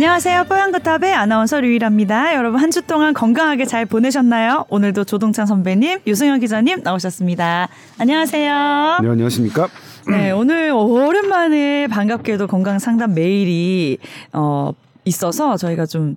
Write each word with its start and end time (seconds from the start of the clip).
안녕하세요. 0.00 0.44
뽀얀거탑의 0.44 1.14
아나운서 1.14 1.58
류일합니다. 1.58 2.34
여러분 2.34 2.60
한 2.60 2.70
주 2.70 2.82
동안 2.82 3.14
건강하게 3.14 3.64
잘 3.64 3.86
보내셨나요? 3.86 4.66
오늘도 4.68 5.04
조동찬 5.04 5.46
선배님, 5.46 6.00
유승현 6.06 6.40
기자님 6.40 6.82
나오셨습니다. 6.82 7.68
안녕하세요. 7.98 8.98
네, 9.00 9.08
안녕하십니까? 9.08 9.68
네, 10.10 10.32
오늘 10.32 10.70
오랜만에 10.72 11.86
반갑게도 11.86 12.46
건강 12.46 12.78
상담 12.78 13.14
메일이 13.14 13.96
어 14.34 14.72
있어서 15.06 15.56
저희가 15.56 15.86
좀 15.86 16.16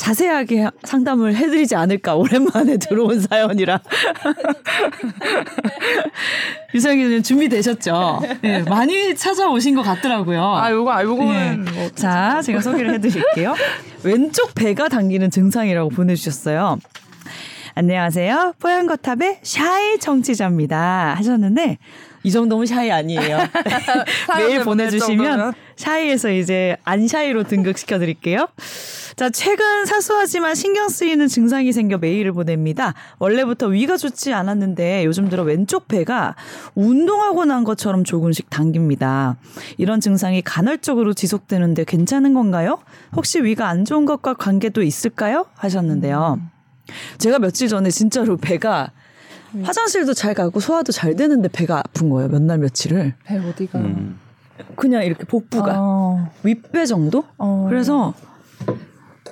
자세하게 0.00 0.70
상담을 0.84 1.36
해드리지 1.36 1.74
않을까 1.74 2.16
오랜만에 2.16 2.78
들어온 2.78 3.20
사연이라 3.28 3.80
유승현 6.74 6.96
기자님 6.96 7.22
준비되셨죠? 7.22 8.22
네, 8.40 8.62
많이 8.62 9.14
찾아오신 9.14 9.74
것 9.74 9.82
같더라고요. 9.82 10.42
아, 10.42 10.70
요거 10.70 10.90
알고는 10.90 11.64
네. 11.64 11.70
뭐 11.72 11.90
자, 11.90 12.40
제가 12.42 12.62
소개를 12.62 12.94
해드릴게요. 12.94 13.54
왼쪽 14.02 14.54
배가 14.54 14.88
당기는 14.88 15.30
증상이라고 15.30 15.90
보내주셨어요. 15.90 16.78
안녕하세요. 17.74 18.54
뽀얀거탑의 18.58 19.40
shy 19.42 19.98
청취자입니다. 19.98 21.14
하셨는데, 21.18 21.76
이 22.22 22.30
정도면 22.30 22.66
shy 22.66 22.90
아니에요. 22.90 23.38
메일 24.36 24.62
보내주시면 24.62 25.54
shy에서 25.76 26.30
이제 26.30 26.76
안 26.84 27.08
shy로 27.08 27.44
등극시켜 27.44 27.98
드릴게요. 27.98 28.48
자, 29.16 29.28
최근 29.30 29.86
사소하지만 29.86 30.54
신경 30.54 30.88
쓰이는 30.88 31.28
증상이 31.28 31.72
생겨 31.72 31.98
메일을 31.98 32.32
보냅니다. 32.32 32.94
원래부터 33.18 33.66
위가 33.66 33.96
좋지 33.96 34.32
않았는데 34.32 35.04
요즘 35.04 35.28
들어 35.28 35.42
왼쪽 35.42 35.88
배가 35.88 36.36
운동하고 36.74 37.44
난 37.44 37.64
것처럼 37.64 38.04
조금씩 38.04 38.50
당깁니다. 38.50 39.36
이런 39.78 40.00
증상이 40.00 40.42
간헐적으로 40.42 41.12
지속되는데 41.14 41.84
괜찮은 41.84 42.34
건가요? 42.34 42.78
혹시 43.14 43.42
위가 43.42 43.68
안 43.68 43.84
좋은 43.84 44.04
것과 44.04 44.34
관계도 44.34 44.82
있을까요? 44.82 45.46
하셨는데요. 45.56 46.40
제가 47.18 47.38
며칠 47.38 47.68
전에 47.68 47.90
진짜로 47.90 48.36
배가 48.36 48.90
화장실도 49.62 50.14
잘 50.14 50.34
가고 50.34 50.60
소화도 50.60 50.92
잘 50.92 51.16
되는데 51.16 51.48
배가 51.48 51.78
아픈 51.78 52.08
거예요. 52.10 52.28
몇 52.28 52.40
날 52.42 52.58
며칠을. 52.58 53.14
배 53.24 53.38
어디가? 53.38 53.78
음. 53.78 54.18
그냥 54.76 55.04
이렇게 55.04 55.24
복부가 55.24 55.74
어, 55.78 56.30
윗배 56.42 56.84
정도? 56.86 57.24
어. 57.38 57.66
그래서 57.68 58.12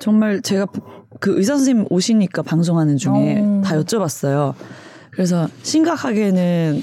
정말 0.00 0.41
제가 0.42 0.66
그 1.20 1.36
의사 1.38 1.55
선생님 1.56 1.86
오시니까 1.91 2.42
방송하는 2.42 2.97
중에 2.97 3.38
어. 3.41 3.62
다 3.64 3.77
여쭤봤어요. 3.77 4.55
그래서 5.10 5.48
심각하게는 5.62 6.82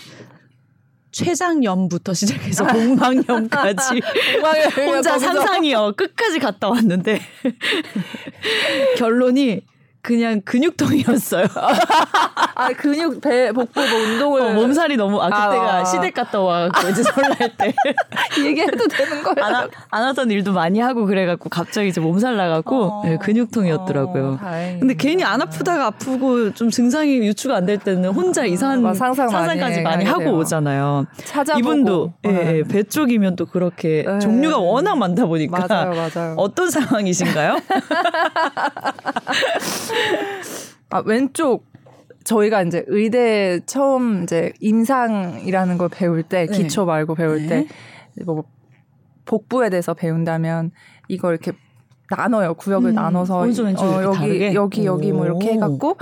췌장염부터 1.11 2.14
시작해서 2.14 2.66
복막염까지 2.67 4.02
공방에 4.33 4.64
혼자 4.86 5.17
상상이요 5.17 5.94
끝까지 5.95 6.39
갔다 6.39 6.67
왔는데 6.70 7.20
결론이 8.97 9.61
그냥 10.06 10.42
근육통이었어요. 10.45 11.45
아 12.58 12.70
근육 12.70 13.20
배 13.22 13.52
복부 13.52 13.81
뭐 13.81 14.00
운동을 14.00 14.42
어, 14.42 14.50
몸살이 14.53 14.95
너무 14.98 15.20
아 15.22 15.25
그때가 15.25 15.73
아. 15.80 15.84
시댁 15.86 16.14
갔다 16.14 16.39
와고 16.39 16.88
이제 16.89 17.03
설날 17.03 17.36
때 17.58 17.73
얘기해도 18.39 18.88
되는 18.88 19.23
거예요? 19.23 19.44
안, 19.44 19.56
하, 19.56 19.67
안 19.89 20.03
하던 20.03 20.31
일도 20.31 20.53
많이 20.53 20.80
하고 20.80 21.06
그래갖고 21.06 21.50
갑자기 21.50 21.89
이제 21.89 22.00
몸살 22.00 22.38
나갖고 22.38 22.83
어. 22.86 23.02
네, 23.06 23.17
근육통이었더라고요. 23.17 24.39
어. 24.42 24.78
근데 24.80 24.94
괜히 24.94 25.23
안 25.23 25.42
아프다가 25.42 25.88
아프고 25.88 26.53
좀 26.53 26.70
증상이 26.70 27.17
유추가 27.17 27.56
안 27.58 27.66
될 27.66 27.80
때는 27.80 28.11
혼자 28.11 28.45
이상한 28.45 28.83
막 28.83 28.94
상상 28.94 29.26
많이 29.26 29.48
상상 29.48 29.60
까지 29.60 29.82
많이 29.82 30.05
하게 30.05 30.26
하고. 30.26 30.38
오잖아요. 30.38 31.08
찾아보고 31.26 31.60
이분도 31.60 32.14
예, 32.26 32.30
네. 32.32 32.58
예, 32.58 32.64
배 32.64 32.83
쪽이면 32.83 33.36
또 33.38 33.48
그렇게 33.48 34.05
네. 34.08 34.20
종류가 34.20 34.60
워낙 34.60 34.95
많다 34.99 35.26
보니까 35.26 35.65
맞아요, 35.67 35.94
맞아요. 36.14 36.36
어떤 36.38 36.70
상황이신가요? 36.70 37.58
아 40.89 41.04
왼쪽 41.06 41.66
저희가 42.23 42.64
이제 42.64 42.83
의대 42.88 43.60
처음 43.66 44.23
이제 44.23 44.52
임상이라는 44.60 45.78
걸 45.78 45.89
배울 45.89 46.23
때 46.23 46.48
네. 46.48 46.58
기초 46.58 46.86
말고 46.86 47.16
배울 47.16 47.45
네. 47.48 47.67
때뭐 48.20 48.44
복부에 49.26 49.70
대해서 49.70 49.94
배운다면 49.94 50.72
이걸 51.08 51.33
이렇게 51.33 51.52
나눠요 52.10 52.54
구역을 52.54 52.92
음, 52.92 52.95
나눠서 52.95 53.39
오른쪽, 53.39 53.66
왼쪽 53.66 53.86
이렇게 53.86 54.04
여기 54.04 54.17
다르게? 54.17 54.54
여기 54.54 54.86
여기 54.86 55.11
뭐 55.11 55.26
이렇게 55.26 55.50
오. 55.50 55.54
해갖고 55.54 55.98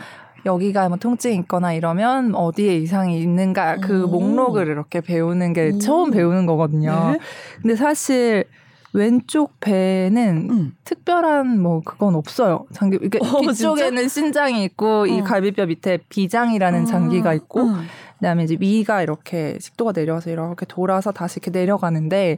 여기가 0.46 0.90
뭐 0.90 0.98
통증이 0.98 1.36
있거나 1.38 1.74
이러면 1.74 2.36
어디에 2.36 2.76
이상이 2.78 3.20
있는가 3.20 3.78
그 3.78 4.04
오. 4.04 4.08
목록을 4.08 4.68
이렇게 4.68 5.00
배우는 5.02 5.54
게 5.54 5.72
오. 5.74 5.78
처음 5.78 6.12
배우는 6.12 6.46
거거든요. 6.46 7.12
네. 7.14 7.20
근데 7.62 7.76
사실 7.76 8.46
왼쪽 8.94 9.60
배는 9.60 10.48
음. 10.52 10.76
특별한 10.84 11.60
뭐 11.60 11.82
그건 11.84 12.16
없어요. 12.16 12.66
장기 12.72 13.00
이게 13.02 13.20
어, 13.20 13.42
뒤쪽에는 13.42 14.08
신장이 14.08 14.64
있고 14.66 15.08
이 15.08 15.20
어. 15.20 15.24
갈비뼈 15.24 15.66
밑에 15.66 15.98
비장이라는 16.10 16.86
장기가 16.86 17.34
있고 17.34 17.64
음. 17.64 17.88
그다음에 18.24 18.46
이제 18.46 18.56
위가 18.58 19.02
이렇게 19.02 19.58
식도가 19.60 19.92
내려서 19.92 20.30
이렇게 20.30 20.66
돌아서 20.66 21.12
다시 21.12 21.40
이렇게 21.42 21.52
내려가는데 21.60 22.38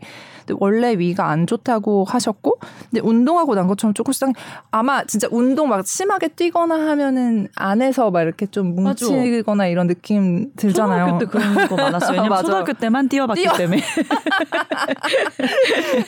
원래 0.59 0.93
위가 0.97 1.29
안 1.29 1.45
좋다고 1.45 2.05
하셨고 2.05 2.57
근데 2.89 3.01
운동하고 3.07 3.53
난 3.53 3.67
것처럼 3.67 3.93
조금씩 3.93 4.19
당- 4.21 4.33
아마 4.71 5.03
진짜 5.05 5.27
운동 5.31 5.69
막 5.69 5.85
심하게 5.85 6.29
뛰거나 6.29 6.73
하면은 6.89 7.47
안에서 7.55 8.09
막 8.09 8.23
이렇게 8.23 8.47
좀 8.47 8.73
맞아. 8.81 9.05
뭉치거나 9.05 9.67
이런 9.67 9.85
느낌 9.85 10.51
들잖아요. 10.55 11.19
초등학교 11.19 11.19
때 11.19 11.25
그런 11.53 11.67
거 11.67 11.75
많았어요. 11.75 12.11
왜냐면 12.13 12.29
맞아요. 12.33 12.41
초등학교 12.43 12.73
때만 12.73 13.07
뛰어봤기 13.09 13.41
뛰어- 13.43 13.53
때문에. 13.55 13.81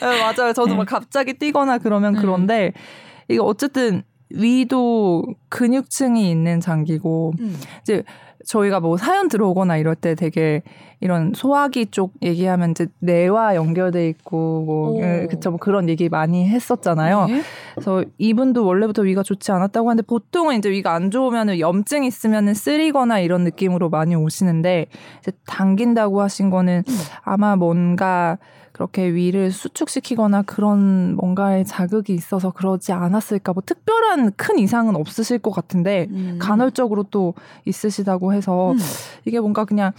맞아요. 0.00 0.52
저도 0.52 0.74
막 0.74 0.86
갑자기 0.86 1.34
뛰거나 1.34 1.78
그러면 1.78 2.16
음. 2.16 2.20
그런데 2.20 2.72
이게 3.28 3.38
어쨌든 3.40 4.02
위도 4.30 5.24
근육층이 5.48 6.28
있는 6.30 6.60
장기고 6.60 7.32
이제 7.82 8.02
저희가 8.48 8.80
뭐 8.80 8.96
사연 8.96 9.28
들어오거나 9.28 9.76
이럴 9.76 9.94
때 9.94 10.14
되게 10.14 10.62
이런 11.00 11.32
소화기 11.34 11.86
쪽 11.90 12.14
얘기하면 12.22 12.70
이제 12.70 12.86
뇌와 13.00 13.54
연결돼 13.54 14.08
있고 14.08 14.64
뭐 14.64 14.90
오. 14.92 15.02
예, 15.02 15.26
그쵸 15.28 15.50
뭐 15.50 15.58
그런 15.58 15.88
얘기 15.90 16.08
많이 16.08 16.48
했었잖아요. 16.48 17.26
네. 17.26 17.42
그래서 17.74 18.04
이분도 18.16 18.64
원래부터 18.64 19.02
위가 19.02 19.22
좋지 19.22 19.52
않았다고 19.52 19.90
하는데 19.90 20.06
보통은 20.06 20.56
이제 20.56 20.70
위가 20.70 20.94
안 20.94 21.10
좋으면은 21.10 21.60
염증 21.60 22.04
있으면은 22.04 22.54
쓰리거나 22.54 23.20
이런 23.20 23.44
느낌으로 23.44 23.90
많이 23.90 24.14
오시는데 24.14 24.86
이제 25.20 25.32
당긴다고 25.46 26.22
하신 26.22 26.48
거는 26.48 26.84
아마 27.22 27.54
뭔가 27.54 28.38
그렇게 28.78 29.12
위를 29.12 29.50
수축시키거나 29.50 30.42
그런 30.42 31.16
뭔가의 31.16 31.64
자극이 31.64 32.14
있어서 32.14 32.52
그러지 32.52 32.92
않았을까 32.92 33.52
뭐 33.52 33.60
특별한 33.66 34.34
큰 34.36 34.56
이상은 34.60 34.94
없으실 34.94 35.40
것 35.40 35.50
같은데 35.50 36.06
음. 36.10 36.38
간헐적으로 36.40 37.02
또 37.10 37.34
있으시다고 37.64 38.32
해서 38.32 38.70
음. 38.70 38.78
이게 39.24 39.40
뭔가 39.40 39.64
그냥 39.64 39.90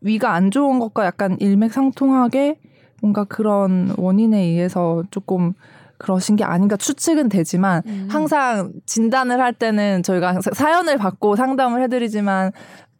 위가 0.00 0.34
안 0.34 0.50
좋은 0.50 0.80
것과 0.80 1.06
약간 1.06 1.36
일맥상통하게 1.38 2.58
뭔가 3.00 3.22
그런 3.22 3.94
원인에 3.96 4.36
의해서 4.36 5.04
조금 5.12 5.52
그러신 5.98 6.34
게 6.34 6.42
아닌가 6.42 6.76
추측은 6.76 7.28
되지만 7.28 7.82
음. 7.86 8.08
항상 8.10 8.72
진단을 8.84 9.40
할 9.40 9.52
때는 9.52 10.02
저희가 10.02 10.40
사연을 10.40 10.96
받고 10.98 11.36
상담을 11.36 11.80
해드리지만 11.84 12.50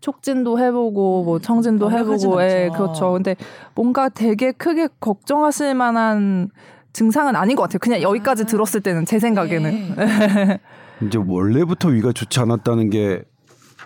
촉진도 0.03 0.59
해보고 0.59 1.25
뭐 1.25 1.39
청진도 1.39 1.91
해보고 1.91 2.43
예. 2.43 2.71
그렇죠 2.75 3.13
근데 3.13 3.37
뭔가 3.75 4.11
되게 4.11 4.53
크게 4.53 4.89
걱정하실 5.01 5.75
만한 5.75 6.51
증상은 6.93 7.37
아닌 7.37 7.57
것 7.57 7.63
같아요 7.63 7.79
그냥 7.79 8.03
여기까지 8.03 8.43
아. 8.43 8.47
들었을 8.47 8.83
때는 8.83 9.07
제 9.07 9.19
생각에는 9.19 9.95
네. 9.97 10.61
이제 11.07 11.19
원래부터 11.19 11.89
위가 11.89 12.13
좋지 12.13 12.39
않았다는 12.41 12.91
게 12.91 13.25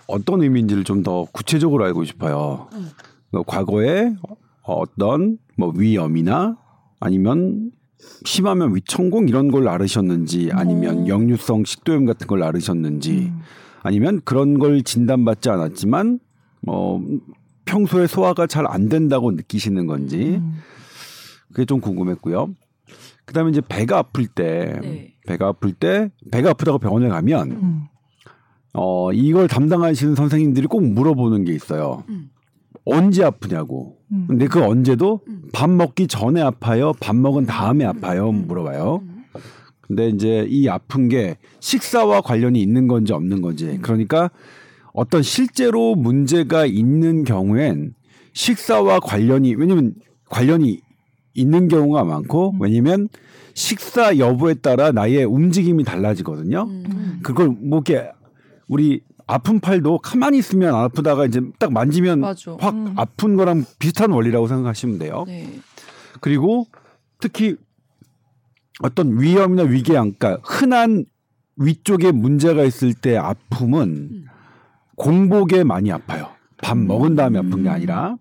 어떤 0.07 0.41
의미인지를 0.41 0.83
좀 0.83 1.03
더 1.03 1.25
구체적으로 1.31 1.85
알고 1.85 2.03
싶어요. 2.03 2.67
음. 2.73 2.89
과거에 3.45 4.13
어떤 4.63 5.37
뭐 5.57 5.71
위염이나 5.75 6.57
아니면 6.99 7.71
심하면 8.25 8.75
위천공 8.75 9.29
이런 9.29 9.51
걸 9.51 9.67
앓으셨는지 9.67 10.49
아니면 10.53 11.03
오. 11.03 11.07
역류성 11.07 11.65
식도염 11.65 12.05
같은 12.05 12.27
걸 12.27 12.43
앓으셨는지 12.43 13.31
음. 13.31 13.41
아니면 13.83 14.21
그런 14.23 14.59
걸 14.59 14.83
진단받지 14.83 15.49
않았지만 15.49 16.19
뭐 16.61 17.01
평소에 17.65 18.07
소화가 18.07 18.47
잘 18.47 18.65
안 18.67 18.89
된다고 18.89 19.31
느끼시는 19.31 19.87
건지 19.87 20.39
음. 20.41 20.57
그게 21.51 21.65
좀 21.65 21.79
궁금했고요. 21.79 22.49
그다음에 23.25 23.51
이제 23.51 23.61
배가 23.67 23.97
아플 23.99 24.27
때 24.27 24.79
네. 24.81 25.13
배가 25.25 25.47
아플 25.47 25.73
때 25.73 26.09
배가 26.31 26.51
아프다고 26.51 26.77
병원에 26.77 27.09
가면 27.09 27.51
음. 27.51 27.83
어 28.73 29.11
이걸 29.11 29.47
담당하시는 29.47 30.15
선생님들이 30.15 30.67
꼭 30.67 30.83
물어보는 30.85 31.43
게 31.45 31.53
있어요. 31.53 32.03
음. 32.09 32.29
언제 32.85 33.23
아프냐고. 33.23 33.97
음. 34.11 34.25
근데 34.27 34.47
그 34.47 34.63
언제도 34.63 35.21
음. 35.27 35.49
밥 35.51 35.69
먹기 35.69 36.07
전에 36.07 36.41
아파요, 36.41 36.93
밥 37.01 37.15
먹은 37.15 37.45
다음에 37.45 37.83
아파요 37.85 38.31
물어봐요. 38.31 39.01
음. 39.89 39.95
근데 39.95 40.09
이제 40.09 40.45
이 40.49 40.67
아픈 40.67 41.09
게 41.09 41.37
식사와 41.59 42.21
관련이 42.21 42.61
있는 42.61 42.87
건지 42.87 43.13
없는 43.13 43.41
건지. 43.41 43.79
그러니까 43.81 44.29
어떤 44.93 45.21
실제로 45.21 45.95
문제가 45.95 46.65
있는 46.65 47.23
경우엔 47.23 47.93
식사와 48.33 48.99
관련이 48.99 49.55
왜냐면 49.55 49.93
관련이 50.29 50.81
있는 51.33 51.67
경우가 51.67 52.03
많고 52.03 52.55
왜냐면 52.59 53.07
식사 53.53 54.17
여부에 54.17 54.55
따라 54.55 54.91
나의 54.91 55.23
움직임이 55.23 55.83
달라지거든요. 55.83 56.67
음. 56.67 57.19
그걸 57.23 57.47
뭐 57.47 57.81
이렇게 57.85 58.11
우리 58.67 59.01
아픈 59.25 59.59
팔도 59.59 59.99
가만히 59.99 60.37
있으면 60.37 60.73
안 60.73 60.83
아프다가 60.85 61.25
이제 61.25 61.41
딱 61.59 61.71
만지면 61.73 62.21
맞아. 62.21 62.55
확 62.59 62.73
음. 62.73 62.93
아픈 62.95 63.35
거랑 63.35 63.65
비슷한 63.77 64.11
원리라고 64.11 64.47
생각하시면 64.47 64.99
돼요. 64.99 65.25
네. 65.27 65.59
그리고 66.21 66.65
특히 67.19 67.55
어떤 68.83 69.19
위험이나 69.19 69.63
위궤양, 69.63 70.13
그러니까 70.13 70.41
흔한 70.43 71.05
위쪽에 71.57 72.11
문제가 72.11 72.63
있을 72.63 72.93
때 72.93 73.17
아픔은 73.17 74.25
공복에 74.95 75.63
많이 75.63 75.91
아파요. 75.91 76.29
밥 76.61 76.77
먹은 76.77 77.15
다음에 77.15 77.39
아픈 77.39 77.63
게 77.63 77.69
아니라. 77.69 78.17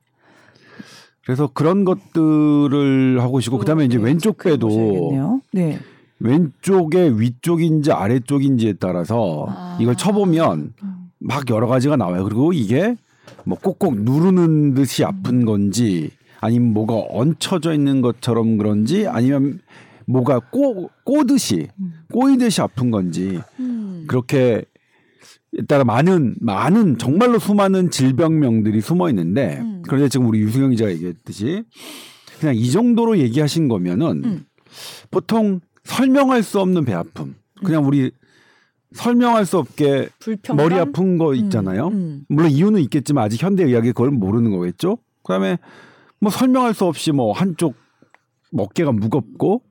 그래서 1.25 1.49
그런 1.53 1.85
것들을 1.85 3.20
하고 3.20 3.41
싶고 3.41 3.58
그다음에 3.58 3.85
이제 3.85 3.99
왼쪽 3.99 4.38
배도. 4.38 5.41
네. 5.53 5.79
왼쪽에 6.20 7.11
위쪽인지 7.17 7.93
아래쪽인지에 7.93 8.75
따라서 8.75 9.47
아. 9.49 9.76
이걸 9.81 9.97
쳐보면 9.97 10.73
막 11.19 11.50
여러 11.50 11.67
가지가 11.67 11.97
나와요. 11.97 12.25
그리고 12.25 12.52
이게 12.52 12.94
뭐 13.44 13.59
꼭꼭 13.59 14.00
누르는 14.00 14.75
듯이 14.75 15.05
아픈 15.05 15.44
건지 15.44 16.11
아니면 16.41 16.73
뭐가 16.73 17.06
얹혀져 17.11 17.75
있는 17.75 18.00
것처럼 18.00 18.56
그런지 18.56 19.06
아니면 19.06 19.61
뭐가 20.06 20.41
꼬, 20.50 20.91
꼬듯이 21.05 21.69
꼬이듯이 22.12 22.61
아픈 22.62 22.91
건지 22.91 23.41
음. 23.58 24.05
그렇게 24.06 24.64
따라 25.69 25.85
많은 25.85 26.37
많은 26.41 26.99
정말로 26.99 27.38
수많은 27.38 27.91
질병명들이 27.91 28.81
숨어 28.81 29.08
있는데 29.11 29.58
음. 29.61 29.82
그런데 29.87 30.08
지금 30.08 30.26
우리 30.26 30.41
유승영 30.41 30.70
기자가 30.70 30.91
얘기했듯이 30.93 31.64
그냥 32.38 32.55
이 32.55 32.70
정도로 32.70 33.19
얘기하신 33.19 33.69
거면은 33.69 34.25
음. 34.25 34.44
보통 35.11 35.61
설명할 35.85 36.43
수 36.43 36.61
없는 36.61 36.85
배 36.85 36.93
아픔 36.93 37.35
그냥 37.64 37.87
우리 37.87 38.11
설명할 38.93 39.47
수 39.47 39.59
없게 39.59 40.09
불평 40.19 40.56
머리 40.56 40.75
아픈 40.75 41.19
거 41.19 41.35
있잖아요. 41.35 41.88
음. 41.88 42.25
물론 42.29 42.50
이유는 42.50 42.81
있겠지만 42.82 43.25
아직 43.25 43.43
현대 43.43 43.64
의학이 43.64 43.88
그걸 43.88 44.11
모르는 44.11 44.50
거겠죠. 44.52 44.99
그다음에 45.23 45.59
뭐 46.20 46.31
설명할 46.31 46.75
수 46.75 46.85
없이 46.85 47.12
뭐 47.12 47.32
한쪽 47.32 47.75
어깨가 48.57 48.93
무겁고 48.93 49.63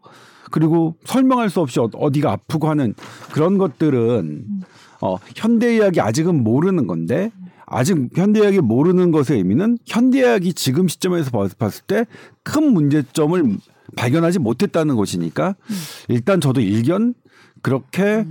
그리고 0.52 0.96
설명할 1.06 1.50
수 1.50 1.60
없이 1.62 1.80
어- 1.80 1.90
어디가 1.94 2.32
아프고 2.32 2.70
하는 2.70 2.94
그런 3.34 3.58
것들은 3.58 4.46
어 5.02 5.18
현대 5.36 5.68
의학이 5.68 6.00
아직은 6.02 6.44
모르는 6.44 6.88
건데 6.88 7.32
아직 7.66 7.98
현대 8.16 8.40
의학이 8.42 8.60
모르는 8.62 9.12
것의 9.12 9.38
의미는 9.40 9.78
현대 9.86 10.20
의학이 10.20 10.54
지금 10.54 10.88
시점에서 10.88 11.32
봤- 11.32 11.58
봤을 11.58 11.84
때 11.88 12.06
큰 12.44 12.74
문제점을 12.74 13.58
발견하지 13.96 14.40
못했다는 14.40 14.96
것이니까 14.96 15.56
일단 16.10 16.40
저도 16.42 16.62
일견 16.62 17.14
그렇게 17.66 18.28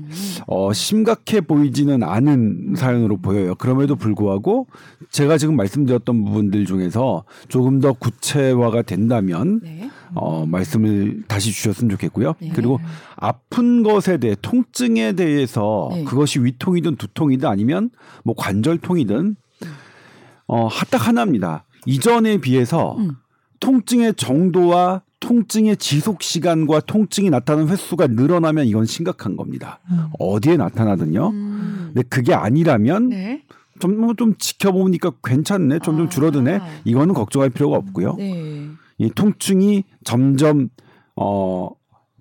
어, 0.46 0.72
심각해 0.72 1.40
보이지는 1.40 2.04
않은 2.04 2.74
사연으로 2.76 3.16
보여요. 3.16 3.56
그럼에도 3.56 3.96
불구하고 3.96 4.68
제가 5.10 5.38
지금 5.38 5.56
말씀드렸던 5.56 6.24
부분들 6.24 6.66
중에서 6.66 7.24
조금 7.48 7.80
더 7.80 7.94
구체화가 7.94 8.82
된다면 8.82 9.58
네. 9.64 9.90
어, 10.14 10.46
말씀을 10.46 11.24
다시 11.26 11.50
주셨으면 11.50 11.90
좋겠고요. 11.90 12.34
네. 12.38 12.52
그리고 12.54 12.78
아픈 13.16 13.82
것에 13.82 14.18
대해 14.18 14.36
통증에 14.40 15.14
대해서 15.14 15.88
네. 15.92 16.04
그것이 16.04 16.38
위통이든 16.38 16.94
두통이든 16.94 17.48
아니면 17.48 17.90
뭐 18.22 18.36
관절통이든 18.38 19.34
어, 20.46 20.68
딱 20.90 21.08
하나입니다. 21.08 21.64
이전에 21.86 22.36
비해서 22.36 22.94
음. 22.98 23.16
통증의 23.58 24.14
정도와 24.14 25.02
통증의 25.24 25.78
지속 25.78 26.22
시간과 26.22 26.80
통증이 26.80 27.30
나타나는 27.30 27.68
횟수가 27.70 28.08
늘어나면 28.08 28.66
이건 28.66 28.84
심각한 28.84 29.36
겁니다. 29.36 29.80
음. 29.90 30.08
어디에 30.18 30.56
나타나든요. 30.58 31.30
음. 31.30 31.90
근데 31.94 32.02
그게 32.08 32.34
아니라면 32.34 33.08
네. 33.08 33.42
좀, 33.80 33.98
뭐좀 34.00 34.36
지켜보니까 34.38 35.12
괜찮네, 35.24 35.78
점점 35.82 36.06
아. 36.06 36.08
줄어드네. 36.10 36.60
이거는 36.84 37.14
걱정할 37.14 37.50
필요가 37.50 37.76
없고요. 37.78 38.16
네. 38.18 38.68
이 38.98 39.10
통증이 39.10 39.84
점점 40.04 40.68
어 41.16 41.70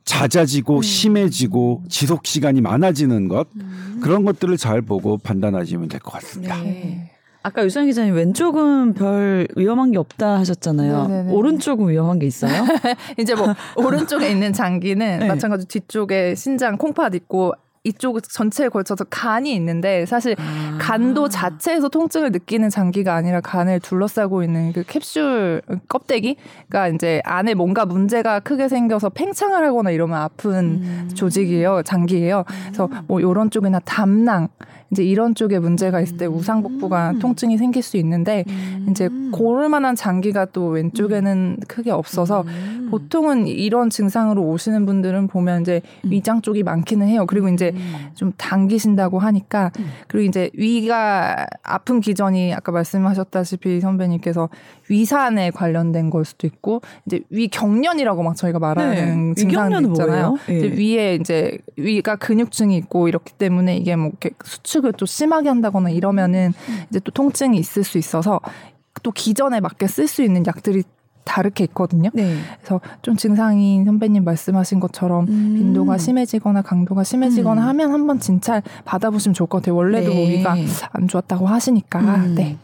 잦아지고 0.06 0.82
심해지고 0.82 1.84
지속 1.90 2.26
시간이 2.26 2.62
많아지는 2.62 3.28
것 3.28 3.48
음. 3.56 4.00
그런 4.02 4.24
것들을 4.26 4.56
잘 4.58 4.82
보고 4.82 5.18
판단하시면 5.18 5.90
될 5.90 6.00
것 6.00 6.12
같습니다. 6.14 6.62
네. 6.64 7.12
아까 7.44 7.66
유상 7.66 7.86
기자님 7.86 8.16
왼쪽은 8.16 8.94
별 8.94 9.48
위험한 9.58 9.92
게 9.92 9.98
없다 9.98 10.40
하셨잖아요. 10.40 11.08
네네네. 11.08 11.34
오른쪽은 11.34 11.90
위험한 11.90 12.18
게 12.20 12.26
있어요? 12.26 12.54
이제 13.20 13.36
뭐 13.36 13.54
오른쪽에 13.76 14.30
있는 14.30 14.54
장기는 14.54 15.20
네. 15.20 15.28
마찬가지로 15.28 15.68
뒤쪽에 15.68 16.36
신장 16.36 16.78
콩팥 16.78 17.14
있고 17.16 17.54
이쪽 17.86 18.24
전체에 18.24 18.70
걸쳐서 18.70 19.04
간이 19.10 19.54
있는데 19.56 20.06
사실 20.06 20.36
아. 20.40 20.78
간도 20.80 21.28
자체에서 21.28 21.90
통증을 21.90 22.32
느끼는 22.32 22.70
장기가 22.70 23.14
아니라 23.14 23.42
간을 23.42 23.82
둘러싸고 23.82 24.42
있는 24.42 24.72
그 24.72 24.84
캡슐 24.88 25.62
껍데기가 25.90 26.88
이제 26.88 27.22
안에 27.26 27.56
뭔가 27.56 27.86
문제가 27.86 28.40
크게 28.40 28.70
생겨서 28.70 29.10
팽창을 29.10 29.66
하거나 29.66 29.92
이러면 29.92 30.18
아픈 30.18 30.56
음. 30.82 31.10
조직이에요, 31.14 31.84
장기예요. 31.84 32.46
그래서 32.68 32.90
뭐 33.08 33.20
이런 33.20 33.50
쪽이나 33.50 33.80
담낭 33.80 34.48
이제 34.92 35.04
이런 35.04 35.36
쪽에 35.36 35.60
문제가 35.60 36.02
있을 36.02 36.18
때 36.18 36.26
우상복부가 36.26 37.16
통증이 37.20 37.58
생길 37.58 37.82
수 37.82 37.98
있는데 37.98 38.46
이제 38.90 39.10
고를 39.32 39.68
만한 39.70 39.96
장기가 39.96 40.46
또 40.46 40.68
왼쪽에는 40.68 41.58
크게 41.68 41.92
없어서 41.92 42.42
음. 42.42 42.88
보통은 42.92 43.48
이런 43.48 43.90
증상으로 43.90 44.44
오시는 44.44 44.86
분들은 44.86 45.28
보면 45.28 45.62
이제 45.62 45.82
위장 46.04 46.42
쪽이 46.42 46.62
많기는 46.62 47.08
해요. 47.08 47.26
그리고 47.26 47.50
이제 47.50 47.72
음. 47.74 48.12
좀 48.14 48.32
당기신다고 48.38 49.18
하니까 49.18 49.72
그리고 50.08 50.30
이제 50.30 50.52
위가 50.54 51.48
아픈 51.64 52.00
기전이 52.02 52.54
아까 52.54 52.72
말씀하셨다시피 52.72 53.82
선배님께서 53.82 54.50
위산에 54.90 55.50
관련된 55.50 56.12
걸 56.12 56.24
수도 56.24 56.46
있고 56.46 56.82
이제 57.08 57.22
위경련이라고 57.32 58.22
막 58.22 58.36
저희가 58.36 58.60
말하는 58.60 59.34
네. 59.34 59.44
위경련은 59.44 59.90
있잖아요. 59.92 60.38
예. 60.50 60.58
이제 60.60 60.68
위에 60.68 61.16
이제 61.16 61.58
위가 61.78 62.18
근육증이 62.18 62.78
있고 62.78 63.08
이렇기 63.08 63.34
때문에 63.34 63.78
이게 63.78 63.96
뭐 63.96 64.10
이렇게 64.10 64.32
수축 64.44 64.83
을 64.86 64.94
또 64.94 65.06
심하게 65.06 65.50
한다거나 65.50 65.90
이러면은 65.90 66.54
이제 66.90 67.00
또 67.04 67.12
통증이 67.12 67.58
있을 67.58 67.84
수 67.84 67.98
있어서 67.98 68.40
또 69.02 69.12
기전에 69.12 69.60
맞게 69.60 69.88
쓸 69.88 70.08
수 70.08 70.22
있는 70.24 70.46
약들이 70.46 70.84
다르게 71.24 71.64
있거든요. 71.66 72.10
네. 72.14 72.36
그래서 72.60 72.82
좀 73.02 73.16
증상이 73.16 73.84
선배님 73.86 74.24
말씀하신 74.24 74.80
것처럼 74.80 75.26
음. 75.30 75.56
빈도가 75.58 75.98
심해지거나 75.98 76.62
강도가 76.62 77.04
심해지거나 77.04 77.62
음. 77.62 77.68
하면 77.70 77.92
한번 77.94 78.20
진찰 78.20 78.62
받아보시면 78.86 79.34
좋을 79.34 79.48
것 79.48 79.60
같아요. 79.60 79.76
원래도 79.76 80.14
뭐 80.14 80.26
네. 80.26 80.40
위가 80.40 80.56
안 80.92 81.08
좋았다고 81.08 81.48
하시니까. 81.48 82.00
음. 82.00 82.36
네. 82.36 82.58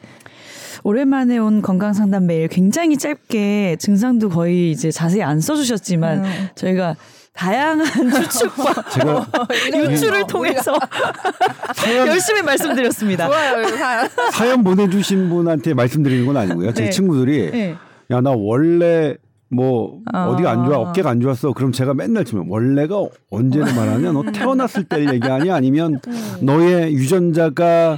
오랜만에 0.83 1.37
온 1.37 1.61
건강 1.61 1.93
상담 1.93 2.25
메일 2.25 2.47
굉장히 2.47 2.97
짧게 2.97 3.77
증상도 3.79 4.29
거의 4.29 4.71
이제 4.71 4.91
자세히 4.91 5.23
안 5.23 5.41
써주셨지만 5.41 6.25
음. 6.25 6.31
저희가 6.55 6.95
다양한 7.39 7.85
추측과 8.11 8.89
제가 8.89 9.27
유추를 9.73 10.27
통해서 10.27 10.77
사연, 11.73 12.07
열심히 12.07 12.41
말씀드렸습니다. 12.41 13.27
좋아요. 13.27 13.65
사연. 13.77 14.09
사연 14.33 14.63
보내주신 14.63 15.29
분한테 15.29 15.73
말씀드리는 15.73 16.25
건 16.25 16.35
아니고요. 16.35 16.73
제 16.73 16.85
네. 16.85 16.89
친구들이 16.89 17.51
네. 17.51 17.75
야나 18.11 18.31
원래 18.35 19.15
뭐 19.47 20.01
아. 20.11 20.25
어디가 20.25 20.51
안 20.51 20.65
좋아 20.65 20.79
어깨가 20.79 21.09
안 21.09 21.21
좋았어 21.21 21.53
그럼 21.53 21.71
제가 21.71 21.93
맨날 21.93 22.25
치면 22.25 22.47
원래가 22.49 23.03
언제를 23.31 23.73
말하냐 23.73 24.11
너 24.11 24.23
태어났을 24.31 24.83
때를 24.83 25.13
얘기하냐 25.15 25.55
아니면 25.55 25.99
너의 26.41 26.93
유전자가 26.93 27.97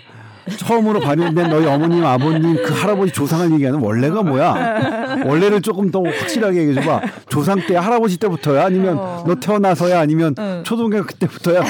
처음으로 0.58 1.00
발현된 1.00 1.50
너희 1.50 1.66
어머님 1.66 2.06
아버님 2.06 2.56
그 2.64 2.74
할아버지 2.74 3.12
조상을 3.12 3.52
얘기하는 3.54 3.80
원래가 3.80 4.24
뭐야 4.24 5.24
원래를 5.26 5.62
조금 5.62 5.92
더 5.92 6.02
확실하게 6.04 6.60
얘기해 6.62 6.76
줘봐 6.76 7.02
조상 7.30 7.60
때 7.68 7.76
할아버지 7.76 8.18
때부터야 8.18 8.66
아니면 8.66 8.98
어. 8.98 9.24
너 9.28 9.36
태어나서야 9.36 10.00
아니면 10.00 10.36
응. 10.40 10.62
초등학교 10.66 11.04
그때부터야 11.06 11.64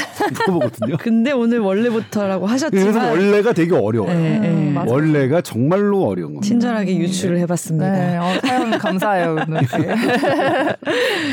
물어보거든요 0.47 0.97
근데 0.99 1.31
오늘 1.31 1.59
원래부터라고 1.59 2.47
하셨지만 2.47 2.91
그래서 2.91 3.09
원래가 3.09 3.53
되게 3.53 3.75
어려워요 3.75 4.13
네, 4.17 4.39
네. 4.39 4.49
음. 4.49 4.83
원래가 4.87 5.41
정말로 5.41 6.05
어려운 6.05 6.33
겁니다 6.33 6.47
친절하게 6.47 6.97
유추를 6.97 7.37
해봤습니다. 7.39 7.91
네, 7.91 8.17
어, 8.17 8.39
사연 8.41 8.71
감사해요. 8.77 9.37
오늘. 9.47 9.61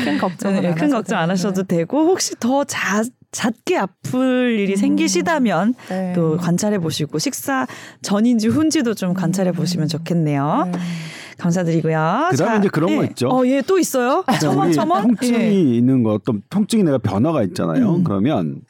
큰 0.05 0.17
걱정 0.17 0.63
예, 0.63 0.73
큰 0.73 0.89
걱정 0.89 1.19
안 1.19 1.29
하셔도 1.29 1.63
되고 1.63 2.05
혹시 2.05 2.35
더 2.39 2.63
자, 2.63 3.03
잦게 3.31 3.77
아플 3.77 4.57
일이 4.59 4.75
생기시다면 4.75 5.75
네. 5.89 6.13
또 6.13 6.37
관찰해 6.37 6.79
보시고 6.79 7.19
식사 7.19 7.67
전인지 8.01 8.47
후인지도 8.47 8.93
좀 8.95 9.13
관찰해 9.13 9.51
보시면 9.51 9.87
좋겠네요. 9.87 10.69
네. 10.71 10.79
감사드리고요. 11.37 12.27
그다음에 12.31 12.59
이제 12.59 12.67
그런 12.67 12.97
거 12.97 13.03
있죠. 13.05 13.29
어, 13.29 13.45
예, 13.45 13.61
또 13.61 13.79
있어요? 13.79 14.25
첨언 14.41 14.67
우리 14.67 14.73
첨언? 14.73 15.01
통증이 15.03 15.35
예. 15.35 15.51
있는 15.77 16.03
거 16.03 16.13
어떤 16.13 16.41
통증이 16.49 16.83
내가 16.83 16.97
변화가 16.97 17.43
있잖아요. 17.43 17.95
음. 17.95 18.03
그러면 18.03 18.61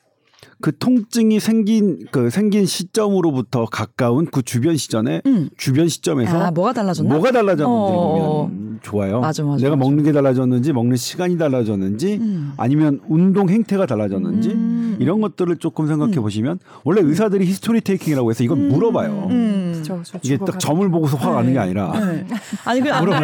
그 0.61 0.77
통증이 0.77 1.39
생긴 1.39 2.05
그 2.11 2.29
생긴 2.29 2.65
시점으로부터 2.65 3.65
가까운 3.65 4.25
그 4.25 4.41
주변 4.41 4.75
시점에 4.75 5.21
음. 5.25 5.49
주변 5.57 5.87
시점에서 5.87 6.37
아, 6.37 6.51
뭐가 6.51 6.73
달라졌나? 6.73 7.13
뭐가 7.13 7.31
달라졌는지 7.31 7.63
어. 7.65 8.47
보면 8.49 8.79
좋아요. 8.81 9.19
맞아, 9.21 9.43
맞아, 9.43 9.63
내가 9.63 9.75
맞아. 9.75 9.85
먹는 9.85 10.03
게 10.03 10.11
달라졌는지 10.11 10.73
먹는 10.73 10.97
시간이 10.97 11.37
달라졌는지 11.37 12.15
음. 12.21 12.53
아니면 12.57 12.99
운동 13.07 13.49
행태가 13.49 13.85
달라졌는지 13.85 14.49
음. 14.49 14.97
이런 14.99 15.21
것들을 15.21 15.55
조금 15.57 15.87
생각해 15.87 16.17
음. 16.17 16.21
보시면 16.23 16.59
원래 16.83 17.01
의사들이 17.01 17.45
history 17.45 17.79
taking이라고 17.81 18.29
해서 18.29 18.43
이건 18.43 18.67
물어봐요. 18.67 19.27
음. 19.29 19.81
저, 19.85 20.01
저 20.03 20.19
이게 20.23 20.37
딱 20.37 20.59
점을 20.59 20.87
보고서 20.89 21.15
화가 21.15 21.35
나는 21.37 21.53
게 21.53 21.59
아니라 21.59 21.91
네. 21.97 22.25
아니 22.65 22.81
그안 22.81 23.05
그래도 23.05 23.23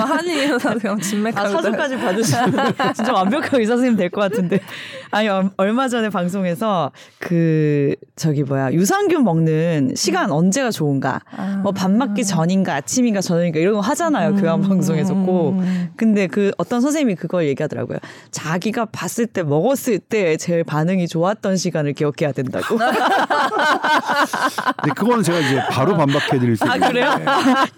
한의 0.00 0.50
의사 0.52 0.74
그냥 0.74 1.00
진맥하고 1.00 1.48
아, 1.48 1.50
사주까지 1.62 1.96
받으시면 1.96 2.52
진짜 2.94 3.12
완벽한 3.14 3.58
의사 3.60 3.72
선생님 3.74 3.96
될 3.96 4.10
것 4.10 4.20
같은데. 4.20 4.60
아니, 5.10 5.28
얼- 5.28 5.50
얼마 5.56 5.88
전에 5.88 6.10
방송에서 6.10 6.73
그, 7.18 7.94
저기 8.16 8.42
뭐야, 8.42 8.72
유산균 8.72 9.24
먹는 9.24 9.92
시간 9.96 10.30
언제가 10.30 10.70
좋은가. 10.70 11.20
아. 11.36 11.60
뭐밥 11.62 11.90
먹기 11.90 12.24
전인가 12.24 12.76
아침인가 12.76 13.20
저녁인가 13.20 13.58
이런 13.58 13.74
거 13.74 13.80
하잖아요. 13.80 14.36
교양 14.36 14.60
방송에서 14.60 15.14
꼭. 15.14 15.60
근데 15.96 16.26
그 16.26 16.52
어떤 16.58 16.80
선생님이 16.80 17.16
그걸 17.16 17.46
얘기하더라고요. 17.46 17.98
자기가 18.30 18.86
봤을 18.86 19.26
때 19.26 19.42
먹었을 19.42 19.98
때 19.98 20.36
제일 20.36 20.64
반응이 20.64 21.08
좋았던 21.08 21.56
시간을 21.56 21.94
기억해야 21.94 22.32
된다고. 22.32 22.76
근데 22.76 22.94
그거는 24.94 25.22
제가 25.22 25.40
이제 25.40 25.60
바로 25.70 25.96
반박해 25.96 26.38
드릴 26.38 26.56
수 26.56 26.64
아, 26.64 26.74
있는데 26.74 26.92
그래요? 26.92 27.10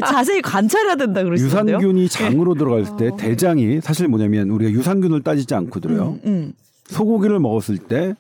자세히 0.04 0.42
관찰해야 0.42 0.96
된다 0.96 1.22
그러시던데요. 1.22 1.76
유산균이 1.76 2.08
장으로 2.08 2.54
들어갈 2.54 2.84
때 2.96 3.10
대장이 3.16 3.80
사실 3.80 4.08
뭐냐면 4.08 4.50
우리가 4.50 4.70
유산균을 4.70 5.22
따지지 5.22 5.54
않거든요. 5.54 6.18
음. 6.24 6.52
소고기를 6.86 7.40
먹었을 7.40 7.78
때 7.78 8.14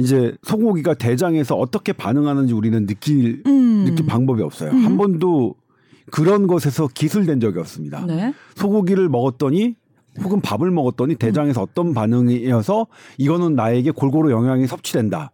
이제 0.00 0.34
소고기가 0.42 0.94
대장에서 0.94 1.56
어떻게 1.56 1.92
반응하는지 1.92 2.54
우리는 2.54 2.86
느낄 2.86 3.42
음. 3.46 3.84
느낄 3.84 4.06
방법이 4.06 4.42
없어요. 4.42 4.70
한 4.70 4.96
번도 4.96 5.54
그런 6.10 6.46
것에서 6.46 6.88
기술된 6.88 7.40
적이 7.40 7.58
없습니다. 7.60 8.04
네. 8.06 8.32
소고기를 8.56 9.08
먹었더니 9.08 9.76
혹은 10.22 10.40
밥을 10.40 10.70
먹었더니 10.70 11.14
대장에서 11.16 11.62
어떤 11.62 11.94
반응이어서 11.94 12.86
이거는 13.18 13.54
나에게 13.54 13.90
골고루 13.92 14.30
영양이 14.32 14.66
섭취된다. 14.66 15.30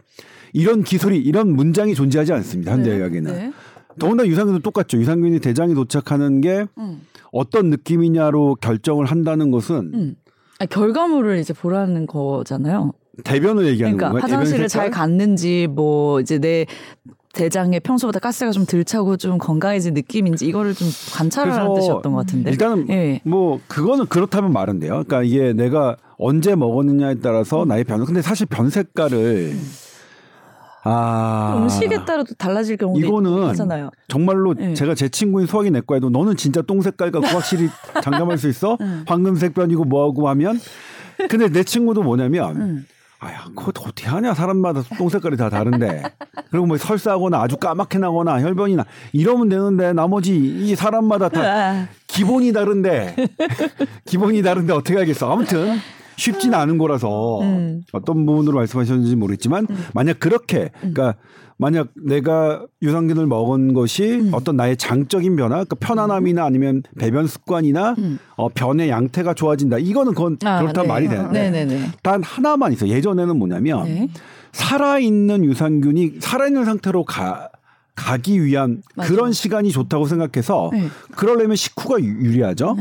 이런 0.53 0.83
기술이 0.83 1.19
이런 1.19 1.55
문장이 1.55 1.95
존재하지 1.95 2.33
않습니다. 2.33 2.73
현대의학에는. 2.73 3.33
네. 3.33 3.53
더군다나 3.99 4.29
유산균도 4.29 4.61
똑같죠. 4.61 4.99
유산균이 4.99 5.39
대장에 5.41 5.75
도착하는 5.75 6.41
게 6.41 6.67
음. 6.77 7.03
어떤 7.33 7.71
느낌이냐로 7.71 8.57
결정을 8.61 9.07
한다는 9.07 9.51
것은 9.51 9.93
음. 9.95 10.17
아니, 10.59 10.69
결과물을 10.69 11.39
이제 11.39 11.53
보라는 11.53 12.07
거잖아요. 12.07 12.93
대변을 13.25 13.67
얘기하는 13.67 13.97
그러니까 13.97 14.21
건가요? 14.21 14.23
화장실을 14.23 14.69
잘? 14.69 14.91
갔는지 14.91 15.67
뭐 15.71 16.21
이제 16.21 16.39
내 16.39 16.67
대장에 17.33 17.81
평소보다 17.81 18.19
가스가 18.19 18.51
좀 18.51 18.65
덜 18.67 18.83
차고 18.85 19.17
좀 19.19 19.37
건강해진 19.39 19.93
느낌인지 19.95 20.47
이거를 20.47 20.75
좀 20.75 20.89
관찰하라는 21.13 21.69
그래서 21.69 21.81
뜻이었던 21.81 22.13
것 22.13 22.19
같은데. 22.21 22.51
일단은 22.51 22.89
예. 22.89 23.21
뭐 23.25 23.61
그거는 23.69 24.07
그렇다면 24.07 24.53
말은 24.53 24.79
돼요. 24.81 25.03
그러니까 25.07 25.23
이게 25.23 25.53
내가 25.53 25.97
언제 26.19 26.55
먹었느냐에 26.55 27.17
따라서 27.23 27.65
음. 27.65 27.69
나의 27.69 27.85
변화. 27.85 28.05
근데 28.07 28.23
사실 28.23 28.47
변 28.47 28.71
색깔을 28.71 29.55
아 30.89 31.59
음식에 31.59 32.05
따라도 32.05 32.33
달라질 32.39 32.77
경우도 32.77 33.05
이거는 33.05 33.51
있잖아요. 33.51 33.91
정말로 34.09 34.55
예. 34.61 34.73
제가 34.75 34.95
제 34.95 35.09
친구인 35.09 35.47
수학이 35.47 35.71
내과에도 35.71 36.11
너는 36.11 36.37
진짜 36.37 36.63
똥 36.63 36.81
색깔 36.81 37.11
갖고 37.11 37.27
확실히 37.27 37.69
장담할 38.03 38.39
수 38.39 38.49
있어? 38.49 38.79
음. 38.81 39.05
황금색 39.07 39.53
변이고 39.55 39.85
뭐하고 39.85 40.29
하면 40.29 40.59
근데 41.29 41.49
내 41.49 41.65
친구도 41.65 42.03
뭐냐면 42.03 42.57
음. 42.57 42.87
아야 43.19 43.45
그거 43.57 43.69
어떻게 43.69 44.07
하냐? 44.09 44.35
사람마다 44.35 44.83
똥 44.99 45.09
색깔이 45.09 45.37
다 45.37 45.49
다른데. 45.49 46.03
그리고 46.51 46.67
뭐 46.67 46.77
설사하거나 46.77 47.41
아주 47.41 47.57
까맣게 47.57 47.99
나거나 47.99 48.41
혈변이나 48.43 48.85
이러면 49.13 49.49
되는데 49.49 49.93
나머지 49.93 50.37
이 50.37 50.75
사람마다 50.77 51.29
다 51.29 51.41
아, 51.41 51.89
기본이 52.07 52.53
다른데. 52.53 53.17
기본이 54.05 54.43
다른데 54.43 54.73
어떻게 54.73 54.99
하겠어? 54.99 55.33
아무튼 55.33 55.79
쉽지는 56.17 56.59
않은 56.59 56.79
거라서 56.79 57.41
음. 57.41 57.83
어떤 57.93 58.27
부분으로 58.27 58.57
말씀하셨는지 58.57 59.17
모르겠지만 59.17 59.67
만약 59.95 60.19
그렇게 60.19 60.71
그러니까 60.81 61.15
만약 61.59 61.89
내가 61.95 62.67
유산균을 62.83 63.27
먹은 63.27 63.73
것이 63.73 64.05
음. 64.17 64.31
어떤 64.35 64.57
나의 64.57 64.77
장적인 64.77 65.37
변화 65.37 65.57
그러니까 65.65 65.77
편안함이나 65.77 66.45
아니면 66.45 66.83
배변 66.99 67.27
습관이나 67.27 67.95
음. 67.99 68.19
어, 68.37 68.49
변의 68.51 68.91
양태가 68.91 69.35
좋아진다 69.35 69.79
이거는 69.79 70.13
그건 70.15 70.37
아, 70.45 70.61
그렇다면 70.61 70.87
네. 70.87 70.93
말이 70.93 71.09
되는데 71.09 71.51
네네네. 71.51 71.91
단 72.03 72.23
하나만 72.23 72.73
있어 72.75 72.87
예전에는 72.89 73.39
뭐냐면 73.39 73.85
네. 73.85 74.09
살아있는 74.53 75.45
유산균이 75.45 76.17
살아있는 76.21 76.65
상태로 76.65 77.05
가 77.05 77.49
가기 77.95 78.45
위한 78.45 78.83
맞아. 78.95 79.09
그런 79.09 79.33
시간이 79.33 79.71
좋다고 79.71 80.07
생각해서 80.07 80.69
네. 80.73 80.89
그러려면 81.13 81.57
식후가 81.57 81.99
유- 82.01 82.21
유리하죠. 82.27 82.77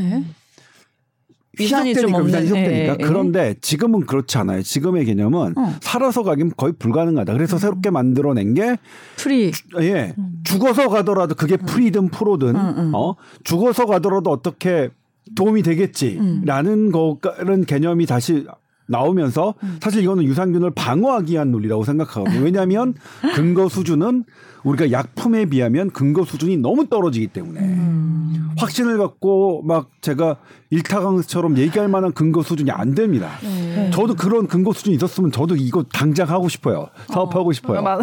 네. 1.58 1.64
위산이 1.64 1.94
좀 1.94 2.10
희석되니까, 2.10 2.26
위산이 2.26 2.44
없는, 2.46 2.62
희석되니까. 2.62 2.94
예, 2.94 2.98
예. 3.00 3.06
그런데 3.06 3.56
지금은 3.62 4.06
그렇지 4.06 4.38
않아요. 4.38 4.62
지금의 4.62 5.06
개념은 5.06 5.58
어. 5.58 5.74
살아서 5.82 6.24
가긴 6.24 6.52
거의 6.56 6.74
불가능하다. 6.78 7.34
그래서 7.34 7.58
새롭게 7.58 7.90
만들어낸 7.90 8.54
게 8.54 8.78
pre. 9.18 9.52
예, 9.80 10.14
죽어서 10.44 10.90
가더라도 10.90 11.36
그게 11.36 11.58
pre든 11.58 12.10
pro든 12.10 12.56
음, 12.56 12.74
음. 12.78 12.92
어 12.94 13.16
죽어서 13.44 13.86
가더라도 13.86 14.32
어떻게 14.32 14.90
도움이 15.36 15.62
음. 15.62 15.64
되겠지라는 15.64 16.92
거는 16.92 17.66
개념이 17.66 18.06
다시 18.06 18.46
나오면서 18.88 19.54
음. 19.64 19.78
사실 19.82 20.04
이거는 20.04 20.24
유산균을 20.24 20.72
방어하기 20.72 21.34
위한 21.34 21.52
논리라고 21.52 21.84
생각하거든요. 21.84 22.42
왜냐하면 22.44 22.94
근거 23.36 23.68
수준은 23.70 24.24
우리가 24.64 24.92
약품에 24.92 25.46
비하면 25.46 25.92
근거 25.92 26.24
수준이 26.26 26.58
너무 26.58 26.88
떨어지기 26.88 27.28
때문에 27.28 27.60
음. 27.60 28.50
확신을 28.58 28.98
갖고 28.98 29.62
막 29.64 29.90
제가 30.02 30.38
일타강처럼 30.70 31.58
얘기할 31.58 31.88
만한 31.88 32.14
근거 32.14 32.42
수준이 32.42 32.72
안 32.72 32.96
됩니다. 32.96 33.32
네. 33.44 33.90
저도 33.94 34.16
그런 34.16 34.48
근거 34.48 34.72
수준이 34.72 34.96
있었으면 34.96 35.32
저도 35.32 35.56
이거 35.56 35.84
당장 35.84 36.30
하고 36.30 36.48
싶어요. 36.50 36.88
사업하고 37.08 37.52
싶어요. 37.52 37.82
맞- 37.82 38.02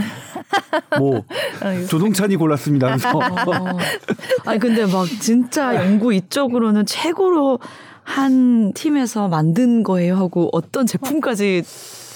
뭐 0.98 1.22
조동찬이 1.88 2.36
골랐습니다. 2.36 2.86
하면서 2.88 3.08
어. 3.18 3.78
아니 4.44 4.58
근데 4.58 4.84
막 4.86 5.06
진짜 5.20 5.74
연구 5.76 6.12
이쪽으로는 6.12 6.86
최고로 6.86 7.58
한 8.04 8.72
팀에서 8.72 9.28
만든 9.28 9.82
거예요 9.82 10.16
하고 10.16 10.48
어떤 10.52 10.86
제품까지 10.86 11.62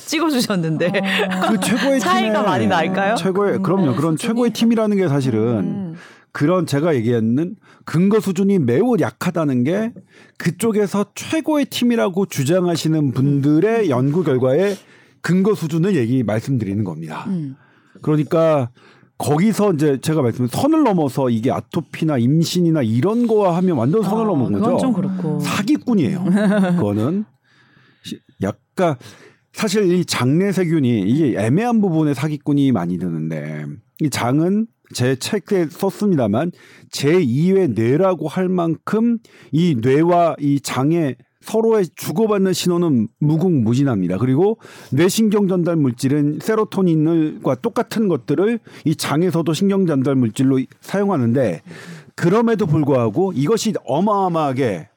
찍어주셨는데 0.07 0.93
그 1.49 1.61
최고의 1.61 2.01
차이가 2.01 2.29
팀의 2.29 2.43
많이 2.43 2.67
날까요? 2.67 3.17
최고의 3.17 3.59
그럼요. 3.63 3.95
그런 3.97 4.17
최고의 4.17 4.53
팀이라는 4.53 4.97
게 4.97 5.09
사실은 5.09 5.41
음. 5.59 5.95
그런 6.33 6.67
제가 6.67 6.95
얘기했는 6.95 7.57
근거 7.85 8.21
수준이 8.21 8.59
매우 8.59 8.97
약하다는 9.01 9.65
게 9.65 9.93
그쪽에서 10.39 11.07
최고의 11.15 11.67
팀이라고 11.67 12.27
주장하시는 12.27 13.13
분들의 13.13 13.91
연구 13.91 14.23
결과에 14.23 14.77
근거 15.23 15.55
수준을 15.55 15.97
얘기 15.97 16.23
말씀드리는 16.23 16.85
겁니다. 16.85 17.25
음. 17.29 17.57
그러니까 18.03 18.71
거기서 19.19 19.73
이제 19.75 19.99
제가 20.01 20.21
말씀드린 20.23 20.49
선을 20.49 20.83
넘어서 20.85 21.31
이게 21.31 21.51
아토피나 21.51 22.19
임신이나 22.19 22.83
이런 22.83 23.27
거와 23.27 23.57
하면 23.57 23.77
완전 23.79 24.03
선을 24.03 24.25
아, 24.25 24.27
넘은 24.27 24.53
거죠. 24.53 24.65
그건 24.65 24.79
좀 24.79 24.93
그렇고. 24.93 25.41
사기꾼이에요. 25.41 26.25
그거는 26.77 27.25
시- 28.03 28.21
약간 28.43 28.97
사실 29.53 29.91
이 29.91 30.05
장내세균이 30.05 31.01
이게 31.07 31.35
애매한 31.39 31.81
부분에 31.81 32.13
사기꾼이 32.13 32.73
많이 32.73 32.99
드는데 32.99 33.65
이 34.01 34.11
장은 34.11 34.67
제 34.95 35.17
책에 35.17 35.67
썼습니다만 35.71 36.53
제 36.91 37.13
2의 37.19 37.73
뇌라고 37.75 38.29
할 38.29 38.49
만큼 38.51 39.19
이 39.51 39.77
뇌와 39.81 40.37
이 40.39 40.61
장의 40.61 41.17
서로의 41.47 41.87
주고받는 41.95 42.53
신호는 42.53 43.07
무궁무진합니다. 43.21 44.19
그리고 44.19 44.59
뇌신경 44.91 45.47
전달 45.47 45.77
물질은 45.77 46.41
세로토닌과 46.43 47.57
똑같은 47.57 48.09
것들을 48.09 48.59
이 48.85 48.97
장에서도 48.97 49.53
신경 49.53 49.87
전달 49.87 50.17
물질로 50.17 50.59
사용하는데 50.81 51.63
그럼에도 52.17 52.67
불구하고 52.67 53.33
이것이 53.33 53.75
어마어마하게 53.85 54.89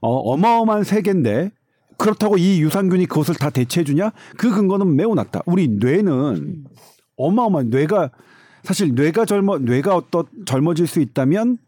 어, 0.00 0.16
어마어마한 0.32 0.84
세계인데 0.84 1.50
그렇다고 1.98 2.38
이 2.38 2.60
유산균이 2.60 3.06
그것을 3.06 3.34
다 3.34 3.50
대체해 3.50 3.82
주냐? 3.82 4.12
그 4.36 4.54
근거는 4.54 4.94
매우 4.94 5.16
낮다. 5.16 5.42
우리 5.46 5.66
뇌는 5.66 6.64
어마어마한 7.16 7.70
뇌가 7.70 8.10
사실 8.62 8.94
뇌가 8.94 9.24
젊어 9.24 9.58
뇌가 9.58 9.96
어떤 9.96 10.26
젊어질 10.44 10.86
수 10.86 11.00
있다면 11.00 11.58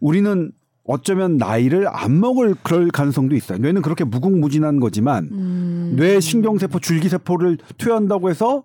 우리는 0.00 0.52
어쩌면 0.88 1.36
나이를 1.36 1.86
안 1.86 2.18
먹을 2.18 2.54
그럴 2.62 2.88
가능성도 2.88 3.36
있어요. 3.36 3.58
뇌는 3.58 3.82
그렇게 3.82 4.04
무궁무진한 4.04 4.80
거지만 4.80 5.28
음. 5.30 5.94
뇌 5.96 6.18
신경세포 6.18 6.80
줄기세포를 6.80 7.58
투여한다고 7.76 8.30
해서 8.30 8.64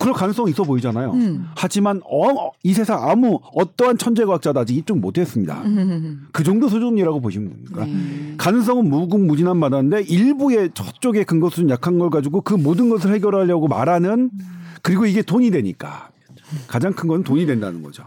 그럴 0.00 0.12
가능성이 0.12 0.50
있어 0.50 0.64
보이잖아요. 0.64 1.12
음. 1.12 1.46
하지만 1.54 2.00
어, 2.10 2.50
이 2.64 2.74
세상 2.74 3.08
아무 3.08 3.38
어떠한 3.54 3.96
천재 3.98 4.24
과학자도 4.24 4.58
아직 4.58 4.76
입증 4.76 5.00
못했습니다. 5.00 5.62
음. 5.64 6.26
그 6.32 6.42
정도 6.42 6.68
수준이라고 6.68 7.20
보시면 7.20 7.50
됩니다. 7.50 7.84
네. 7.86 8.34
가능성은 8.36 8.88
무궁무진한 8.90 9.60
바다인데 9.60 10.02
일부의 10.02 10.70
저쪽에 10.74 11.22
근거 11.22 11.48
수준 11.48 11.70
약한 11.70 12.00
걸 12.00 12.10
가지고 12.10 12.40
그 12.40 12.54
모든 12.54 12.88
것을 12.90 13.14
해결하려고 13.14 13.68
말하는 13.68 14.30
그리고 14.82 15.06
이게 15.06 15.22
돈이 15.22 15.52
되니까 15.52 16.08
가장 16.66 16.92
큰 16.92 17.06
건 17.06 17.22
돈이 17.22 17.46
된다는 17.46 17.80
거죠. 17.84 18.02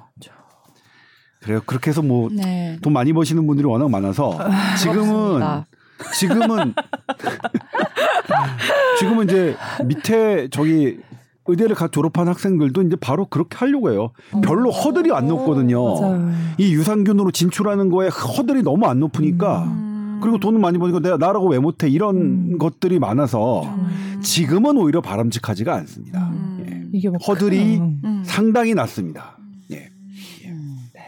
그래요. 1.48 1.62
그렇게 1.66 1.92
해서 1.92 2.02
뭐돈 2.02 2.36
네. 2.36 2.78
많이 2.92 3.14
버시는 3.14 3.48
분들이 3.48 3.66
워낙 3.66 3.90
많아서 3.90 4.38
지금은 4.78 5.08
부럽습니다. 5.08 5.66
지금은 6.14 6.74
지금은 9.00 9.26
이제 9.26 9.56
밑에 9.86 10.50
저기 10.52 10.98
의대를 11.46 11.74
가 11.74 11.88
졸업한 11.88 12.28
학생들도 12.28 12.82
이제 12.82 12.98
바로 12.98 13.28
그렇게 13.28 13.56
하려고 13.56 13.92
해요. 13.92 14.12
별로 14.44 14.72
허들이 14.72 15.14
안 15.14 15.30
높거든요. 15.30 16.02
맞아요. 16.02 16.32
이 16.58 16.74
유산균으로 16.74 17.32
진출하는 17.32 17.90
거에 17.90 18.10
허들이 18.10 18.62
너무 18.62 18.86
안 18.86 19.00
높으니까 19.00 19.64
음. 19.64 20.20
그리고 20.22 20.40
돈을 20.40 20.60
많이 20.60 20.78
버니까 20.78 21.00
내가 21.00 21.16
나라고 21.16 21.48
왜 21.48 21.60
못해 21.60 21.88
이런 21.88 22.18
음. 22.18 22.58
것들이 22.58 23.00
많아서 23.00 23.64
음. 23.64 24.20
지금은 24.22 24.76
오히려 24.76 25.00
바람직하지가 25.00 25.74
않습니다. 25.76 26.28
음. 26.28 26.66
예. 26.68 26.90
이게 26.92 27.08
뭐 27.08 27.18
허들이. 27.26 27.82
상당히 28.24 28.74
낮습니다. 28.74 29.37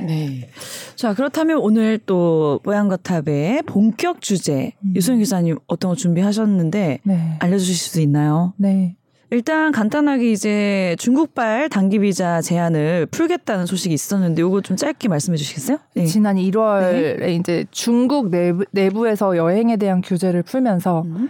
예. 0.01 0.06
네. 0.06 0.50
자, 0.96 1.13
그렇다면 1.13 1.58
오늘 1.58 2.00
또 2.06 2.60
뽀얀거탑의 2.63 3.63
본격 3.63 4.22
주제 4.22 4.74
음. 4.84 4.94
유소영 4.96 5.20
기사님 5.20 5.58
어떤 5.68 5.89
거 5.89 5.96
준비하셨는데 5.96 7.00
네. 7.03 7.38
알려주실 7.39 7.75
수 7.75 8.01
있나요? 8.01 8.53
네. 8.58 8.96
일단 9.32 9.72
간단하게 9.72 10.32
이제 10.32 10.96
중국발 10.98 11.70
단기 11.70 12.00
비자 12.00 12.41
제한을 12.41 13.06
풀겠다는 13.12 13.68
소식이 13.68 13.94
있었는데 13.94 14.41
요거 14.41 14.62
좀 14.62 14.75
짧게 14.75 15.08
말씀해 15.08 15.38
주시겠어요? 15.38 15.77
네. 15.94 16.06
지난 16.06 16.38
1월에 16.38 17.39
이제 17.39 17.65
중국 17.70 18.29
내부, 18.29 18.65
내부에서 18.72 19.38
여행에 19.38 19.77
대한 19.77 20.01
규제를 20.01 20.41
풀면서 20.41 21.03
음. 21.06 21.29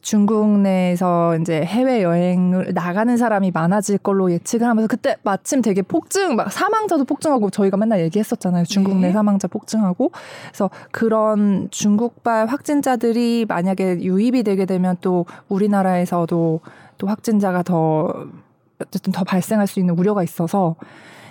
중국 0.00 0.58
내에서 0.60 1.36
이제 1.36 1.62
해외 1.62 2.02
여행을 2.02 2.72
나가는 2.74 3.16
사람이 3.16 3.50
많아질 3.50 3.98
걸로 3.98 4.30
예측을 4.30 4.66
하면서 4.66 4.86
그때 4.86 5.16
마침 5.22 5.62
되게 5.62 5.82
폭증 5.82 6.36
막 6.36 6.52
사망자도 6.52 7.04
폭증하고 7.04 7.50
저희가 7.50 7.76
맨날 7.76 8.00
얘기했었잖아요. 8.00 8.64
중국 8.64 8.94
네. 8.96 9.08
내 9.08 9.12
사망자 9.12 9.48
폭증하고 9.48 10.12
그래서 10.48 10.70
그런 10.90 11.68
중국발 11.70 12.46
확진자들이 12.46 13.46
만약에 13.48 14.02
유입이 14.02 14.42
되게 14.42 14.66
되면 14.66 14.96
또 15.00 15.26
우리나라에서도 15.48 16.60
또 16.98 17.06
확진자가 17.06 17.62
더 17.62 18.26
어쨌든 18.80 19.12
더 19.12 19.24
발생할 19.24 19.66
수 19.66 19.80
있는 19.80 19.98
우려가 19.98 20.22
있어서 20.22 20.76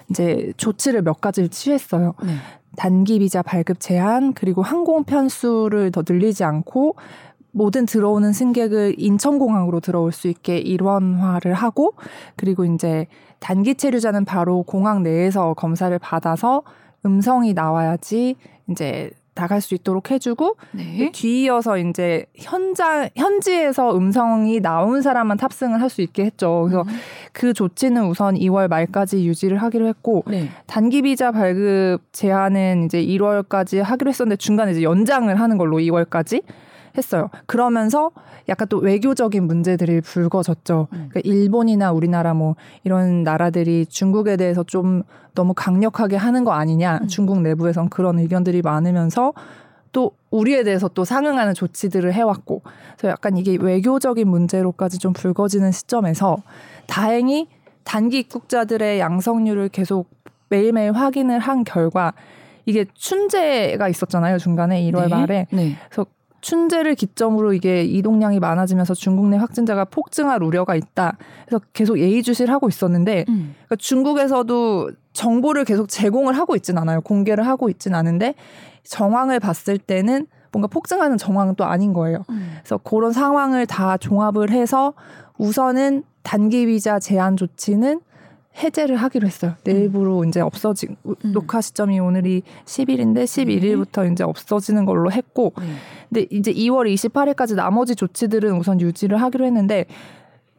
이제 0.09 0.53
조치를 0.57 1.01
몇 1.01 1.21
가지를 1.21 1.49
취했어요. 1.49 2.15
네. 2.23 2.33
단기 2.75 3.19
비자 3.19 3.41
발급 3.41 3.79
제한 3.79 4.33
그리고 4.33 4.61
항공 4.61 5.03
편수를 5.03 5.91
더 5.91 6.03
늘리지 6.07 6.43
않고 6.43 6.95
모든 7.57 7.87
들어오는 7.87 8.33
승객을 8.33 8.95
인천공항으로 8.99 9.79
들어올 9.79 10.11
수 10.11 10.27
있게 10.27 10.59
일원화를 10.59 11.55
하고 11.55 11.93
그리고 12.35 12.63
이제 12.65 13.07
단기 13.39 13.73
체류자는 13.73 14.25
바로 14.25 14.61
공항 14.61 15.01
내에서 15.01 15.55
검사를 15.55 15.97
받아서 15.97 16.61
음성이 17.03 17.53
나와야지 17.53 18.35
이제 18.69 19.09
나갈 19.33 19.61
수 19.61 19.75
있도록 19.75 20.11
해주고 20.11 20.57
네. 20.71 21.11
뒤이어서 21.11 21.77
이제 21.77 22.25
현장 22.35 23.09
현지에서 23.15 23.95
음성이 23.95 24.59
나온 24.59 25.01
사람만 25.01 25.37
탑승을 25.37 25.81
할 25.81 25.89
수 25.89 26.01
있게 26.01 26.25
했죠. 26.25 26.63
그래서 26.63 26.81
음. 26.81 26.99
그 27.31 27.53
조치는 27.53 28.07
우선 28.07 28.35
2월 28.35 28.67
말까지 28.67 29.25
유지를 29.25 29.57
하기로 29.59 29.87
했고 29.87 30.23
네. 30.27 30.49
단기 30.65 31.01
비자 31.01 31.31
발급 31.31 32.01
제한은 32.11 32.85
이제 32.85 33.01
1월까지 33.03 33.81
하기로 33.81 34.09
했었는데 34.09 34.37
중간에 34.37 34.71
이제 34.71 34.83
연장을 34.83 35.33
하는 35.39 35.57
걸로 35.57 35.77
2월까지 35.77 36.43
했어요. 36.98 37.30
그러면서 37.46 38.12
약간 38.50 38.68
또 38.68 38.77
외교적인 38.77 39.44
문제들이 39.44 40.01
불거졌죠. 40.01 40.88
음. 40.92 41.10
그러니까 41.10 41.22
일본이나 41.24 41.92
우리나라 41.92 42.34
뭐 42.34 42.56
이런 42.83 43.24
나라들이 43.24 43.86
중국에 43.86 44.38
대해서 44.38 44.64
좀 44.64 45.03
너무 45.36 45.53
강력하게 45.53 46.16
하는 46.16 46.44
거 46.44 46.51
아니냐. 46.51 47.00
음. 47.03 47.07
중국 47.07 47.42
내부에선 47.42 47.90
그런 47.90 48.20
의견들이 48.20 48.62
많으면서 48.62 49.33
또 49.92 50.12
우리에 50.29 50.64
대해서 50.64 50.88
또 50.88 51.05
상응하는 51.05 51.53
조치들을 51.53 52.14
해왔고 52.14 52.62
그래서 52.98 53.12
약간 53.12 53.38
이게 53.38 53.57
외교적인 53.60 54.27
문제로까지 54.27 55.00
좀 55.00 55.14
불거지는 55.14 55.72
시점에서 55.72 56.38
다행히 56.88 57.48
단기 57.83 58.20
입국자들의 58.20 59.00
양성률을 59.00 59.70
계속 59.70 60.10
매일매일 60.50 60.92
확인을 60.92 61.40
한 61.40 61.64
결과 61.64 62.14
이게 62.66 62.86
춘제가 62.94 63.88
있었잖아요 63.88 64.38
중간에 64.38 64.81
1월 64.92 65.03
네. 65.03 65.07
말에 65.07 65.48
네. 65.51 65.77
춘제를 66.48 66.96
기점으로 66.96 67.51
이게 67.51 67.83
이동량이 67.83 68.40
많아지면서 68.40 68.94
중국 68.94 69.27
내 69.27 69.36
확진자가 69.36 69.83
폭증할 69.83 70.42
우려가 70.42 70.75
있다. 70.75 71.18
그래서 71.46 71.62
계속 71.74 72.00
예의주시를 72.00 72.53
하고 72.53 72.70
있었는데 72.70 73.25
음. 73.27 73.53
그러니까 73.57 73.75
중국에서도 73.75 74.92
정보를 75.12 75.66
계속 75.66 75.90
제공을 75.90 76.38
하고 76.38 76.55
있진 76.55 76.77
않아요. 76.77 77.01
공개를 77.01 77.46
하고 77.46 77.70
있진 77.70 77.94
않은데 77.94 78.33
정황을 78.83 79.42
봤을 79.42 79.77
때는 79.77 80.27
뭔가 80.53 80.68
폭증하는 80.68 81.18
정황은 81.18 81.55
또 81.55 81.66
아닌 81.66 81.92
거예요. 81.92 82.24
음. 82.29 82.53
그래서 82.60 82.77
그런 82.77 83.12
상황을 83.12 83.66
다 83.66 83.98
종합을 83.98 84.50
해서 84.50 84.94
우선은 85.38 86.03
단기 86.24 86.66
비자 86.66 86.98
제한 86.98 87.36
조치는 87.36 88.00
해제를 88.57 88.96
하기로 88.98 89.27
했어요. 89.27 89.53
내일부로 89.63 90.24
이제 90.25 90.41
없어지 90.41 90.87
음. 91.05 91.15
녹화 91.31 91.61
시점이 91.61 92.00
오늘이 92.00 92.43
10일인데 92.65 93.24
11일부터 93.24 94.11
이제 94.11 94.24
없어지는 94.24 94.85
걸로 94.85 95.11
했고 95.11 95.53
네. 95.59 95.65
근데 96.09 96.35
이제 96.35 96.51
2월 96.53 96.91
28일까지 96.93 97.55
나머지 97.55 97.96
조치들은 97.96 98.57
우선 98.57 98.81
유지를 98.81 99.22
하기로 99.22 99.46
했는데 99.46 99.85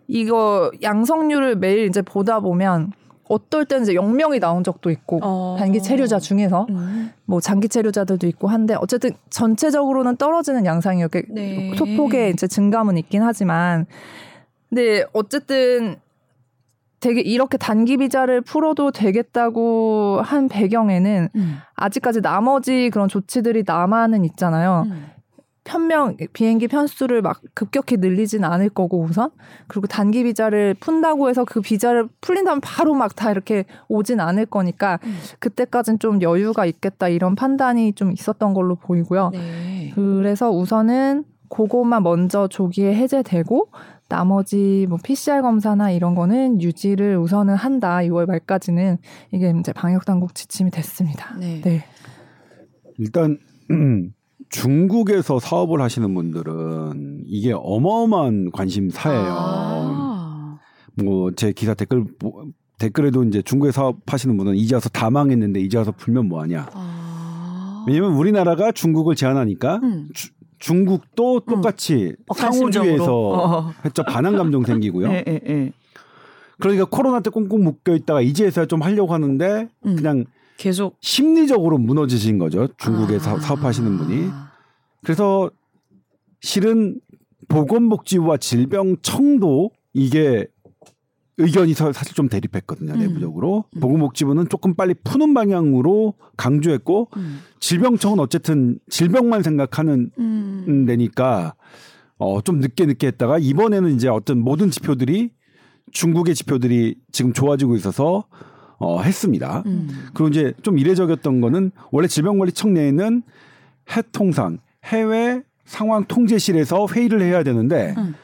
이거 0.07 0.71
양성률을 0.83 1.57
매일 1.57 1.87
이제 1.87 2.03
보다 2.03 2.41
보면 2.41 2.93
어떨 3.29 3.67
때는 3.67 3.83
이제 3.83 3.93
0명이 3.93 4.41
나온 4.41 4.65
적도 4.65 4.91
있고 4.91 5.21
어. 5.23 5.57
단기 5.59 5.83
체류자 5.83 6.19
중에서 6.19 6.67
음. 6.71 7.13
뭐 7.27 7.41
장기 7.41 7.69
체류자들도 7.69 8.27
있고 8.29 8.49
한데 8.49 8.75
어쨌든 8.81 9.11
전체적으로는 9.31 10.17
떨어지는 10.17 10.65
양상이요. 10.65 11.09
그 11.09 11.23
네. 11.29 11.75
소폭의 11.77 12.31
이제 12.31 12.47
증감은 12.47 12.97
있긴 12.97 13.23
하지만 13.23 13.87
근데 14.71 15.05
어쨌든 15.13 15.97
되게 17.01 17.21
이렇게 17.21 17.57
단기 17.57 17.97
비자를 17.97 18.41
풀어도 18.41 18.91
되겠다고 18.91 20.21
한 20.23 20.49
배경에는 20.49 21.29
음. 21.35 21.59
아직까지 21.75 22.21
나머지 22.23 22.91
그런 22.93 23.09
조치들이 23.09 23.65
남아는 23.67 24.25
있잖아요. 24.25 24.85
음. 24.87 25.07
편명 25.69 26.17
비행기 26.33 26.67
편수를 26.67 27.21
막 27.21 27.43
급격히 27.53 27.99
늘리진 27.99 28.43
않을 28.43 28.71
거고 28.71 29.03
우선 29.03 29.29
그리고 29.67 29.87
단기 29.87 30.25
비자를 30.25 30.75
푼다고 30.81 31.29
해서 31.29 31.45
그 31.45 31.61
비자를 31.61 32.09
풀린다면 32.23 32.63
바로 32.63 32.95
막 32.95 33.15
다 33.15 33.31
이렇게 33.31 33.65
오진 33.89 34.19
않을 34.21 34.47
거니까 34.47 34.99
음. 35.05 35.19
그때까진 35.41 35.99
좀 35.99 36.23
여유가 36.23 36.65
있겠다 36.65 37.09
이런 37.09 37.35
판단이 37.35 37.93
좀 37.95 38.13
있었던 38.13 38.55
걸로 38.55 38.77
보이고요. 38.77 39.31
네. 39.33 39.93
그래서 39.95 40.51
우선은 40.51 41.25
그것만 41.51 42.03
먼저 42.03 42.47
조기에 42.49 42.95
해제되고 42.95 43.69
나머지 44.09 44.87
뭐 44.89 44.99
PCR 45.03 45.43
검사나 45.43 45.91
이런 45.91 46.15
거는 46.15 46.63
유지를 46.63 47.19
우선은 47.19 47.55
한다. 47.55 47.99
6월 47.99 48.27
말까지는 48.27 48.99
이게 49.33 49.53
이제 49.59 49.73
방역 49.73 50.05
당국 50.07 50.35
지침이 50.35 50.71
됐습니다. 50.71 51.37
네. 51.39 51.61
네. 51.63 51.85
일단 52.99 53.39
중국에서 54.51 55.39
사업을 55.39 55.81
하시는 55.83 56.13
분들은 56.15 57.25
이게 57.27 57.53
어마어마한 57.55 58.51
관심사예요. 58.53 59.27
아. 59.29 60.59
뭐제 60.97 61.53
기사 61.53 61.75
댓글 61.75 62.05
보- 62.19 62.47
댓글에도 62.79 63.25
이제 63.25 63.43
중국에 63.43 63.73
사업하시는 63.73 64.37
분은 64.37 64.55
이제 64.55 64.75
와서 64.75 64.89
다 64.89 65.11
망했는데 65.11 65.61
이제 65.61 65.77
와서 65.77 65.93
풀면 65.93 66.29
뭐하냐. 66.29 66.67
아. 66.73 67.85
왜냐면 67.87 68.15
우리나라가 68.15 68.73
중국을 68.73 69.15
제한하니까 69.17 69.81
음. 69.83 70.09
주- 70.15 70.31
중국도 70.59 71.41
똑같이 71.41 72.15
상호주의에서 72.35 73.29
어. 73.29 73.73
했죠 73.85 74.03
반항 74.05 74.37
감정 74.37 74.65
생기고요. 74.65 75.09
예, 75.13 75.25
예, 75.27 75.41
예. 75.47 75.73
그러니까 76.59 76.85
코로나 76.87 77.21
때 77.21 77.31
꽁꽁 77.31 77.63
묶여 77.63 77.95
있다가 77.95 78.21
이제서야 78.21 78.67
좀 78.67 78.83
하려고 78.83 79.15
하는데 79.15 79.69
음. 79.87 79.97
그냥 79.97 80.25
계속 80.57 80.97
심리적으로 81.01 81.79
무너지신 81.79 82.39
거죠. 82.39 82.69
중국에 82.79 83.17
아. 83.17 83.19
사, 83.21 83.39
사업하시는 83.39 83.97
분이. 83.97 84.29
그래서 85.05 85.51
실은 86.41 87.01
보건복지부와 87.49 88.37
질병청도 88.37 89.71
이게 89.95 90.47
의견이 91.39 91.73
사- 91.75 91.93
사실 91.93 92.15
좀 92.15 92.29
대립했거든요. 92.29 92.93
음. 92.95 92.99
내부적으로 92.99 93.65
음. 93.77 93.81
보건복지부는 93.81 94.49
조금 94.49 94.75
빨리 94.75 94.95
푸는 94.95 95.35
방향으로 95.35 96.15
강조했고 96.37 97.09
음. 97.17 97.41
질병청은 97.61 98.19
어쨌든 98.21 98.79
질병만 98.89 99.43
생각하는 99.43 100.11
음. 100.19 100.85
데니까 100.87 101.55
어 102.19 102.41
좀 102.43 102.59
늦게 102.59 102.87
늦게 102.87 103.07
했다가 103.09 103.39
이번에는 103.39 103.95
이제 103.95 104.09
어떤 104.09 104.41
모든 104.41 104.71
지표들이 104.71 105.31
중국의 105.93 106.35
지표들이 106.35 106.97
지금 107.13 107.33
좋아지고 107.33 107.77
있어서 107.77 108.25
어, 108.79 109.01
했습니다. 109.03 109.63
음. 109.67 109.89
그리고 110.15 110.29
이제 110.29 110.53
좀 110.63 110.79
이례적이었던 110.79 111.41
거는 111.41 111.71
원래 111.93 112.09
질병관리청 112.09 112.75
내에는 112.75 113.23
해통상 113.97 114.59
해외 114.85 115.43
상황 115.65 116.05
통제실에서 116.05 116.87
회의를 116.93 117.23
해야 117.23 117.43
되는데 117.43 117.95
음. 117.97 118.15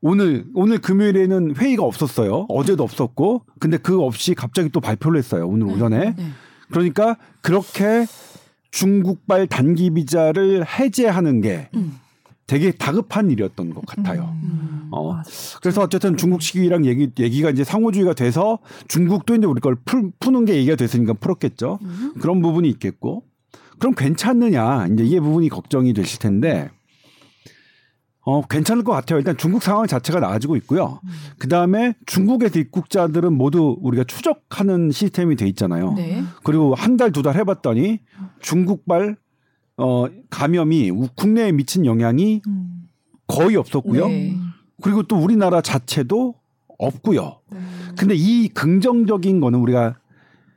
오늘 0.00 0.44
오늘 0.54 0.78
금요일에는 0.78 1.56
회의가 1.56 1.82
없었어요. 1.82 2.46
어제도 2.48 2.82
없었고 2.84 3.42
근데 3.58 3.76
그거 3.76 4.04
없이 4.04 4.34
갑자기 4.34 4.68
또 4.68 4.80
발표를 4.80 5.18
했어요. 5.18 5.48
오늘 5.48 5.66
오전에. 5.66 6.14
네. 6.16 6.28
그러니까 6.70 7.16
그렇게 7.40 8.06
중국발 8.70 9.46
단기 9.46 9.90
비자를 9.90 10.66
해제하는 10.66 11.40
게 11.40 11.70
음. 11.74 11.98
되게 12.46 12.70
다급한 12.70 13.30
일이었던 13.30 13.74
것 13.74 13.84
같아요. 13.86 14.36
음. 14.42 14.88
어. 14.92 15.20
그래서 15.60 15.82
어쨌든 15.82 16.16
중국 16.16 16.42
시기랑 16.42 16.84
얘기 16.86 17.10
얘기가 17.18 17.50
이제 17.50 17.64
상호주의가 17.64 18.14
돼서 18.14 18.58
중국도 18.88 19.34
이제 19.34 19.46
우리 19.46 19.60
걸 19.60 19.76
풀, 19.84 20.10
푸는 20.20 20.44
게 20.44 20.54
얘기가 20.54 20.76
됐으니까 20.76 21.14
풀었겠죠. 21.14 21.78
음. 21.82 22.12
그런 22.20 22.42
부분이 22.42 22.68
있겠고. 22.68 23.24
그럼 23.78 23.94
괜찮느냐 23.94 24.86
이제 24.92 25.04
이 25.04 25.20
부분이 25.20 25.48
걱정이 25.48 25.92
되실 25.92 26.18
텐데. 26.18 26.70
어, 28.28 28.42
괜찮을 28.42 28.82
것 28.82 28.90
같아요. 28.92 29.18
일단 29.20 29.36
중국 29.36 29.62
상황 29.62 29.86
자체가 29.86 30.18
나아지고 30.18 30.56
있고요. 30.56 31.00
그 31.38 31.46
다음에 31.48 31.94
중국에서 32.06 32.58
입국자들은 32.58 33.32
모두 33.32 33.76
우리가 33.80 34.02
추적하는 34.02 34.90
시스템이 34.90 35.36
돼 35.36 35.46
있잖아요. 35.46 35.92
네. 35.94 36.24
그리고 36.42 36.74
한 36.74 36.96
달 36.96 37.12
두 37.12 37.22
달 37.22 37.36
해봤더니 37.36 38.00
중국발 38.40 39.16
어, 39.76 40.06
감염이 40.30 40.90
우- 40.90 41.08
국내에 41.14 41.52
미친 41.52 41.86
영향이 41.86 42.42
음. 42.48 42.88
거의 43.28 43.54
없었고요. 43.56 44.08
네. 44.08 44.36
그리고 44.82 45.04
또 45.04 45.16
우리나라 45.16 45.60
자체도 45.60 46.34
없고요. 46.78 47.38
네. 47.52 47.58
근데 47.96 48.14
이 48.16 48.48
긍정적인 48.48 49.38
거는 49.40 49.60
우리가 49.60 49.96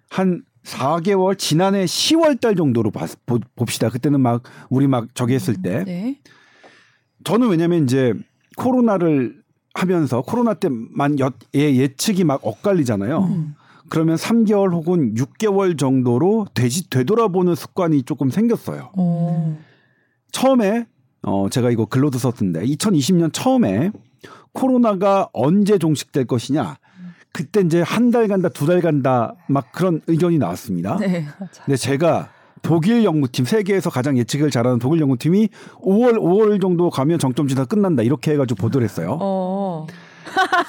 한 0.09 0.41
4개월 0.63 1.37
지난해 1.37 1.85
10월 1.85 2.39
달 2.41 2.55
정도로 2.55 2.89
봤- 2.91 3.23
보- 3.27 3.39
봅시다. 3.55 3.89
그때는 3.89 4.21
막 4.21 4.41
우리 4.69 4.87
막 4.87 5.07
저기 5.13 5.33
했을 5.35 5.55
때 5.61 5.83
네. 5.83 6.19
저는 7.23 7.49
왜냐면 7.49 7.83
이제 7.83 8.13
코로나를 8.57 9.41
하면서 9.73 10.21
코로나 10.21 10.53
때만 10.53 11.19
여- 11.19 11.31
예, 11.55 11.75
예측이 11.75 12.23
막 12.23 12.39
엇갈리잖아요. 12.43 13.19
음. 13.23 13.55
그러면 13.89 14.15
3개월 14.17 14.71
혹은 14.71 15.15
6개월 15.15 15.77
정도로 15.77 16.47
되지 16.53 16.89
되돌아보는 16.89 17.55
습관이 17.55 18.03
조금 18.03 18.29
생겼어요. 18.29 18.91
오. 18.97 19.55
처음에 20.31 20.85
어 21.23 21.49
제가 21.49 21.71
이거 21.71 21.85
글로도 21.85 22.17
썼던데 22.19 22.65
2020년 22.65 23.31
처음에 23.33 23.91
코로나가 24.53 25.27
언제 25.33 25.77
종식될 25.77 26.25
것이냐 26.25 26.77
그때 27.33 27.61
이제 27.61 27.81
한 27.81 28.11
달 28.11 28.27
간다 28.27 28.49
두 28.49 28.65
달 28.67 28.81
간다 28.81 29.35
막 29.47 29.71
그런 29.71 30.01
의견이 30.07 30.37
나왔습니다. 30.37 30.97
네. 30.97 31.25
근데 31.65 31.75
제가 31.75 32.29
독일 32.61 33.03
연구팀 33.03 33.45
세계에서 33.45 33.89
가장 33.89 34.17
예측을 34.17 34.51
잘하는 34.51 34.79
독일 34.79 35.01
연구팀이 35.01 35.49
5월 35.81 36.17
5월 36.17 36.61
정도 36.61 36.89
가면 36.89 37.19
정점 37.19 37.47
지나 37.47 37.65
끝난다 37.65 38.03
이렇게 38.03 38.31
해가지고 38.33 38.61
보도를 38.61 38.85
했어요. 38.85 39.17
어. 39.19 39.87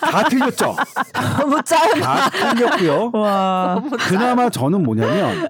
다 0.00 0.24
틀렸죠. 0.28 0.74
너무 1.38 1.62
짧아. 1.62 2.00
다 2.00 2.30
틀렸고요. 2.30 3.10
와. 3.12 3.82
그나마 4.08 4.48
저는 4.48 4.82
뭐냐면 4.82 5.48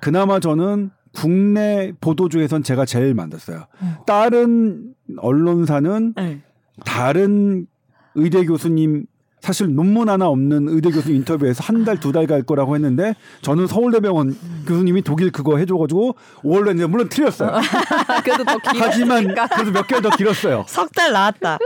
그나마 0.00 0.40
저는 0.40 0.90
국내 1.14 1.92
보도 2.00 2.28
중에선 2.28 2.62
제가 2.62 2.84
제일 2.84 3.14
만났어요. 3.14 3.66
다른 4.06 4.94
언론사는 5.16 6.14
네. 6.16 6.40
다른 6.84 7.66
의대 8.14 8.44
교수님 8.44 9.06
사실 9.44 9.74
논문 9.74 10.08
하나 10.08 10.26
없는 10.28 10.68
의대 10.70 10.90
교수님 10.90 11.18
인터뷰에서 11.18 11.62
한 11.62 11.84
달 11.84 11.98
두 12.00 12.12
달 12.12 12.26
갈 12.26 12.42
거라고 12.42 12.74
했는데 12.76 13.14
저는 13.42 13.66
서울대병원 13.66 14.34
교수님이 14.66 15.02
독일 15.02 15.30
그거 15.30 15.58
해줘가지고 15.58 16.16
5월로 16.42 16.68
했는데 16.68 16.86
물론 16.86 17.08
틀렸어요. 17.10 17.52
그래도 18.24 18.44
더 18.44 18.56
길. 18.72 18.82
하지만 18.82 19.34
그래도 19.54 19.70
몇 19.72 19.86
개월 19.86 20.02
더 20.02 20.08
길었어요. 20.08 20.64
석 20.66 20.90
달 20.94 21.12
나왔다. 21.12 21.58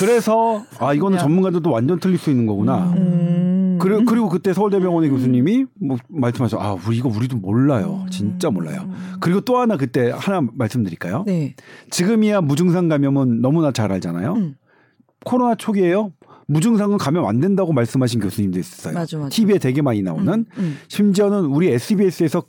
그래서 0.00 0.64
아 0.80 0.92
이거는 0.92 1.18
전문가들도 1.18 1.70
완전 1.70 2.00
틀릴 2.00 2.18
수 2.18 2.30
있는 2.30 2.46
거구나. 2.46 2.92
음. 2.96 3.78
그리고, 3.80 4.04
그리고 4.04 4.28
그때 4.28 4.52
서울대병원의 4.52 5.10
교수님이 5.10 5.66
뭐 5.80 5.96
말씀하셔 6.08 6.58
아 6.58 6.76
우리 6.86 6.96
이거 6.98 7.08
우리도 7.08 7.36
몰라요 7.36 8.04
진짜 8.10 8.48
몰라요 8.50 8.88
그리고 9.20 9.40
또 9.40 9.58
하나 9.58 9.76
그때 9.76 10.12
하나 10.14 10.40
말씀드릴까요 10.54 11.24
네. 11.26 11.54
지금이야 11.90 12.42
무증상 12.42 12.88
감염은 12.88 13.40
너무나 13.40 13.72
잘 13.72 13.90
알잖아요 13.90 14.34
음. 14.34 14.54
코로나 15.24 15.54
초기에요 15.56 16.12
무증상은 16.52 16.98
감염 16.98 17.26
안 17.26 17.40
된다고 17.40 17.72
말씀하신 17.72 18.20
교수님도 18.20 18.58
있었어요 18.58 18.94
맞아, 18.94 19.16
맞아. 19.18 19.28
TV에 19.30 19.58
되게 19.58 19.80
많이 19.82 20.02
나오는 20.02 20.44
음. 20.58 20.78
심지어는 20.88 21.46
우리 21.46 21.68
SBS에서 21.70 22.42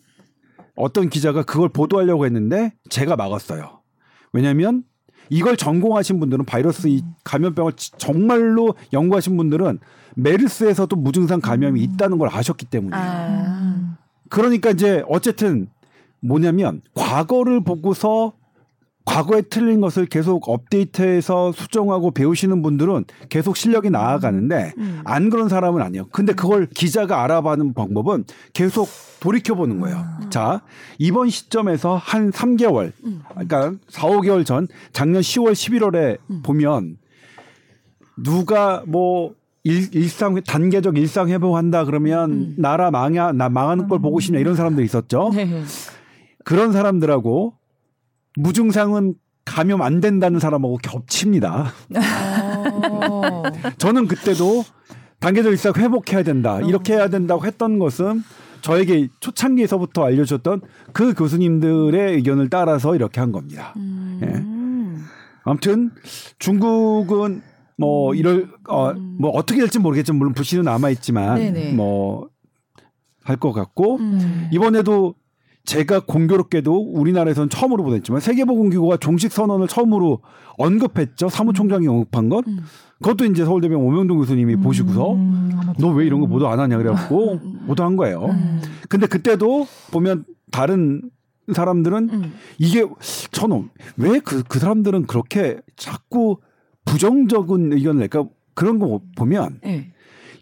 어떤 0.76 1.10
기자가 1.10 1.44
그걸 1.44 1.70
보도하려고 1.70 2.26
했는데 2.26 2.74
제가 2.90 3.16
막았어요 3.16 3.82
왜냐하면 4.34 4.84
이걸 5.30 5.56
전공하신 5.56 6.20
분들은 6.20 6.46
바이러스 6.46 6.88
이 6.88 7.02
감염병을 7.24 7.74
지- 7.74 7.92
정말로 7.98 8.76
연구하신 8.92 9.38
분들은 9.38 9.80
메르스에서도 10.16 10.94
무증상 10.96 11.40
감염이 11.40 11.82
있다는 11.82 12.18
걸 12.18 12.30
아셨기 12.32 12.66
때문이에요. 12.66 13.02
아. 13.04 13.98
그러니까 14.30 14.70
이제 14.72 15.04
어쨌든 15.08 15.70
뭐냐면 16.20 16.82
과거를 16.94 17.64
보고서 17.64 18.34
과거에 19.06 19.42
틀린 19.42 19.82
것을 19.82 20.06
계속 20.06 20.48
업데이트해서 20.48 21.52
수정하고 21.52 22.12
배우시는 22.12 22.62
분들은 22.62 23.06
계속 23.30 23.58
실력이 23.58 23.90
나아가는데 23.90 24.74
음. 24.78 25.02
안 25.04 25.30
그런 25.30 25.50
사람은 25.50 25.82
아니에요. 25.82 26.08
근데 26.12 26.34
그걸 26.34 26.68
기자가 26.68 27.24
알아봐는 27.24 27.74
방법은 27.74 28.24
계속 28.54 28.88
돌이켜 29.20 29.56
보는 29.56 29.80
거예요. 29.80 30.04
자, 30.30 30.62
이번 30.98 31.30
시점에서 31.30 31.96
한 31.96 32.32
3개월, 32.32 32.92
그러니까 33.30 33.74
4, 33.90 34.08
5개월 34.08 34.46
전 34.46 34.68
작년 34.92 35.22
10월, 35.22 35.54
11월에 35.54 36.18
보면 36.44 36.98
누가 38.18 38.84
뭐 38.86 39.34
일, 39.64 39.96
일상 39.96 40.42
단계적 40.42 40.98
일상 40.98 41.30
회복한다 41.30 41.86
그러면 41.86 42.54
나라 42.58 42.92
망야 42.92 43.32
나 43.32 43.48
망하는 43.48 43.88
걸 43.88 44.00
보고 44.00 44.20
싶냐 44.20 44.40
이런 44.40 44.56
사람들이 44.56 44.86
있었죠. 44.86 45.32
네. 45.34 45.64
그런 46.44 46.74
사람들하고 46.74 47.54
무증상은 48.36 49.16
감염 49.46 49.82
안 49.82 50.00
된다는 50.00 50.40
사람하고 50.40 50.78
겹칩니다. 50.78 51.72
어. 51.96 53.44
저는 53.78 54.08
그때도 54.08 54.64
단계적 55.20 55.52
일상 55.52 55.74
회복해야 55.76 56.24
된다. 56.24 56.60
이렇게 56.62 56.94
해야 56.94 57.10
된다고 57.10 57.46
했던 57.46 57.80
것은 57.80 58.24
저에게 58.62 59.10
초창기에서부터 59.20 60.06
알려줬던 60.06 60.62
그 60.94 61.14
교수님들의 61.14 62.16
의견을 62.16 62.50
따라서 62.50 62.96
이렇게 62.96 63.20
한 63.20 63.32
겁니다. 63.32 63.74
음. 63.78 65.04
아무튼 65.44 65.92
중국은 66.40 67.42
뭐 67.78 68.14
이럴 68.16 68.50
어 68.70 68.94
뭐 68.94 69.32
어떻게 69.32 69.60
될지 69.60 69.80
모르겠지만 69.80 70.18
물론 70.20 70.34
불씨는 70.34 70.64
남아 70.64 70.90
있지만. 70.92 71.38
뭐 71.76 72.30
할 73.26 73.38
것 73.38 73.54
같고 73.54 73.98
음. 73.98 74.50
이번에도 74.52 75.16
제가 75.66 76.02
공교롭게도 76.02 76.94
우리나라에서는 76.94 77.50
처음으로 77.50 77.84
보냈지만 77.84 78.20
세계보건기구가 78.20 78.98
종식 78.98 79.32
선언을 79.32 79.68
처음으로 79.68 80.20
언급했죠. 80.58 81.30
사무총장이 81.30 81.88
언급한 81.88 82.30
것. 82.30 82.46
음. 82.48 82.60
그것도 83.02 83.26
이제 83.26 83.46
서울대병원 83.46 83.88
오명동 83.88 84.18
교수님이 84.18 84.58
보시고서 84.58 85.18
너왜 85.78 86.06
이런 86.06 86.20
거 86.22 86.28
보도 86.28 86.48
안 86.48 86.60
하냐 86.60 86.78
그래갖고 86.78 87.40
보도한 87.68 87.96
거예요. 87.96 88.26
음. 88.26 88.62
근데 88.90 89.08
그때도 89.08 89.68
보면 89.92 90.26
다른 90.52 91.02
사람들은 91.52 92.10
음. 92.12 92.34
이게 92.58 92.86
저는 93.32 93.70
왜그그 93.98 94.60
사람들은 94.60 95.08
그렇게 95.08 95.60
자꾸 95.76 96.38
부정적인 96.86 97.74
의견을 97.74 98.02
낼까 98.02 98.26
그런 98.54 98.80
거 98.80 99.02
보면 99.18 99.60
네. 99.64 99.93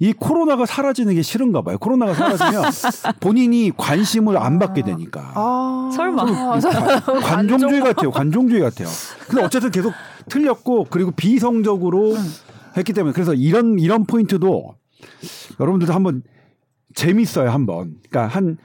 이 0.01 0.13
코로나가 0.13 0.65
사라지는 0.65 1.13
게 1.13 1.21
싫은가 1.21 1.61
봐요. 1.61 1.77
코로나가 1.77 2.15
사라지면 2.15 2.63
본인이 3.21 3.71
관심을 3.77 4.35
안 4.35 4.57
받게 4.57 4.81
되니까. 4.81 5.31
아, 5.35 5.91
설마. 5.95 6.23
아, 6.23 6.59
관종주의 7.21 7.81
같아요. 7.81 8.09
관종주의 8.09 8.61
같아요. 8.61 8.87
근데 9.27 9.43
어쨌든 9.43 9.69
계속 9.69 9.93
틀렸고 10.27 10.87
그리고 10.89 11.11
비성적으로 11.11 12.15
했기 12.75 12.93
때문에 12.93 13.13
그래서 13.13 13.35
이런 13.35 13.77
이런 13.77 14.05
포인트도 14.05 14.73
여러분들도 15.59 15.93
한번 15.93 16.23
재밌어요. 16.95 17.49
한번. 17.51 17.95
그러니까 18.09 18.35
한 18.35 18.57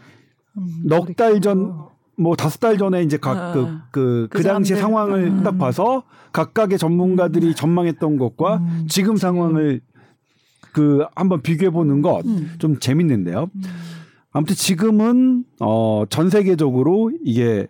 넉 0.86 1.14
달 1.16 1.40
전 1.42 1.84
뭐 2.18 2.34
다섯 2.34 2.60
달 2.60 2.78
전에 2.78 3.02
이제 3.02 3.18
각그 3.18 3.60
어. 3.60 3.80
그그 3.90 4.28
그 4.30 4.42
당시 4.42 4.74
사람들. 4.74 4.76
상황을 4.80 5.24
음. 5.26 5.42
딱 5.42 5.58
봐서 5.58 6.02
각각의 6.32 6.78
전문가들이 6.78 7.54
전망했던 7.54 8.16
것과 8.16 8.62
지금 8.88 9.16
상황을 9.16 9.82
그 10.76 11.06
한번 11.14 11.40
비교해 11.40 11.70
보는 11.70 12.02
것좀 12.02 12.50
음. 12.64 12.78
재밌는데요. 12.78 13.48
아무튼 14.30 14.54
지금은 14.54 15.44
어전 15.58 16.28
세계적으로 16.28 17.12
이게 17.24 17.66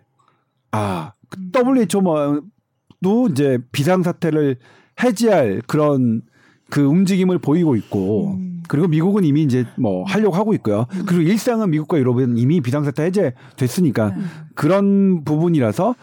아 0.73 1.13
WHO도 1.55 3.29
이제 3.31 3.59
비상 3.71 4.03
사태를 4.03 4.57
해지할 5.01 5.61
그런 5.67 6.21
그 6.69 6.81
움직임을 6.81 7.37
보이고 7.37 7.77
있고 7.77 8.33
음. 8.33 8.61
그리고 8.67 8.89
미국은 8.89 9.23
이미 9.23 9.43
이제 9.43 9.63
뭐 9.77 10.03
하려고 10.03 10.35
하고 10.35 10.53
있고요. 10.55 10.85
그리고 11.05 11.21
일상은 11.21 11.69
미국과 11.69 11.99
유럽은 11.99 12.37
이미 12.37 12.59
비상사태 12.59 13.03
해제됐으니까 13.03 14.07
음. 14.07 14.29
그런 14.53 15.23
부분이라서 15.23 15.95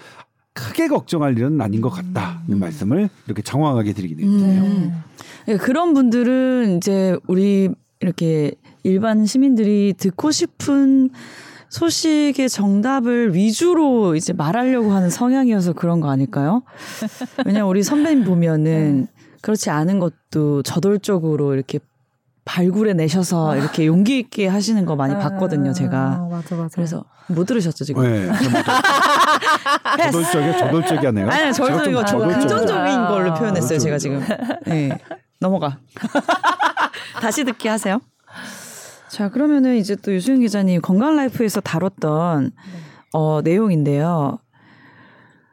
크게 0.54 0.88
걱정할 0.88 1.36
일은 1.36 1.60
아닌 1.60 1.80
것 1.80 1.90
같다는 1.90 2.38
음. 2.50 2.58
말씀을 2.60 3.10
이렇게 3.26 3.42
정확하게 3.42 3.92
드리게 3.92 4.14
네. 4.14 4.22
됩니다. 4.22 4.62
음. 4.62 5.02
예, 5.48 5.56
그런 5.56 5.92
분들은 5.94 6.78
이제 6.78 7.16
우리 7.26 7.68
이렇게 8.00 8.52
일반 8.84 9.26
시민들이 9.26 9.94
듣고 9.96 10.30
싶은 10.30 11.10
소식의 11.70 12.48
정답을 12.48 13.34
위주로 13.34 14.14
이제 14.14 14.32
말하려고 14.32 14.92
하는 14.92 15.10
성향이어서 15.10 15.72
그런 15.72 16.00
거 16.00 16.08
아닐까요? 16.08 16.62
왜냐면 17.44 17.68
우리 17.68 17.82
선배님 17.82 18.24
보면은 18.24 19.08
그렇지 19.40 19.70
않은 19.70 19.98
것도 19.98 20.62
저돌적으로 20.62 21.54
이렇게 21.54 21.80
발굴해 22.44 22.92
내셔서 22.92 23.56
이렇게 23.56 23.86
용기 23.86 24.18
있게 24.18 24.46
하시는 24.46 24.84
거 24.84 24.96
많이 24.96 25.14
봤거든요, 25.14 25.72
제가. 25.72 25.96
아, 25.98 26.28
맞아 26.30 26.54
맞아. 26.56 26.74
그래서 26.74 27.04
못 27.28 27.44
들으셨죠, 27.44 27.84
지금? 27.84 28.02
네. 28.02 28.30
저돌적이 30.04 30.58
저돌적이 30.58 31.06
하네요. 31.06 31.30
아니, 31.30 31.52
저도 31.52 31.90
이거. 31.90 32.02
긍정적인 32.04 32.98
아, 32.98 33.08
걸로 33.08 33.34
표현했어요, 33.34 33.78
제가 33.78 33.98
지금. 33.98 34.22
네. 34.66 34.98
넘어가. 35.40 35.78
다시 37.20 37.44
듣기 37.44 37.68
하세요. 37.68 38.00
자, 39.08 39.30
그러면은 39.30 39.76
이제 39.76 39.96
또 39.96 40.12
유수영 40.12 40.40
기자님 40.40 40.82
건강 40.82 41.16
라이프에서 41.16 41.60
다뤘던 41.60 42.50
어, 43.14 43.40
내용인데요. 43.42 44.38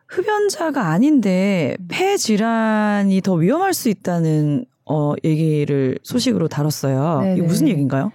흡연자가 0.07 0.87
아닌데 0.89 1.77
폐 1.87 2.17
질환이 2.17 3.21
더 3.21 3.33
위험할 3.35 3.73
수 3.73 3.87
있다는 3.87 4.65
어, 4.91 5.13
얘기를 5.23 5.97
소식으로 6.03 6.49
다뤘어요. 6.49 7.21
네네. 7.21 7.33
이게 7.33 7.41
무슨 7.41 7.69
얘기인가요? 7.69 8.11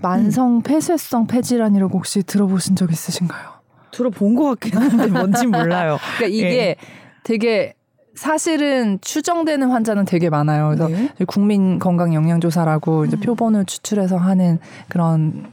만성 0.00 0.62
폐쇄성 0.62 1.26
폐질환이라고 1.26 1.98
혹시 1.98 2.22
들어보신 2.22 2.76
적 2.76 2.92
있으신가요? 2.92 3.56
들어본 3.90 4.36
것 4.36 4.44
같긴 4.60 4.78
한데 4.78 5.06
뭔지 5.08 5.46
몰라요. 5.46 5.98
그러니까 6.18 6.26
이게 6.26 6.58
예. 6.58 6.76
되게 7.24 7.74
사실은 8.14 8.98
추정되는 9.00 9.68
환자는 9.68 10.04
되게 10.04 10.30
많아요. 10.30 10.68
그래서 10.68 10.88
네. 10.88 11.10
국민 11.26 11.78
건강 11.78 12.14
영양 12.14 12.40
조사라고 12.40 13.04
이제 13.04 13.16
표본을 13.16 13.64
추출해서 13.64 14.16
하는 14.16 14.58
그런 14.88 15.46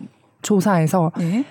조사에서 0.43 1.11
네. 1.17 1.45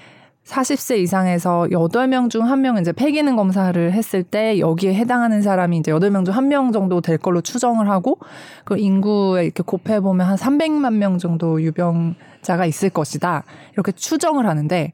40세 0.46 0.98
이상에서 0.98 1.68
8명 1.70 2.28
중 2.28 2.42
1명은 2.44 2.80
이제 2.80 2.92
폐기능 2.92 3.36
검사를 3.36 3.92
했을 3.92 4.22
때 4.24 4.58
여기에 4.58 4.94
해당하는 4.94 5.40
사람이 5.40 5.78
이제 5.78 5.92
8명 5.92 6.24
중 6.24 6.34
1명 6.34 6.72
정도 6.72 7.00
될 7.00 7.16
걸로 7.16 7.40
추정을 7.40 7.88
하고 7.88 8.18
그 8.64 8.76
인구에 8.76 9.44
이렇게 9.44 9.62
곱해 9.62 10.00
보면 10.00 10.26
한 10.26 10.36
300만 10.36 10.94
명 10.94 11.18
정도 11.18 11.62
유병자가 11.62 12.66
있을 12.66 12.90
것이다. 12.90 13.44
이렇게 13.74 13.92
추정을 13.92 14.46
하는데 14.46 14.92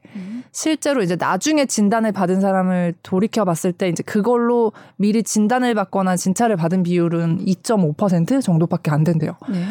실제로 0.51 1.01
이제 1.01 1.15
나중에 1.15 1.65
진단을 1.65 2.11
받은 2.11 2.41
사람을 2.41 2.93
돌이켜 3.01 3.43
봤을 3.43 3.71
때 3.71 3.89
이제 3.89 4.03
그걸로 4.03 4.71
미리 4.97 5.23
진단을 5.23 5.73
받거나 5.73 6.15
진찰을 6.15 6.57
받은 6.57 6.83
비율은 6.83 7.45
2.5% 7.45 8.41
정도밖에 8.41 8.91
안 8.91 9.03
된대요. 9.03 9.33
네. 9.49 9.63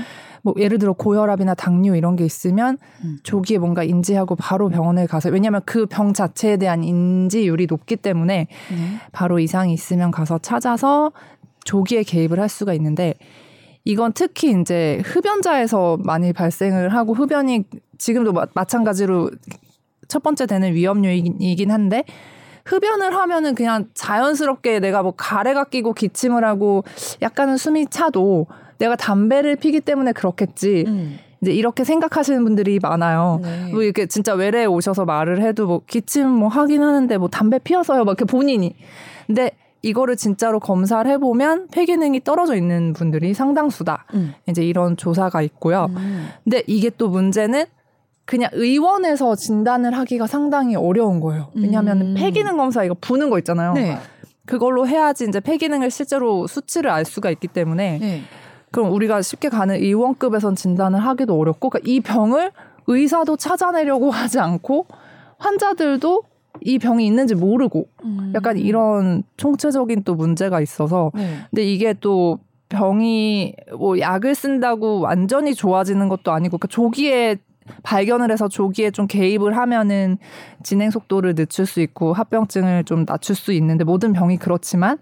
뭐 0.42 0.54
예를 0.56 0.78
들어 0.78 0.92
고혈압이나 0.92 1.54
당뇨 1.54 1.96
이런 1.96 2.16
게 2.16 2.24
있으면 2.24 2.78
음. 3.04 3.18
조기에 3.24 3.58
뭔가 3.58 3.82
인지하고 3.82 4.36
바로 4.36 4.68
병원에 4.68 5.06
가서 5.06 5.30
왜냐하면 5.30 5.60
그 5.64 5.88
병 5.88 6.12
자체에 6.12 6.56
대한 6.58 6.84
인지율이 6.84 7.66
높기 7.68 7.96
때문에 7.96 8.46
네. 8.70 8.76
바로 9.12 9.38
이상이 9.38 9.72
있으면 9.72 10.10
가서 10.10 10.38
찾아서 10.38 11.12
조기에 11.64 12.02
개입을 12.04 12.38
할 12.38 12.48
수가 12.48 12.72
있는데 12.74 13.14
이건 13.84 14.12
특히 14.12 14.54
이제 14.60 15.02
흡연자에서 15.04 15.98
많이 16.04 16.32
발생을 16.32 16.90
하고 16.90 17.14
흡연이 17.14 17.64
지금도 17.96 18.32
마, 18.32 18.46
마찬가지로 18.54 19.30
첫 20.08 20.22
번째 20.22 20.46
되는 20.46 20.74
위험 20.74 21.04
요인이긴 21.04 21.70
한데 21.70 22.04
흡연을 22.64 23.14
하면은 23.14 23.54
그냥 23.54 23.86
자연스럽게 23.94 24.80
내가 24.80 25.02
뭐 25.02 25.12
가래가 25.16 25.64
끼고 25.64 25.94
기침을 25.94 26.44
하고 26.44 26.84
약간은 27.22 27.56
숨이 27.56 27.86
차도 27.86 28.46
내가 28.78 28.96
담배를 28.96 29.56
피기 29.56 29.80
때문에 29.80 30.12
그렇겠지. 30.12 30.84
음. 30.86 31.18
이제 31.40 31.52
이렇게 31.52 31.84
생각하시는 31.84 32.42
분들이 32.42 32.78
많아요. 32.80 33.40
네. 33.42 33.70
뭐 33.72 33.82
이렇게 33.82 34.06
진짜 34.06 34.34
외래에 34.34 34.64
오셔서 34.64 35.04
말을 35.04 35.40
해도 35.42 35.66
뭐 35.66 35.82
기침 35.86 36.28
뭐 36.28 36.48
하긴 36.48 36.82
하는데 36.82 37.16
뭐 37.18 37.28
담배 37.28 37.58
피워서요. 37.58 38.04
막 38.04 38.12
이렇게 38.12 38.24
본인이. 38.24 38.74
근데 39.26 39.52
이거를 39.82 40.16
진짜로 40.16 40.58
검사를 40.58 41.08
해보면 41.08 41.68
폐기능이 41.68 42.24
떨어져 42.24 42.56
있는 42.56 42.92
분들이 42.92 43.34
상당수다. 43.34 44.06
음. 44.14 44.34
이제 44.48 44.64
이런 44.64 44.96
조사가 44.96 45.42
있고요. 45.42 45.86
음. 45.90 46.28
근데 46.42 46.62
이게 46.66 46.90
또 46.90 47.08
문제는 47.08 47.64
그냥 48.24 48.50
의원에서 48.52 49.36
진단을 49.36 49.96
하기가 49.96 50.26
상당히 50.26 50.74
어려운 50.76 51.20
거예요. 51.20 51.50
왜냐하면 51.54 52.00
음. 52.00 52.14
폐기능 52.14 52.56
검사 52.56 52.84
이거 52.84 52.94
부는 53.00 53.30
거 53.30 53.38
있잖아요. 53.38 53.74
네. 53.74 53.96
그걸로 54.44 54.86
해야지 54.88 55.24
이제 55.28 55.40
폐기능을 55.40 55.90
실제로 55.90 56.46
수치를 56.46 56.90
알 56.90 57.04
수가 57.04 57.30
있기 57.30 57.48
때문에 57.48 57.98
네. 58.00 58.22
그럼 58.70 58.92
우리가 58.92 59.22
쉽게 59.22 59.48
가는 59.48 59.74
의원급에선 59.74 60.54
진단을 60.54 61.00
하기도 61.00 61.38
어렵고 61.38 61.70
그러니까 61.70 61.90
이 61.90 62.00
병을 62.00 62.52
의사도 62.86 63.36
찾아내려고 63.36 64.10
하지 64.10 64.38
않고 64.38 64.86
환자들도 65.38 66.22
이 66.62 66.78
병이 66.78 67.06
있는지 67.06 67.34
모르고 67.34 67.88
음. 68.04 68.32
약간 68.34 68.58
이런 68.58 69.22
총체적인 69.36 70.02
또 70.04 70.14
문제가 70.14 70.60
있어서 70.60 71.12
네. 71.14 71.38
근데 71.50 71.64
이게 71.64 71.94
또 72.00 72.38
병이 72.68 73.54
뭐 73.78 73.98
약을 73.98 74.34
쓴다고 74.34 75.00
완전히 75.00 75.54
좋아지는 75.54 76.08
것도 76.08 76.32
아니고 76.32 76.58
그러니까 76.58 76.68
조기에 76.68 77.36
발견을 77.82 78.30
해서 78.30 78.48
조기에 78.48 78.90
좀 78.90 79.06
개입을 79.06 79.56
하면은 79.56 80.18
진행 80.62 80.90
속도를 80.90 81.34
늦출 81.34 81.66
수 81.66 81.80
있고 81.80 82.12
합병증을 82.12 82.84
좀 82.84 83.04
낮출 83.04 83.36
수 83.36 83.52
있는데 83.52 83.84
모든 83.84 84.12
병이 84.12 84.38
그렇지만 84.38 84.98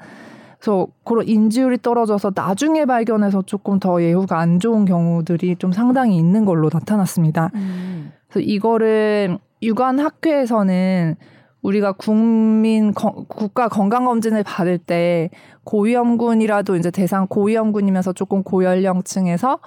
그래서 0.58 0.86
그런 1.04 1.26
인지율이 1.28 1.78
떨어져서 1.82 2.32
나중에 2.34 2.84
발견해서 2.86 3.42
조금 3.42 3.78
더 3.78 4.02
예후가 4.02 4.38
안 4.38 4.58
좋은 4.58 4.84
경우들이 4.84 5.56
좀 5.56 5.72
상당히 5.72 6.16
있는 6.16 6.44
걸로 6.44 6.70
나타났습니다. 6.72 7.50
음. 7.54 8.12
그래서 8.28 8.40
이거를 8.48 9.38
유관 9.62 9.98
학회에서는 9.98 11.16
우리가 11.62 11.92
국민 11.92 12.92
거- 12.92 13.24
국가 13.28 13.68
건강 13.68 14.04
검진을 14.04 14.42
받을 14.44 14.78
때 14.78 15.30
고위험군이라도 15.64 16.76
이제 16.76 16.90
대상 16.90 17.26
고위험군이면서 17.28 18.12
조금 18.12 18.42
고연령층에서 18.42 19.58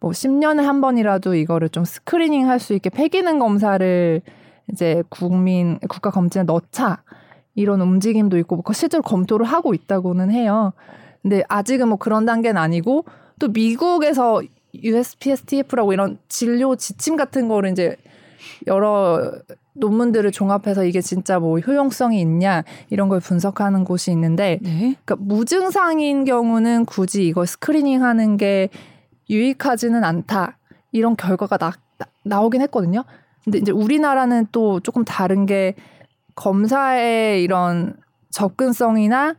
뭐 0.00 0.10
10년에 0.10 0.62
한 0.62 0.80
번이라도 0.80 1.34
이거를 1.34 1.68
좀 1.70 1.84
스크리닝 1.84 2.48
할 2.48 2.58
수 2.58 2.74
있게 2.74 2.90
폐기능 2.90 3.38
검사를 3.38 4.20
이제 4.70 5.02
국민 5.08 5.78
국가 5.88 6.10
검진에 6.10 6.44
넣자 6.44 7.02
이런 7.54 7.80
움직임도 7.80 8.38
있고 8.38 8.56
뭐 8.56 8.64
실제로 8.72 9.02
검토를 9.02 9.46
하고 9.46 9.74
있다고는 9.74 10.30
해요. 10.30 10.72
근데 11.22 11.42
아직은 11.48 11.88
뭐 11.88 11.96
그런 11.96 12.26
단계는 12.26 12.60
아니고 12.60 13.04
또 13.38 13.48
미국에서 13.48 14.42
USPSTF라고 14.74 15.92
이런 15.92 16.18
진료 16.28 16.76
지침 16.76 17.16
같은 17.16 17.48
거를 17.48 17.70
이제 17.70 17.96
여러 18.66 19.32
논문들을 19.74 20.30
종합해서 20.32 20.84
이게 20.84 21.00
진짜 21.00 21.38
뭐 21.38 21.58
효용성이 21.58 22.20
있냐 22.20 22.62
이런 22.90 23.08
걸 23.08 23.20
분석하는 23.20 23.84
곳이 23.84 24.10
있는데 24.12 24.58
네. 24.62 24.96
그러니까 25.04 25.16
무증상인 25.18 26.24
경우는 26.24 26.84
굳이 26.84 27.26
이걸 27.26 27.46
스크리닝하는 27.46 28.36
게 28.36 28.68
유익하지는 29.30 30.04
않다 30.04 30.58
이런 30.92 31.16
결과가 31.16 31.56
나, 31.56 31.72
나- 31.98 32.06
나오긴 32.24 32.60
했거든요. 32.62 33.04
근데 33.42 33.58
이제 33.58 33.72
우리나라는 33.72 34.46
또 34.52 34.80
조금 34.80 35.04
다른 35.04 35.44
게 35.46 35.74
검사의 36.34 37.42
이런 37.42 37.94
접근성이나 38.30 39.36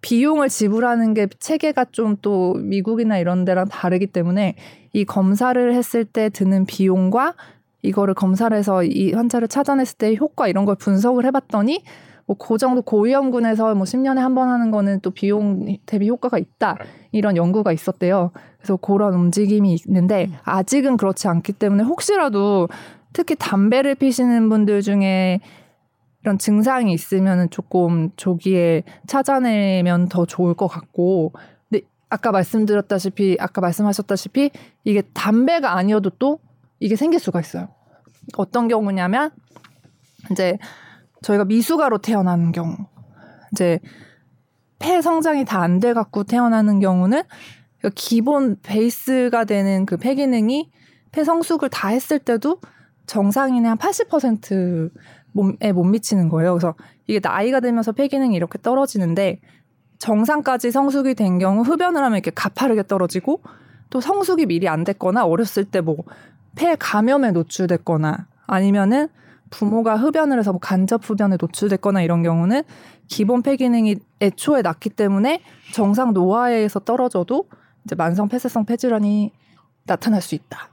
비용을 0.00 0.48
지불하는 0.48 1.14
게 1.14 1.28
체계가 1.38 1.86
좀 1.92 2.16
또 2.22 2.54
미국이나 2.54 3.18
이런 3.18 3.44
데랑 3.44 3.66
다르기 3.68 4.06
때문에 4.06 4.56
이 4.92 5.04
검사를 5.04 5.74
했을 5.74 6.04
때 6.04 6.28
드는 6.28 6.66
비용과 6.66 7.34
이거를 7.82 8.14
검사를 8.14 8.56
해서 8.56 8.84
이 8.84 9.12
환자를 9.12 9.48
찾아냈을 9.48 9.98
때 9.98 10.14
효과 10.16 10.48
이런 10.48 10.64
걸 10.64 10.76
분석을 10.76 11.24
해봤더니 11.26 11.82
뭐그 12.26 12.58
정도 12.58 12.82
고위험군에서 12.82 13.74
뭐 13.74 13.84
10년에 13.84 14.16
한 14.18 14.34
번 14.34 14.48
하는 14.48 14.70
거는 14.70 15.00
또 15.00 15.10
비용 15.10 15.66
대비 15.86 16.08
효과가 16.08 16.38
있다 16.38 16.76
이런 17.10 17.36
연구가 17.36 17.72
있었대요. 17.72 18.30
그래서 18.58 18.76
그런 18.76 19.14
움직임이 19.14 19.76
있는데 19.86 20.28
아직은 20.44 20.96
그렇지 20.96 21.26
않기 21.28 21.54
때문에 21.54 21.82
혹시라도 21.82 22.68
특히 23.12 23.34
담배를 23.36 23.96
피시는 23.96 24.48
분들 24.48 24.82
중에 24.82 25.40
이런 26.22 26.38
증상이 26.38 26.92
있으면은 26.92 27.50
조금 27.50 28.10
조기에 28.16 28.84
찾아내면 29.06 30.08
더 30.08 30.24
좋을 30.24 30.54
것 30.54 30.68
같고 30.68 31.32
근데 31.68 31.84
아까 32.08 32.30
말씀드렸다시피 32.32 33.36
아까 33.40 33.60
말씀하셨다시피 33.60 34.50
이게 34.84 35.02
담배가 35.14 35.76
아니어도 35.76 36.10
또 36.10 36.38
이게 36.80 36.96
생길 36.96 37.18
수가 37.20 37.40
있어요. 37.40 37.68
어떤 38.36 38.68
경우냐면 38.68 39.30
이제 40.30 40.58
저희가 41.22 41.44
미숙아로 41.44 41.98
태어나는 41.98 42.52
경우 42.52 42.76
이제 43.52 43.80
폐 44.78 45.00
성장이 45.00 45.44
다 45.44 45.62
안 45.62 45.80
돼 45.80 45.92
갖고 45.92 46.24
태어나는 46.24 46.80
경우는 46.80 47.22
그러니까 47.78 47.90
기본 47.96 48.56
베이스가 48.62 49.44
되는 49.44 49.86
그 49.86 49.96
폐 49.96 50.14
기능이 50.14 50.70
폐 51.12 51.24
성숙을 51.24 51.68
다 51.68 51.88
했을 51.88 52.18
때도 52.18 52.60
정상인의 53.06 53.68
한 53.68 53.78
80% 53.78 54.90
몸에 55.32 55.72
못 55.72 55.84
미치는 55.84 56.28
거예요. 56.28 56.52
그래서 56.52 56.74
이게 57.06 57.20
나이가 57.22 57.60
들면서 57.60 57.92
폐기능이 57.92 58.34
이렇게 58.36 58.58
떨어지는데 58.60 59.40
정상까지 59.98 60.70
성숙이 60.70 61.14
된 61.14 61.38
경우 61.38 61.62
흡연을 61.62 62.02
하면 62.02 62.16
이렇게 62.16 62.30
가파르게 62.30 62.86
떨어지고 62.86 63.40
또 63.90 64.00
성숙이 64.00 64.46
미리 64.46 64.68
안 64.68 64.84
됐거나 64.84 65.24
어렸을 65.26 65.64
때 65.64 65.80
뭐 65.80 65.96
폐 66.54 66.76
감염에 66.78 67.30
노출됐거나 67.32 68.26
아니면은 68.46 69.08
부모가 69.48 69.96
흡연을 69.96 70.38
해서 70.38 70.52
뭐 70.52 70.60
간접 70.60 71.08
흡연에 71.08 71.36
노출됐거나 71.40 72.02
이런 72.02 72.22
경우는 72.22 72.62
기본 73.08 73.42
폐 73.42 73.56
기능이 73.56 73.96
애초에 74.20 74.60
낮기 74.60 74.90
때문에 74.90 75.40
정상 75.72 76.12
노화에서 76.12 76.80
떨어져도 76.80 77.46
이제 77.84 77.94
만성 77.94 78.28
폐쇄성 78.28 78.66
폐질환이 78.66 79.32
나타날 79.84 80.20
수 80.20 80.34
있다. 80.34 80.68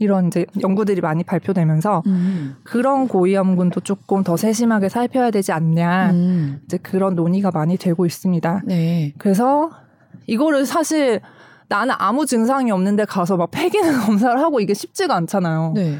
이런 0.00 0.28
이제 0.28 0.46
연구들이 0.60 1.02
많이 1.02 1.22
발표되면서 1.22 2.02
음. 2.06 2.56
그런 2.64 3.06
고위험군도 3.06 3.80
조금 3.80 4.24
더 4.24 4.36
세심하게 4.36 4.88
살펴야 4.88 5.30
되지 5.30 5.52
않냐. 5.52 6.10
음. 6.12 6.60
이제 6.64 6.78
그런 6.78 7.14
논의가 7.14 7.50
많이 7.52 7.76
되고 7.76 8.06
있습니다. 8.06 8.62
네. 8.64 9.12
그래서 9.18 9.70
이거를 10.26 10.64
사실 10.64 11.20
나는 11.68 11.94
아무 11.98 12.24
증상이 12.24 12.70
없는데 12.70 13.04
가서 13.04 13.36
막 13.36 13.50
폐기능 13.50 13.92
검사를 14.00 14.36
하고 14.40 14.58
이게 14.60 14.72
쉽지가 14.74 15.14
않잖아요. 15.14 15.72
네. 15.76 15.98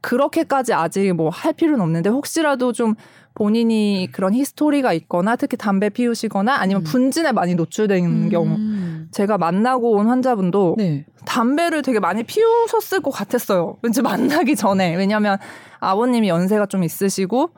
그렇게까지 0.00 0.72
아직 0.74 1.12
뭐 1.14 1.30
할 1.30 1.52
필요는 1.52 1.80
없는데 1.80 2.10
혹시라도 2.10 2.72
좀 2.72 2.94
본인이 3.34 4.08
그런 4.12 4.34
히스토리가 4.34 4.92
있거나 4.92 5.34
특히 5.36 5.56
담배 5.56 5.88
피우시거나 5.88 6.54
아니면 6.54 6.82
음. 6.82 6.84
분진에 6.84 7.32
많이 7.32 7.54
노출된 7.54 8.28
경우 8.28 8.46
음. 8.56 8.77
제가 9.10 9.38
만나고 9.38 9.92
온 9.92 10.06
환자분도 10.06 10.74
네. 10.78 11.04
담배를 11.24 11.82
되게 11.82 12.00
많이 12.00 12.22
피우셨을 12.22 13.00
것 13.00 13.10
같았어요. 13.10 13.76
왠지 13.82 14.02
만나기 14.02 14.56
전에. 14.56 14.96
왜냐하면 14.96 15.38
아버님이 15.80 16.28
연세가 16.28 16.66
좀 16.66 16.84
있으시고 16.84 17.50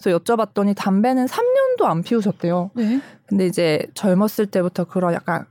그래서 0.00 0.18
여쭤봤더니 0.18 0.74
담배는 0.76 1.26
3년도 1.26 1.84
안 1.84 2.02
피우셨대요. 2.02 2.70
네. 2.74 3.00
근데 3.26 3.46
이제 3.46 3.86
젊었을 3.94 4.46
때부터 4.46 4.84
그런 4.84 5.14
약간 5.14 5.44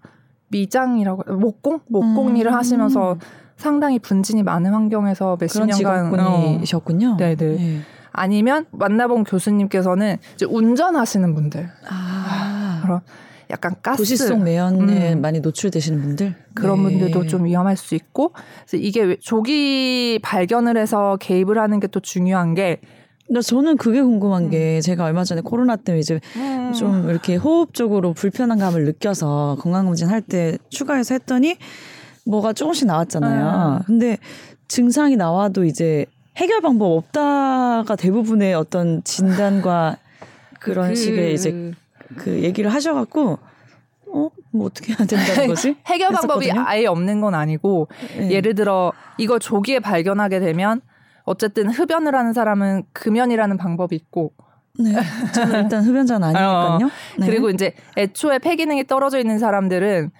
미장이라고 0.50 1.36
목공 1.36 1.82
목공 1.88 2.30
음. 2.30 2.38
일을 2.38 2.54
하시면서 2.54 3.18
상당히 3.58 4.00
분진이 4.00 4.44
많은 4.44 4.72
환경에서 4.72 5.38
몇십 5.40 5.64
그런 5.64 5.68
년간 5.68 6.10
어. 6.26 6.60
네네. 7.18 7.36
네. 7.36 7.80
아니면 8.12 8.66
만나본 8.72 9.26
교수님께서는 9.26 10.18
이제 10.36 10.46
운전하시는 10.46 11.36
분들 11.36 11.70
아. 11.90 12.80
그런 12.82 13.02
약간 13.50 13.76
가스 13.82 13.98
도시속 13.98 14.42
매연에 14.44 15.14
음. 15.14 15.22
많이 15.22 15.40
노출되시는 15.40 16.02
분들 16.02 16.36
그런 16.54 16.84
네. 16.84 16.90
분들도 16.90 17.28
좀 17.28 17.46
위험할 17.46 17.78
수 17.78 17.96
있고 17.96 18.34
그래서 18.66 18.78
이게 18.78 19.02
왜- 19.04 19.18
조기 19.22 20.20
발견을 20.22 20.78
해서 20.78 21.18
개입을 21.20 21.58
하는 21.58 21.80
게 21.80 21.88
또 21.88 22.00
중요한 22.02 22.54
게 22.54 22.80
근데 23.26 23.42
저는 23.42 23.78
그게 23.78 24.02
궁금한 24.02 24.46
음. 24.46 24.50
게 24.50 24.80
제가 24.82 25.04
얼마 25.06 25.24
전에 25.24 25.42
코로나 25.42 25.76
때문에 25.76 26.00
이제 26.00 26.20
좀 26.78 27.10
이렇게 27.10 27.36
호흡적으로 27.36 28.14
불편한 28.14 28.58
감을 28.60 28.86
느껴서 28.86 29.58
건강검진 29.60 30.08
할 30.10 30.22
때 30.22 30.58
추가해서 30.70 31.14
했더니 31.16 31.56
뭐가 32.26 32.52
조금씩 32.54 32.88
나왔잖아요. 32.88 33.80
음. 33.80 33.84
근데 33.86 34.18
증상이 34.68 35.16
나와도 35.16 35.64
이제 35.64 36.06
해결 36.38 36.60
방법 36.62 36.92
없다가 36.98 37.96
대부분의 37.98 38.54
어떤 38.54 39.02
진단과 39.04 39.98
그런 40.60 40.90
그- 40.90 40.96
식의 40.96 41.34
이제 41.34 41.72
그 42.16 42.42
얘기를 42.44 42.74
하셔갖고 42.74 43.40
어? 44.10 44.30
뭐 44.52 44.66
어떻게 44.66 44.94
해야 44.94 45.06
된다는 45.06 45.48
거지? 45.54 45.76
해결 45.86 46.12
방법이 46.12 46.46
했었거든요. 46.46 46.66
아예 46.68 46.86
없는 46.86 47.22
건 47.22 47.36
아니고 47.36 47.88
네. 48.18 48.32
예를 48.32 48.56
들어 48.56 48.94
이걸 49.18 49.40
조기에 49.40 49.80
발견하게 49.80 50.40
되면 50.40 50.82
어쨌든 51.24 51.70
흡연을 51.70 52.16
하는 52.16 52.32
사람은 52.34 52.84
금연이라는 52.94 53.58
방법이 53.58 53.96
있고 53.96 54.32
네. 54.80 54.94
저는 55.34 55.64
일단 55.64 55.84
흡연자는 55.84 56.24
아니니까요. 56.36 56.90
네. 57.20 57.26
그리고 57.26 57.50
이제 57.50 57.74
애초에 57.98 58.40
폐 58.40 58.56
기능이 58.56 58.86
떨어져 58.88 59.20
있는 59.20 59.40
사람들은 59.40 60.12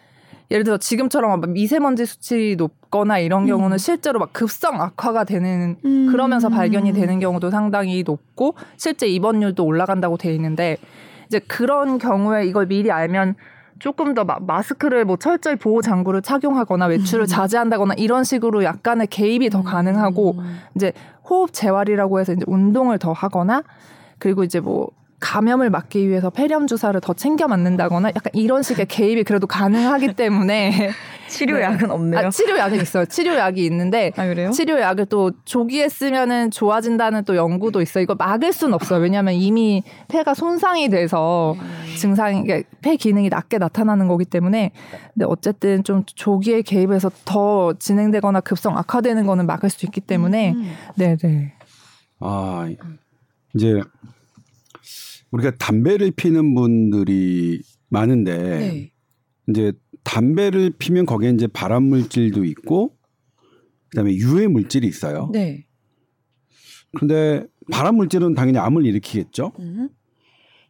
예를 0.50 0.64
들어 0.64 0.78
지금처럼 0.78 1.42
막 1.42 1.50
미세먼지 1.50 2.06
수치 2.06 2.56
높거나 2.58 3.20
이런 3.20 3.44
음. 3.44 3.48
경우는 3.48 3.78
실제로 3.78 4.20
막 4.20 4.32
급성 4.34 4.82
악화가 4.82 5.24
되는 5.26 5.78
음. 5.84 6.08
그러면서 6.12 6.50
발견이 6.50 6.94
되는 6.94 7.20
경우도 7.20 7.50
상당히 7.52 8.04
높고 8.06 8.56
실제 8.78 9.08
입원율도 9.08 9.64
올라간다고 9.64 10.18
돼 10.18 10.34
있는데 10.34 10.78
이제 11.28 11.40
그런 11.40 11.98
경우에 11.98 12.46
이걸 12.46 12.68
미리 12.68 12.92
알면 12.92 13.36
조금 13.80 14.14
더 14.14 14.24
마, 14.24 14.38
마스크를 14.40 15.06
뭐 15.06 15.18
철저히 15.18 15.56
보호 15.56 15.82
장구를 15.82 16.22
착용하거나 16.22 16.88
외출을 16.88 17.26
음. 17.26 17.28
자제한다거나 17.28 17.94
이런 17.98 18.24
식으로 18.24 18.64
약간의 18.64 19.08
개입이 19.08 19.50
더 19.50 19.62
가능하고 19.62 20.36
음. 20.40 20.60
이제 20.76 20.94
호흡 21.30 21.54
재활이라고 21.54 22.20
해서 22.20 22.34
이제 22.34 22.44
운동을 22.48 22.98
더 22.98 23.12
하거나 23.12 23.64
그리고 24.18 24.44
이제 24.44 24.60
뭐 24.60 24.90
감염을 25.20 25.70
막기 25.70 26.08
위해서 26.08 26.30
폐렴 26.30 26.68
주사를 26.68 27.00
더 27.02 27.14
챙겨 27.14 27.48
맞는다거나 27.48 28.10
약간 28.10 28.32
이런 28.34 28.64
식의 28.64 28.86
개입이 28.88 29.24
그래도 29.24 29.48
가능하기 29.48 30.14
때문에 30.14 30.92
치료약은 31.28 31.92
없네요. 31.92 32.28
아, 32.28 32.30
치료약이 32.30 32.78
있어요. 32.78 33.06
치료약이 33.06 33.66
있는데 33.66 34.12
아, 34.16 34.26
그래요? 34.26 34.52
치료약을 34.52 35.08
또 35.08 35.32
조기에 35.46 35.90
쓰면은 35.90 36.52
좋아진다는 36.52 37.24
또 37.26 37.36
연구도 37.36 37.82
있어요. 37.82 38.04
이거 38.04 38.16
막을 38.16 38.54
수는 38.54 38.74
없어요. 38.74 39.00
왜냐하면 39.00 39.34
이미 39.34 39.84
폐가 40.08 40.34
손상이 40.34 40.90
돼서 40.90 41.56
증상이 41.98 42.42
이게 42.42 42.64
폐 42.82 42.96
기능이 42.96 43.30
낮게 43.30 43.58
나타나는 43.58 44.08
거기 44.08 44.26
때문에 44.26 44.72
근데 45.14 45.26
어쨌든 45.28 45.84
좀 45.84 46.04
조기에 46.06 46.62
개입해서 46.62 47.12
더 47.26 47.74
진행되거나 47.74 48.42
급성 48.42 48.78
악화되는 48.78 49.26
거는 49.26 49.46
막을 49.46 49.70
수 49.70 49.86
있기 49.86 50.02
때문에 50.02 50.54
음. 50.54 50.72
네네 50.96 51.54
아 52.20 52.70
이제 53.56 53.82
우리가 55.32 55.52
담배를 55.58 56.12
피는 56.12 56.56
분들이 56.56 57.62
많은데 57.90 58.38
네. 58.38 58.92
이제 59.50 59.74
담배를 60.08 60.72
피면 60.80 61.06
거기에 61.06 61.32
이제 61.32 61.48
발암 61.48 61.84
물질도 61.84 62.46
있고 62.46 62.94
그다음에 63.90 64.16
유해 64.16 64.48
물질이 64.48 64.88
있어요. 64.88 65.30
네. 65.34 65.66
근데 66.98 67.46
발암 67.72 67.96
물질은 67.96 68.34
당연히 68.34 68.58
암을 68.58 68.86
일으키겠죠. 68.86 69.52
음. 69.60 69.90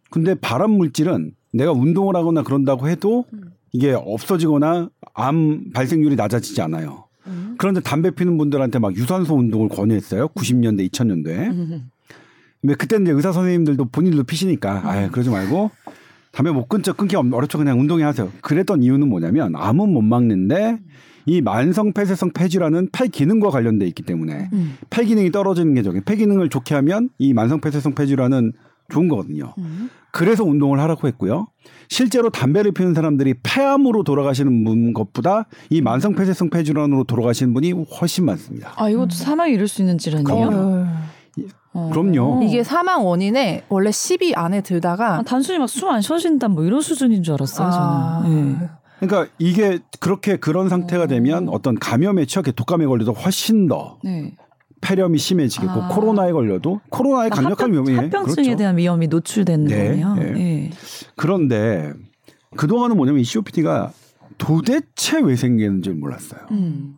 근데 0.09 0.33
발암 0.33 0.71
물질은 0.71 1.35
내가 1.53 1.71
운동을 1.71 2.15
하거나 2.15 2.41
그런다고 2.41 2.89
해도 2.89 3.25
음. 3.31 3.51
이게 3.71 3.93
없어지거나 3.93 4.89
암 5.13 5.71
발생률이 5.71 6.15
낮아지지 6.15 6.59
않아요. 6.63 7.07
음. 7.27 7.55
그런데 7.59 7.79
담배 7.79 8.09
피는 8.09 8.39
분들한테 8.39 8.79
막 8.79 8.95
유산소 8.95 9.35
운동을 9.35 9.69
권유했어요. 9.69 10.29
90년대, 10.29 10.89
2000년도에. 10.89 11.37
음. 11.51 11.89
근데 12.59 12.73
그때는 12.73 13.05
이제 13.05 13.11
의사 13.11 13.31
선생님들도 13.31 13.85
본인도 13.85 14.23
피시니까 14.23 14.81
아 14.83 15.09
그러지 15.09 15.29
말고 15.29 15.69
담배 16.31 16.51
못 16.51 16.67
끊죠 16.67 16.93
끊기 16.93 17.15
어렵죠 17.15 17.57
그냥 17.57 17.79
운동해 17.79 18.03
하세요. 18.03 18.31
그랬던 18.41 18.83
이유는 18.83 19.07
뭐냐면 19.09 19.55
암은 19.55 19.91
못 19.91 20.01
막는데 20.01 20.79
이 21.25 21.41
만성 21.41 21.91
폐쇄성 21.93 22.31
폐질환은 22.31 22.89
폐 22.91 23.07
기능과 23.07 23.49
관련돼 23.49 23.85
있기 23.87 24.03
때문에 24.03 24.49
음. 24.53 24.77
폐 24.89 25.03
기능이 25.03 25.31
떨어지는 25.31 25.73
게 25.73 25.83
저기 25.83 25.99
폐 26.01 26.15
기능을 26.15 26.49
좋게 26.49 26.73
하면 26.75 27.09
이 27.17 27.33
만성 27.33 27.59
폐쇄성 27.59 27.95
폐질환은 27.95 28.53
좋은 28.89 29.09
거거든요. 29.09 29.53
음. 29.57 29.89
그래서 30.11 30.43
운동을 30.43 30.79
하라고 30.79 31.07
했고요. 31.07 31.47
실제로 31.89 32.29
담배를 32.29 32.71
피우는 32.71 32.93
사람들이 32.93 33.35
폐암으로 33.43 34.03
돌아가시는 34.03 34.63
분 34.63 34.93
것보다 34.93 35.47
이 35.69 35.81
만성 35.81 36.15
폐쇄성 36.15 36.49
폐질환으로 36.49 37.03
돌아가시는 37.03 37.53
분이 37.53 37.71
훨씬 37.71 38.25
많습니다. 38.25 38.73
아 38.77 38.89
이것도 38.89 39.11
사망에 39.11 39.51
이를 39.51 39.67
수 39.67 39.81
있는 39.81 39.97
질환이에요. 39.97 40.47
어, 40.47 40.87
어. 41.77 41.89
그럼요. 41.91 42.41
이게 42.43 42.63
사망 42.63 43.05
원인에 43.05 43.63
원래 43.69 43.89
10위 43.91 44.35
안에 44.35 44.61
들다가 44.61 45.19
아, 45.19 45.21
단순히 45.23 45.59
막 45.59 45.67
숨 45.67 45.89
안 45.89 46.01
쉬어진다 46.01 46.47
뭐 46.47 46.63
이런 46.63 46.81
수준인 46.81 47.21
줄 47.23 47.35
알았어요. 47.35 47.67
아, 47.67 48.21
저는. 48.23 48.59
네. 48.59 48.69
그러니까 48.99 49.31
이게 49.37 49.79
그렇게 49.99 50.37
그런 50.37 50.69
상태가 50.69 51.05
되면 51.05 51.49
어떤 51.49 51.75
감염에 51.75 52.25
취약해 52.25 52.51
독감에 52.51 52.85
걸려도 52.87 53.13
훨씬 53.13 53.67
더 53.67 53.99
네. 54.03 54.33
폐렴이 54.81 55.17
심해지겠고 55.19 55.71
아. 55.83 55.87
코로나에 55.89 56.31
걸려도 56.31 56.81
코로나의 56.89 57.29
강력한 57.29 57.71
위험이 57.73 57.93
합병증에 57.95 58.43
그렇죠. 58.45 58.57
대한 58.57 58.77
위험이 58.77 59.07
노출되는 59.07 59.65
네, 59.65 59.87
거네요. 60.01 60.13
네. 60.15 60.31
네. 60.31 60.71
그런데 61.15 61.93
그 62.55 62.65
동안은 62.67 62.97
뭐냐면 62.97 63.21
이 63.21 63.23
COPD가 63.23 63.91
도대체 64.39 65.19
왜 65.19 65.35
생기는지 65.35 65.91
몰랐어요. 65.91 66.41
음. 66.51 66.97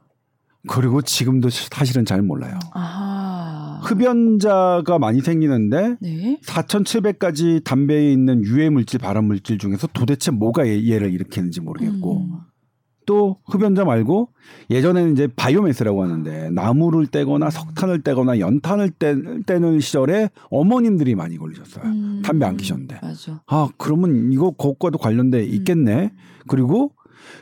그리고 0.68 1.02
지금도 1.02 1.50
사실은 1.50 2.06
잘 2.06 2.22
몰라요. 2.22 2.60
아. 2.74 3.59
흡연자가 3.82 5.00
많이 5.00 5.22
생기는데 5.22 5.96
네. 6.02 6.40
4,700가지 6.44 7.64
담배에 7.64 8.12
있는 8.12 8.44
유해 8.44 8.70
물질, 8.70 9.00
발암 9.00 9.26
물질 9.26 9.58
중에서 9.58 9.88
도대체 9.94 10.32
뭐가 10.32 10.68
얘- 10.68 10.88
얘를 10.90 11.12
일으키는지 11.14 11.62
모르겠고 11.62 12.18
음. 12.22 12.32
또 13.06 13.38
흡연자 13.48 13.86
말고 13.86 14.30
예전에는 14.70 15.14
이제 15.14 15.28
바이오매스라고 15.36 16.04
하는데 16.04 16.52
나무를 16.52 17.08
떼거나 17.08 17.50
석탄을 17.50 18.04
떼거나 18.04 18.38
연탄을 18.40 18.92
떼, 19.00 19.16
떼는 19.48 19.80
시절에 19.80 20.30
어머님들이 20.52 21.16
많이 21.16 21.38
걸리셨어요. 21.38 21.86
음. 21.86 22.22
담배 22.24 22.46
안 22.46 22.56
키셨는데. 22.56 23.00
맞아. 23.02 23.42
아, 23.48 23.68
그러면 23.78 24.32
이거 24.32 24.52
그것과도 24.52 25.00
관련돼 25.00 25.44
있겠네. 25.44 26.12
그리고 26.48 26.92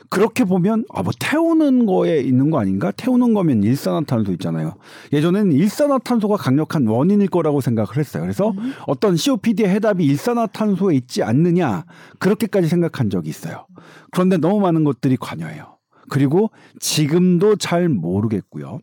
그렇게 0.10 0.44
보면 0.44 0.86
아 0.94 1.02
뭐 1.04 1.12
태우는 1.20 1.86
거에 1.86 2.20
있는 2.22 2.50
거 2.50 2.60
아닌가? 2.60 2.92
태우는 2.92 3.34
거면 3.34 3.64
일산화탄소 3.64 4.32
있잖아요. 4.34 4.74
예전에는 5.14 5.52
일산화탄소가 5.54 6.38
강력한 6.38 6.86
원인일 6.88 7.28
거라고 7.30 7.62
생각을 7.62 7.98
했어요. 7.98 8.24
그래서 8.24 8.52
음. 8.52 8.74
어떤 8.88 9.16
COPD의 9.16 9.70
해답이 9.70 10.04
일산화탄소에 10.06 10.96
있지 10.96 11.24
않느냐 11.24 11.86
그렇게까지 12.20 12.68
생각한 12.68 13.10
적이 13.10 13.30
있어요. 13.30 13.68
그런데 14.12 14.38
너무 14.38 14.60
많은 14.60 14.84
것들이 14.84 15.18
관여해요. 15.18 15.78
그리고 16.10 16.52
지금도 16.80 17.58
잘 17.58 17.90
모르겠고요. 17.90 18.80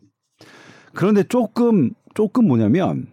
그런데 0.93 1.23
조금 1.23 1.91
조금 2.13 2.47
뭐냐면 2.47 3.07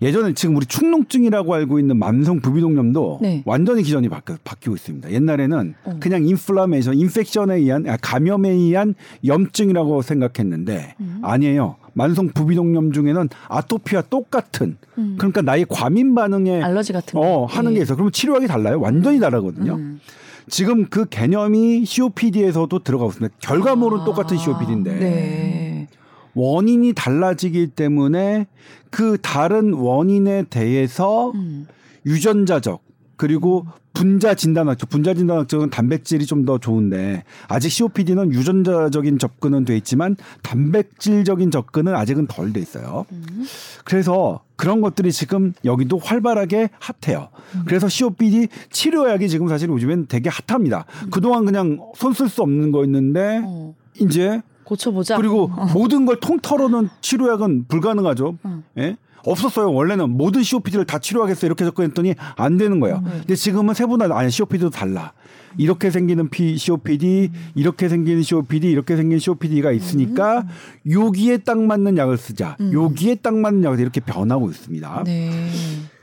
예전에 0.00 0.32
지금 0.34 0.56
우리 0.56 0.64
축농증이라고 0.66 1.52
알고 1.54 1.80
있는 1.80 1.96
만성 1.98 2.40
부비동염도 2.40 3.18
네. 3.20 3.42
완전히 3.44 3.82
기전이 3.82 4.08
바뀌, 4.08 4.34
바뀌고 4.44 4.76
있습니다. 4.76 5.10
옛날에는 5.10 5.74
어. 5.84 5.96
그냥 5.98 6.24
inflammation, 6.24 6.94
infection에 6.94 7.56
의한 7.56 7.88
아, 7.88 7.96
감염에 8.00 8.48
의한 8.48 8.94
염증이라고 9.26 10.02
생각했는데 10.02 10.94
음. 11.00 11.20
아니에요. 11.22 11.76
만성 11.94 12.28
부비동염 12.28 12.92
중에는 12.92 13.28
아토피와 13.48 14.02
똑같은 14.02 14.76
그러니까 15.16 15.42
나의 15.42 15.66
과민 15.68 16.14
반응에 16.14 16.62
알러지 16.62 16.92
같은 16.92 17.18
어 17.18 17.22
거. 17.22 17.46
하는 17.46 17.72
게 17.72 17.78
예. 17.78 17.82
있어. 17.82 17.92
요 17.92 17.96
그러면 17.96 18.12
치료하기 18.12 18.46
달라요. 18.46 18.80
완전히 18.80 19.18
다르거든요. 19.18 19.74
음. 19.74 20.00
지금 20.48 20.86
그 20.86 21.06
개념이 21.06 21.84
COPD에서도 21.84 22.78
들어가고 22.78 23.10
있습니다. 23.10 23.36
결과물은 23.40 24.00
아. 24.00 24.04
똑같은 24.04 24.36
COPD인데 24.36 24.94
네. 24.94 25.86
원인이 26.34 26.92
달라지기 26.92 27.68
때문에 27.68 28.46
그 28.90 29.18
다른 29.22 29.72
원인에 29.74 30.44
대해서 30.44 31.30
음. 31.32 31.66
유전자적 32.06 32.80
그리고 33.16 33.66
분자 33.94 34.34
진단학적, 34.34 34.88
분자 34.90 35.14
진단학적은 35.14 35.70
단백질이 35.70 36.24
좀 36.24 36.44
더 36.46 36.56
좋은데 36.58 37.24
아직 37.48 37.68
COPD는 37.70 38.32
유전자적인 38.32 39.18
접근은 39.18 39.64
돼 39.64 39.76
있지만 39.78 40.14
단백질적인 40.42 41.50
접근은 41.50 41.96
아직은 41.96 42.28
덜 42.28 42.52
돼 42.52 42.60
있어요. 42.60 43.06
음. 43.10 43.44
그래서 43.84 44.44
그런 44.54 44.80
것들이 44.80 45.10
지금 45.10 45.52
여기도 45.64 45.98
활발하게 45.98 46.70
핫해요. 46.78 47.28
음. 47.56 47.62
그래서 47.66 47.88
COPD 47.88 48.48
치료약이 48.70 49.28
지금 49.28 49.48
사실 49.48 49.68
요즘엔 49.68 50.06
되게 50.06 50.30
핫합니다. 50.30 50.84
그동안 51.10 51.44
그냥 51.44 51.80
손 51.96 52.12
쓸 52.12 52.28
수 52.28 52.42
없는 52.42 52.70
거였는데 52.70 53.40
어. 53.44 53.74
이제 54.00 54.40
고쳐보자. 54.68 55.16
그리고 55.16 55.50
모든 55.72 56.04
걸 56.04 56.20
통털어는 56.20 56.90
치료약은 57.00 57.66
불가능하죠. 57.68 58.36
어. 58.42 58.62
예? 58.78 58.96
없었어요. 59.24 59.72
원래는 59.72 60.10
모든 60.10 60.42
COPD를 60.42 60.84
다 60.84 60.98
치료하겠어 60.98 61.46
이렇게 61.46 61.64
접근했더니 61.64 62.14
안 62.36 62.56
되는 62.56 62.80
거예요. 62.80 63.02
근데 63.02 63.34
지금은 63.34 63.74
세분화 63.74 64.08
아니 64.16 64.30
COPD도 64.30 64.70
달라. 64.70 65.12
이렇게 65.56 65.90
생기는 65.90 66.28
P, 66.28 66.56
COPD, 66.56 67.30
이렇게 67.54 67.88
생기는 67.88 68.22
COPD, 68.22 68.70
이렇게 68.70 68.96
생긴 68.96 69.18
COPD가 69.18 69.72
있으니까 69.72 70.46
여기에 70.88 71.38
딱 71.38 71.60
맞는 71.60 71.96
약을 71.96 72.16
쓰자. 72.16 72.56
여기에 72.72 73.16
딱 73.16 73.34
맞는 73.34 73.64
약을 73.64 73.80
이렇게 73.80 74.00
변하고 74.00 74.50
있습니다. 74.50 75.02
네. 75.04 75.48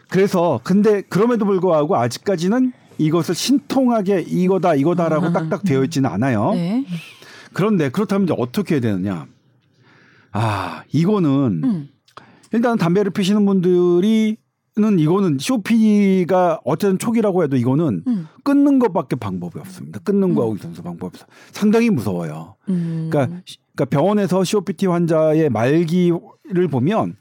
그래서 0.10 0.60
근데 0.64 1.02
그럼에도 1.02 1.46
불구하고 1.46 1.96
아직까지는 1.96 2.74
이것을 2.98 3.36
신통하게 3.36 4.26
이거다 4.28 4.76
이거다라고 4.76 5.34
딱딱 5.34 5.64
되어 5.64 5.84
있지는 5.84 6.10
않아요. 6.10 6.52
네. 6.54 6.86
그런데 7.56 7.90
그렇다면 7.90 8.26
이제 8.26 8.36
어떻게 8.38 8.76
해야 8.76 8.82
되느냐? 8.82 9.28
아, 10.34 10.84
이거는 10.92 11.62
음. 11.64 11.90
일단 12.52 12.78
담배를 12.78 13.12
피시는 13.12 13.46
분들이는 13.46 14.36
이거는 15.00 15.38
COPD가 15.40 16.60
어쨌든 16.66 17.00
초기라고 17.00 17.44
해도 17.44 17.56
이거는 17.56 18.04
음. 18.08 18.28
끊는 18.44 18.80
것밖에 18.80 19.16
방법이 19.16 19.58
없습니다. 19.60 20.00
끊는 20.04 20.36
거하고 20.36 20.56
있어서 20.56 20.84
방법이 20.84 21.16
없어. 21.16 21.26
상당히 21.54 21.90
무서워요. 21.90 22.56
음. 22.68 23.08
그러니까, 23.10 23.38
시- 23.46 23.58
그러니까 23.74 23.86
병원에서 23.98 24.44
COPD 24.44 24.88
환자의 24.88 25.50
말기를 25.50 26.68
보면 26.70 27.16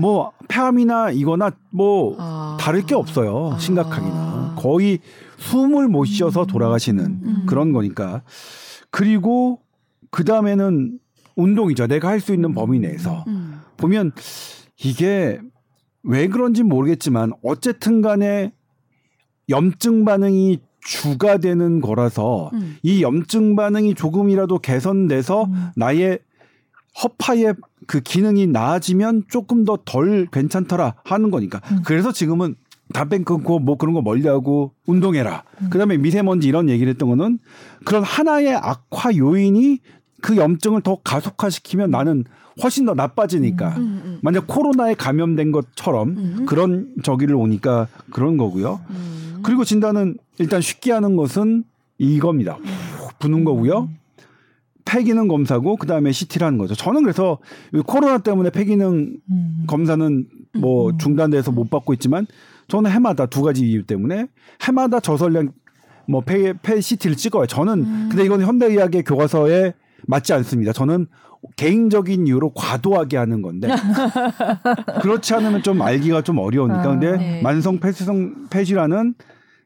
뭐 0.00 0.32
폐암이나 0.48 1.12
이거나 1.12 1.52
뭐 1.70 2.16
아. 2.18 2.56
다를 2.60 2.84
게 2.84 2.96
없어요. 2.96 3.52
아. 3.54 3.58
심각하기는 3.58 4.56
거의 4.56 4.98
숨을 5.38 5.86
못 5.86 6.06
쉬어서 6.06 6.44
돌아가시는 6.44 7.04
음. 7.04 7.42
그런 7.46 7.72
거니까. 7.72 8.22
그리고 8.90 9.60
그 10.16 10.24
다음에는 10.24 10.98
운동이죠. 11.36 11.86
내가 11.86 12.08
할 12.08 12.20
수 12.20 12.32
있는 12.32 12.54
범위 12.54 12.78
내에서 12.80 13.24
음. 13.28 13.60
보면 13.76 14.12
이게 14.82 15.38
왜 16.02 16.28
그런지 16.28 16.62
모르겠지만 16.62 17.32
어쨌든 17.42 18.00
간에 18.00 18.52
염증 19.50 20.04
반응이 20.06 20.60
주가 20.80 21.36
되는 21.36 21.80
거라서 21.80 22.50
음. 22.54 22.76
이 22.82 23.02
염증 23.02 23.56
반응이 23.56 23.94
조금이라도 23.94 24.60
개선돼서 24.60 25.44
음. 25.44 25.68
나의 25.76 26.20
허파의 27.02 27.54
그 27.86 28.00
기능이 28.00 28.46
나아지면 28.46 29.24
조금 29.28 29.64
더 29.64 29.76
덜 29.84 30.26
괜찮더라 30.32 30.94
하는 31.04 31.30
거니까. 31.30 31.60
음. 31.70 31.82
그래서 31.84 32.10
지금은 32.12 32.54
담배 32.94 33.18
끊고 33.18 33.58
뭐 33.58 33.76
그런 33.76 33.92
거 33.94 34.00
멀리하고 34.00 34.72
운동해라. 34.86 35.42
음. 35.60 35.70
그다음에 35.70 35.98
미세먼지 35.98 36.48
이런 36.48 36.70
얘기를 36.70 36.88
했던 36.90 37.08
거는 37.10 37.38
그런 37.84 38.02
하나의 38.02 38.54
악화 38.54 39.14
요인이 39.14 39.80
그 40.22 40.36
염증을 40.36 40.80
더 40.82 40.96
가속화시키면 41.04 41.90
나는 41.90 42.24
훨씬 42.62 42.86
더 42.86 42.94
나빠지니까. 42.94 43.76
음. 43.76 44.02
음. 44.04 44.18
만약 44.22 44.46
코로나에 44.46 44.94
감염된 44.94 45.52
것처럼 45.52 46.08
음. 46.10 46.46
그런 46.46 46.88
저기를 47.02 47.34
오니까 47.34 47.86
그런 48.10 48.36
거고요. 48.36 48.80
음. 48.90 49.40
그리고 49.42 49.64
진단은 49.64 50.16
일단 50.38 50.60
쉽게 50.60 50.92
하는 50.92 51.16
것은 51.16 51.64
이겁니다. 51.98 52.54
훅 52.98 53.18
부는 53.18 53.44
거고요. 53.44 53.88
폐기능 54.84 55.28
검사고 55.28 55.76
그다음에 55.76 56.12
CT를 56.12 56.46
하는 56.46 56.58
거죠. 56.58 56.74
저는 56.74 57.02
그래서 57.02 57.38
이 57.74 57.82
코로나 57.84 58.18
때문에 58.18 58.50
폐기능 58.50 59.16
음. 59.30 59.64
검사는 59.66 60.26
뭐 60.54 60.90
음. 60.90 60.98
중단돼서 60.98 61.50
못 61.50 61.68
받고 61.68 61.92
있지만 61.94 62.26
저는 62.68 62.90
해마다 62.90 63.26
두 63.26 63.42
가지 63.42 63.68
이유 63.68 63.84
때문에 63.84 64.26
해마다 64.62 65.00
저설량 65.00 65.52
뭐 66.08 66.20
폐 66.22 66.52
폐 66.62 66.80
CT를 66.80 67.16
찍어요. 67.16 67.46
저는 67.46 67.72
음. 67.80 68.08
근데 68.10 68.24
이건 68.24 68.42
현대의학의 68.42 69.02
교과서에 69.02 69.74
맞지 70.06 70.32
않습니다. 70.32 70.72
저는 70.72 71.06
개인적인 71.56 72.26
이유로 72.26 72.52
과도하게 72.54 73.16
하는 73.16 73.42
건데 73.42 73.68
그렇지 75.00 75.34
않으면 75.34 75.62
좀 75.62 75.80
알기가 75.80 76.22
좀 76.22 76.38
어려우니까 76.38 76.80
아, 76.80 76.88
근데 76.88 77.16
네. 77.16 77.42
만성 77.42 77.78
폐쇄성 77.78 78.48
폐질환은 78.50 79.14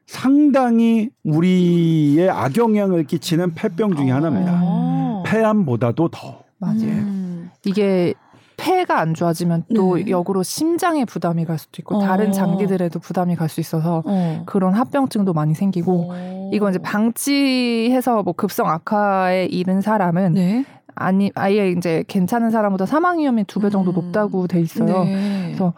상당히 0.05 1.09
우리의 1.23 2.29
악영향을 2.29 3.05
끼치는 3.05 3.53
폐병 3.53 3.95
중에 3.95 4.11
하나입니다. 4.11 4.59
어. 4.63 5.23
폐암보다도 5.25 6.09
더. 6.09 6.43
맞아요. 6.57 6.81
음. 6.81 7.49
이게 7.65 8.13
폐가 8.61 8.99
안 8.99 9.15
좋아지면 9.15 9.63
또 9.75 9.97
네. 9.97 10.05
역으로 10.07 10.43
심장에 10.43 11.03
부담이 11.05 11.45
갈 11.45 11.57
수도 11.57 11.79
있고 11.79 11.97
어. 11.97 11.99
다른 11.99 12.31
장기들에도 12.31 12.99
부담이 12.99 13.35
갈 13.35 13.49
수 13.49 13.59
있어서 13.59 14.03
어. 14.05 14.43
그런 14.45 14.73
합병증도 14.73 15.33
많이 15.33 15.55
생기고 15.55 16.11
어. 16.11 16.49
이건 16.53 16.69
이제 16.69 16.79
방치해서 16.79 18.23
뭐 18.23 18.33
급성 18.33 18.69
악화에 18.69 19.45
이른 19.45 19.81
사람은 19.81 20.33
네. 20.33 20.65
아니 20.95 21.31
아예 21.35 21.69
이제 21.71 22.03
괜찮은 22.07 22.51
사람보다 22.51 22.85
사망 22.85 23.19
위험이 23.19 23.43
두 23.45 23.59
배 23.61 23.69
정도 23.69 23.91
음. 23.91 23.95
높다고 23.95 24.47
돼 24.47 24.59
있어요. 24.59 25.03
네. 25.03 25.43
그래서 25.47 25.73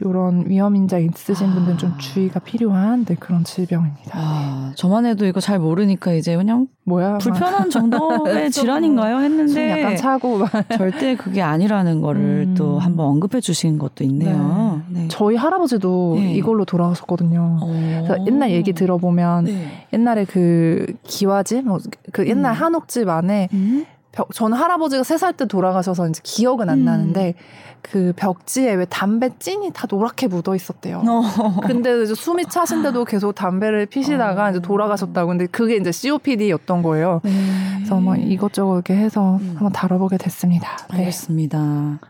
이런 0.00 0.44
위험 0.48 0.74
인자 0.76 0.98
있으신 0.98 1.50
아. 1.50 1.54
분들은 1.54 1.78
좀 1.78 1.96
주의가 1.98 2.40
필요한 2.40 3.04
네, 3.04 3.14
그런 3.14 3.44
질병입니다. 3.44 4.10
아, 4.12 4.72
저만 4.74 5.06
해도 5.06 5.24
이거 5.26 5.40
잘 5.40 5.58
모르니까 5.58 6.12
이제 6.14 6.36
그냥 6.36 6.66
뭐야? 6.84 7.10
막 7.12 7.18
불편한 7.18 7.68
정도의 7.70 8.50
좀 8.50 8.62
질환인가요 8.62 9.16
좀 9.16 9.24
했는데 9.24 9.70
약간 9.82 9.96
차고 9.96 10.38
막. 10.38 10.50
절대 10.76 11.16
그게 11.16 11.42
아니라는 11.42 12.00
거를 12.00 12.46
음. 12.48 12.54
또 12.56 12.78
한번 12.78 13.06
언급해 13.06 13.40
주신 13.40 13.78
것도 13.78 14.04
있네요. 14.04 14.82
네. 14.88 15.06
저희 15.08 15.36
할아버지도 15.36 16.16
네. 16.18 16.32
이걸로 16.34 16.64
돌아가셨거든요. 16.64 17.58
어. 17.60 18.02
그래서 18.06 18.26
옛날 18.26 18.50
얘기 18.50 18.72
들어보면 18.72 19.44
네. 19.44 19.86
옛날에 19.92 20.24
그 20.24 20.86
기와집 21.04 21.64
뭐 21.66 21.78
그 22.12 22.26
옛날 22.28 22.52
음. 22.52 22.60
한옥집 22.60 23.08
안에 23.08 23.48
음? 23.52 23.84
벽, 24.12 24.32
저는 24.32 24.56
할아버지가 24.56 25.02
세 25.04 25.16
살 25.16 25.32
때 25.34 25.46
돌아가셔서 25.46 26.08
이제 26.08 26.20
기억은 26.24 26.68
안 26.68 26.80
음. 26.80 26.84
나는데 26.84 27.34
그 27.82 28.12
벽지에 28.16 28.74
왜 28.74 28.84
담배 28.86 29.30
찐이 29.38 29.70
다 29.72 29.86
노랗게 29.88 30.26
묻어 30.28 30.54
있었대요. 30.56 31.02
어. 31.06 31.60
근데 31.66 32.02
이제 32.02 32.14
숨이 32.14 32.46
차신데도 32.46 33.04
계속 33.04 33.34
담배를 33.34 33.86
피시다가 33.86 34.46
어. 34.46 34.50
이제 34.50 34.60
돌아가셨다고. 34.60 35.28
근데 35.28 35.46
그게 35.46 35.76
이제 35.76 35.92
COPD였던 35.92 36.82
거예요. 36.82 37.20
네. 37.22 37.30
그래서 37.76 38.00
뭐 38.00 38.16
이것저것 38.16 38.74
이렇게 38.74 38.96
해서 38.96 39.36
음. 39.36 39.50
한번 39.54 39.72
다뤄보게 39.72 40.16
됐습니다. 40.18 40.76
네. 40.90 40.98
알겠습니다. 40.98 42.00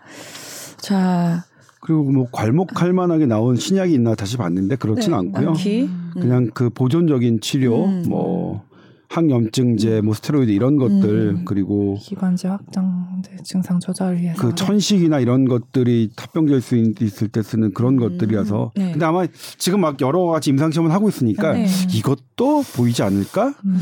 자, 0.78 1.44
그리고 1.80 2.04
뭐 2.04 2.26
괄목할 2.32 2.92
만하게 2.92 3.26
나온 3.26 3.56
신약이 3.56 3.92
있나 3.94 4.14
다시 4.14 4.36
봤는데 4.36 4.76
그렇진 4.76 5.10
네, 5.10 5.16
않고요. 5.18 5.52
음. 5.52 6.10
그냥 6.14 6.50
그 6.54 6.70
보존적인 6.70 7.40
치료, 7.40 7.84
음. 7.84 8.04
뭐 8.08 8.62
항염증제, 9.08 10.02
뭐 10.02 10.12
스테로이드 10.14 10.50
이런 10.50 10.76
것들 10.76 11.36
음. 11.38 11.44
그리고 11.46 11.96
기관지 11.98 12.46
확장 12.46 13.22
네, 13.24 13.36
증상 13.42 13.80
조절을 13.80 14.20
위해서. 14.20 14.40
그 14.40 14.54
천식이나 14.54 15.18
이런 15.18 15.46
것들이 15.46 16.10
합병될 16.16 16.60
수 16.60 16.76
있- 16.76 17.00
있을 17.00 17.28
때 17.28 17.42
쓰는 17.42 17.72
그런 17.72 17.96
것들이라서. 17.96 18.72
네. 18.76 18.92
근데 18.92 19.04
아마 19.06 19.26
지금 19.56 19.80
막 19.80 20.00
여러 20.02 20.26
가지 20.26 20.50
임상 20.50 20.70
시험을 20.72 20.92
하고 20.92 21.08
있으니까 21.08 21.54
네. 21.54 21.66
이것도 21.94 22.62
보이지 22.76 23.02
않을까? 23.02 23.54
음. 23.64 23.78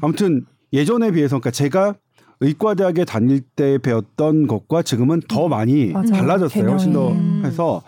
아무튼 0.00 0.46
예전에 0.72 1.10
비해서 1.12 1.38
그러니까 1.38 1.50
제가 1.50 1.94
의과대학에 2.40 3.04
다닐 3.04 3.40
때 3.40 3.78
배웠던 3.78 4.46
것과 4.46 4.82
지금은 4.82 5.20
더 5.28 5.48
많이 5.48 5.88
맞아요. 5.92 6.06
달라졌어요. 6.06 6.68
훨씬 6.70 6.92
더. 6.92 7.12
해서 7.44 7.82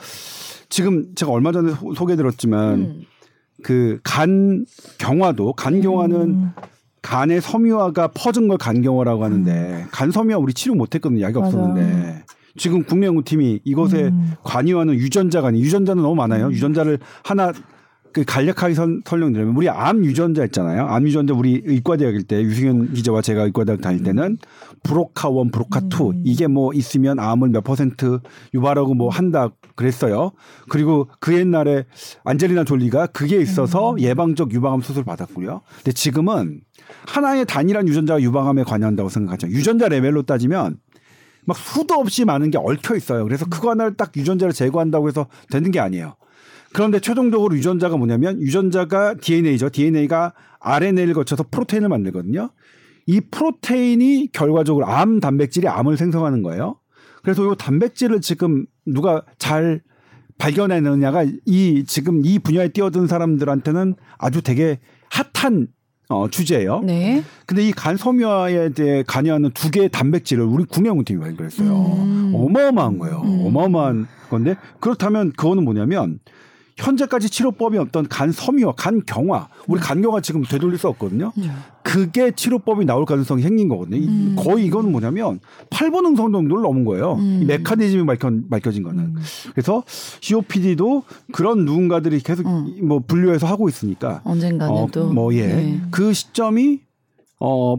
지금 0.69 1.15
제가 1.15 1.33
얼마 1.33 1.51
전에 1.51 1.73
소- 1.73 1.95
소개드렸지만 1.95 2.75
음. 2.81 3.01
그간 3.63 4.65
경화도 4.99 5.55
간 5.55 5.81
경화는 5.81 6.17
음. 6.21 6.51
간의 7.05 7.43
섬유화가 7.43 8.09
퍼진 8.09 8.49
걸 8.49 8.57
간경화라고 8.57 9.25
하는데 9.25 9.87
간 9.91 10.11
섬유화 10.11 10.39
우리 10.39 10.55
치료 10.55 10.75
못했거든요. 10.75 11.21
약이 11.21 11.35
맞아요. 11.39 11.49
없었는데 11.49 12.25
지금 12.57 12.83
국내 12.83 13.07
연구팀이 13.07 13.61
이것에 13.63 14.05
음. 14.05 14.33
관이화는 14.43 14.95
유전자가 14.95 15.49
아니 15.49 15.61
유전자는 15.61 16.03
너무 16.03 16.15
많아요. 16.15 16.51
유전자를 16.51 16.99
하나 17.23 17.53
그 18.15 18.23
간략하게 18.25 18.75
설, 18.75 19.01
설명드리면 19.05 19.57
우리 19.57 19.69
암 19.69 20.05
유전자 20.05 20.45
있잖아요. 20.45 20.87
암 20.87 21.05
유전자 21.05 21.35
우리 21.35 21.61
의과대학일 21.65 22.23
때 22.23 22.41
유승현 22.41 22.93
기자와 22.93 23.21
제가 23.23 23.43
의과대학 23.43 23.81
다닐 23.81 24.05
때는 24.05 24.39
브로카1, 24.85 25.51
브로카2 25.51 26.23
이게 26.25 26.47
뭐 26.47 26.73
있으면 26.73 27.19
암을 27.19 27.49
몇 27.49 27.65
퍼센트 27.65 28.21
유발하고 28.55 28.95
뭐 28.95 29.09
한다 29.09 29.51
그랬어요. 29.75 30.31
그리고 30.69 31.09
그 31.19 31.35
옛날에 31.35 31.87
안젤리나 32.23 32.63
졸리가 32.63 33.09
그게 33.09 33.41
있어서 33.41 33.97
예방적 33.99 34.53
유방암 34.53 34.83
수술 34.83 35.03
받았고요. 35.03 35.63
근데 35.79 35.91
지금은 35.91 36.61
하나의 37.09 37.47
단일한 37.47 37.89
유전자가 37.89 38.23
유방암에 38.23 38.63
관여한다고 38.63 39.09
생각하죠. 39.09 39.49
유전자 39.49 39.89
레벨로 39.89 40.23
따지면 40.23 40.79
막 41.47 41.57
수도 41.57 41.95
없이 41.95 42.25
많은 42.25 42.53
게 42.53 42.59
얽혀 42.59 42.95
있어요. 42.95 43.25
그래서 43.25 43.45
그거 43.47 43.71
하나를 43.71 43.97
딱 43.97 44.13
유전자를 44.17 44.53
제거한다고 44.53 45.09
해서 45.09 45.27
되는 45.51 45.73
게 45.73 45.81
아니에요. 45.81 46.15
그런데 46.75 46.99
최종적으로 46.99 47.57
유전자가 47.57 47.97
뭐냐면 47.97 48.41
유전자가 48.43 49.15
DNA죠. 49.15 49.71
DNA가 49.71 50.35
RNA를 50.61 51.15
거쳐서 51.15 51.45
프로테인을 51.51 51.89
만들거든요. 51.89 52.51
이 53.07 53.21
프로테인이 53.21 54.31
결과적으로 54.33 54.87
암 54.87 55.21
단백질이 55.21 55.69
암을 55.69 55.97
생성하는 55.97 56.43
거예요. 56.43 56.77
그래서 57.23 57.51
이 57.51 57.57
단백질을 57.57 58.21
지금 58.21 58.67
누가 58.85 59.23
잘 59.39 59.83
발견해내느냐가 60.39 61.25
이 61.47 61.85
지금 61.87 62.23
이 62.25 62.41
분야에 62.41 62.69
뛰어든 62.69 63.07
사람들한테는 63.07 63.95
아주 64.19 64.43
되게 64.43 64.81
핫한 65.11 65.69
어, 66.09 66.29
주제예요. 66.29 66.81
네. 66.81 67.23
근데 67.47 67.67
이 67.67 67.71
간 67.71 67.97
섬유화에 67.97 68.71
대해 68.71 69.05
관여하는 69.07 69.53
두 69.55 69.71
개의 69.71 69.89
단백질을 69.91 70.45
우리 70.45 70.65
국내 70.65 70.89
연구팀이 70.89 71.21
발견했어요. 71.21 71.69
음. 71.69 72.33
어마어마한 72.35 72.99
거예요. 72.99 73.23
음. 73.25 73.47
어마어마한 73.47 74.07
건데 74.29 74.57
그렇다면 74.81 75.33
그거는 75.33 75.65
뭐냐면 75.65 76.19
현재까지 76.77 77.31
치료법이 77.31 77.79
어떤 77.79 78.09
간 78.09 78.33
섬유화, 78.33 78.73
간 78.77 79.01
경화, 79.07 79.49
우리 79.69 79.81
간 79.81 80.03
경화 80.03 80.21
지금 80.21 80.43
되돌릴 80.43 80.77
수 80.77 80.89
없거든요. 80.89 81.33
그게 81.85 82.33
치료법이 82.33 82.85
나올 82.85 83.05
가능성이 83.05 83.43
생긴 83.43 83.69
거거든요. 83.69 83.97
이- 83.99 84.09
음. 84.09 84.35
거의 84.37 84.67
이거는 84.67 84.91
뭐냐면 84.91 85.39
8분 85.71 86.05
응성 86.07 86.33
정도를 86.33 86.63
넘은 86.63 86.85
거예요. 86.85 87.15
음. 87.15 87.41
이 87.43 87.45
메커니즘이 87.45 88.07
밝혀, 88.07 88.31
밝혀진 88.51 88.83
거는. 88.83 89.15
그래서 89.53 89.85
COPD도 90.21 91.05
그런 91.33 91.65
누군가들이 91.65 92.19
계속 92.21 92.47
음. 92.47 92.87
뭐 92.89 93.01
분류해서 93.07 93.47
하고 93.47 93.69
있으니까 93.69 94.23
언젠가는 94.25 94.73
어, 94.75 94.89
또. 94.91 95.13
뭐 95.13 95.33
예. 95.35 95.47
네. 95.47 95.81
그 95.93 96.13
시점이 96.13 96.81
어 97.41 97.77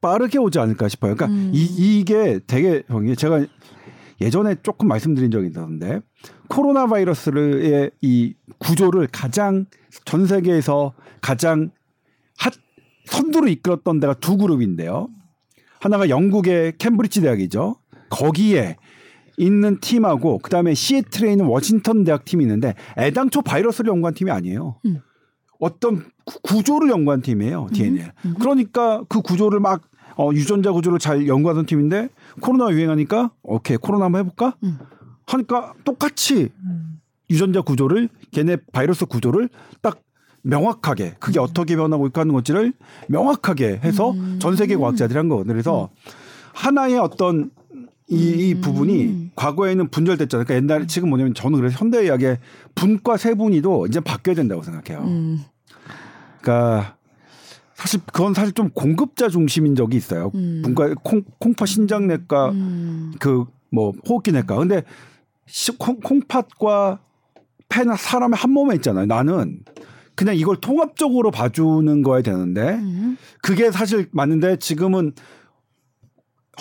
빠르게 0.00 0.38
오지 0.38 0.58
않을까 0.58 0.88
싶어요. 0.88 1.14
그러니까 1.14 1.26
음. 1.36 1.50
이 1.54 1.64
이게 2.00 2.40
되게 2.46 2.82
형이 2.88 3.14
제가 3.16 3.44
예전에 4.22 4.56
조금 4.62 4.88
말씀드린 4.88 5.30
적이 5.30 5.48
있었는데 5.48 6.00
코로나 6.48 6.86
바이러스의 6.86 7.90
이 8.00 8.34
구조를 8.58 9.08
가장 9.10 9.66
전 10.04 10.26
세계에서 10.26 10.94
가장 11.20 11.70
핫 12.38 12.52
선두로 13.06 13.48
이끌었던 13.48 14.00
데가 14.00 14.14
두 14.14 14.36
그룹인데요. 14.36 15.08
하나가 15.80 16.08
영국의 16.08 16.74
캠브리지 16.78 17.20
대학이죠. 17.22 17.76
거기에 18.10 18.76
있는 19.38 19.80
팀하고 19.80 20.38
그다음에 20.38 20.74
시애틀에 20.74 21.32
있는 21.32 21.46
워싱턴 21.46 22.04
대학 22.04 22.24
팀이 22.24 22.44
있는데 22.44 22.74
애당초 22.96 23.42
바이러스를 23.42 23.88
연구한 23.90 24.14
팀이 24.14 24.30
아니에요. 24.30 24.76
음. 24.86 25.00
어떤 25.58 26.04
구- 26.24 26.40
구조를 26.42 26.90
연구한 26.90 27.22
팀이에요. 27.22 27.68
DNA. 27.72 28.06
그러니까 28.38 29.02
그 29.08 29.20
구조를 29.22 29.58
막 29.60 29.82
어, 30.16 30.30
유전자 30.32 30.72
구조를 30.72 30.98
잘 30.98 31.26
연구하던 31.26 31.66
팀인데 31.66 32.08
코로나 32.40 32.72
유행하니까 32.72 33.30
오케이 33.42 33.76
코로나 33.76 34.06
한번 34.06 34.20
해볼까 34.20 34.56
음. 34.62 34.78
하니까 35.26 35.74
똑같이 35.84 36.50
유전자 37.30 37.62
구조를 37.62 38.08
걔네 38.30 38.58
바이러스 38.72 39.06
구조를 39.06 39.48
딱 39.80 40.00
명확하게 40.42 41.14
그게 41.18 41.38
어떻게 41.38 41.76
변하고 41.76 42.06
있고 42.08 42.20
하는 42.20 42.34
것들을 42.34 42.72
명확하게 43.08 43.80
해서 43.84 44.14
전 44.40 44.56
세계 44.56 44.76
과학자들이 44.76 45.16
한 45.16 45.28
거거든요. 45.28 45.52
그래서 45.54 45.88
하나의 46.52 46.98
어떤 46.98 47.50
이, 48.08 48.50
이 48.50 48.54
부분이 48.60 49.30
과거에는 49.36 49.88
분절됐잖아요. 49.88 50.44
그러니까 50.44 50.62
옛날에 50.62 50.86
지금 50.86 51.08
뭐냐면 51.08 51.32
저는 51.32 51.58
그래서 51.58 51.78
현대의학의 51.78 52.38
분과 52.74 53.16
세분이도 53.16 53.86
이제 53.86 54.00
바뀌어야 54.00 54.34
된다고 54.34 54.62
생각해요. 54.62 55.06
음. 55.06 55.40
그러니까 56.40 56.96
사실 57.82 58.00
그건 58.12 58.32
사실 58.32 58.52
좀 58.54 58.70
공급자 58.70 59.28
중심인 59.28 59.74
적이 59.74 59.96
있어요. 59.96 60.30
음. 60.36 60.62
분과 60.64 60.94
콩, 61.02 61.22
콩팥 61.40 61.66
신장내과 61.66 62.50
음. 62.50 63.12
그뭐 63.18 63.92
호흡기내과. 64.08 64.54
근데 64.56 64.84
시- 65.46 65.76
콩, 65.78 65.98
콩팥과 65.98 67.00
폐나 67.68 67.96
사람의 67.96 68.36
한 68.36 68.52
몸에 68.52 68.76
있잖아요. 68.76 69.06
나는 69.06 69.60
그냥 70.14 70.36
이걸 70.36 70.58
통합적으로 70.60 71.32
봐주는 71.32 72.02
거야 72.02 72.22
되는데 72.22 72.74
음. 72.74 73.16
그게 73.42 73.72
사실 73.72 74.08
맞는데 74.12 74.58
지금은 74.58 75.12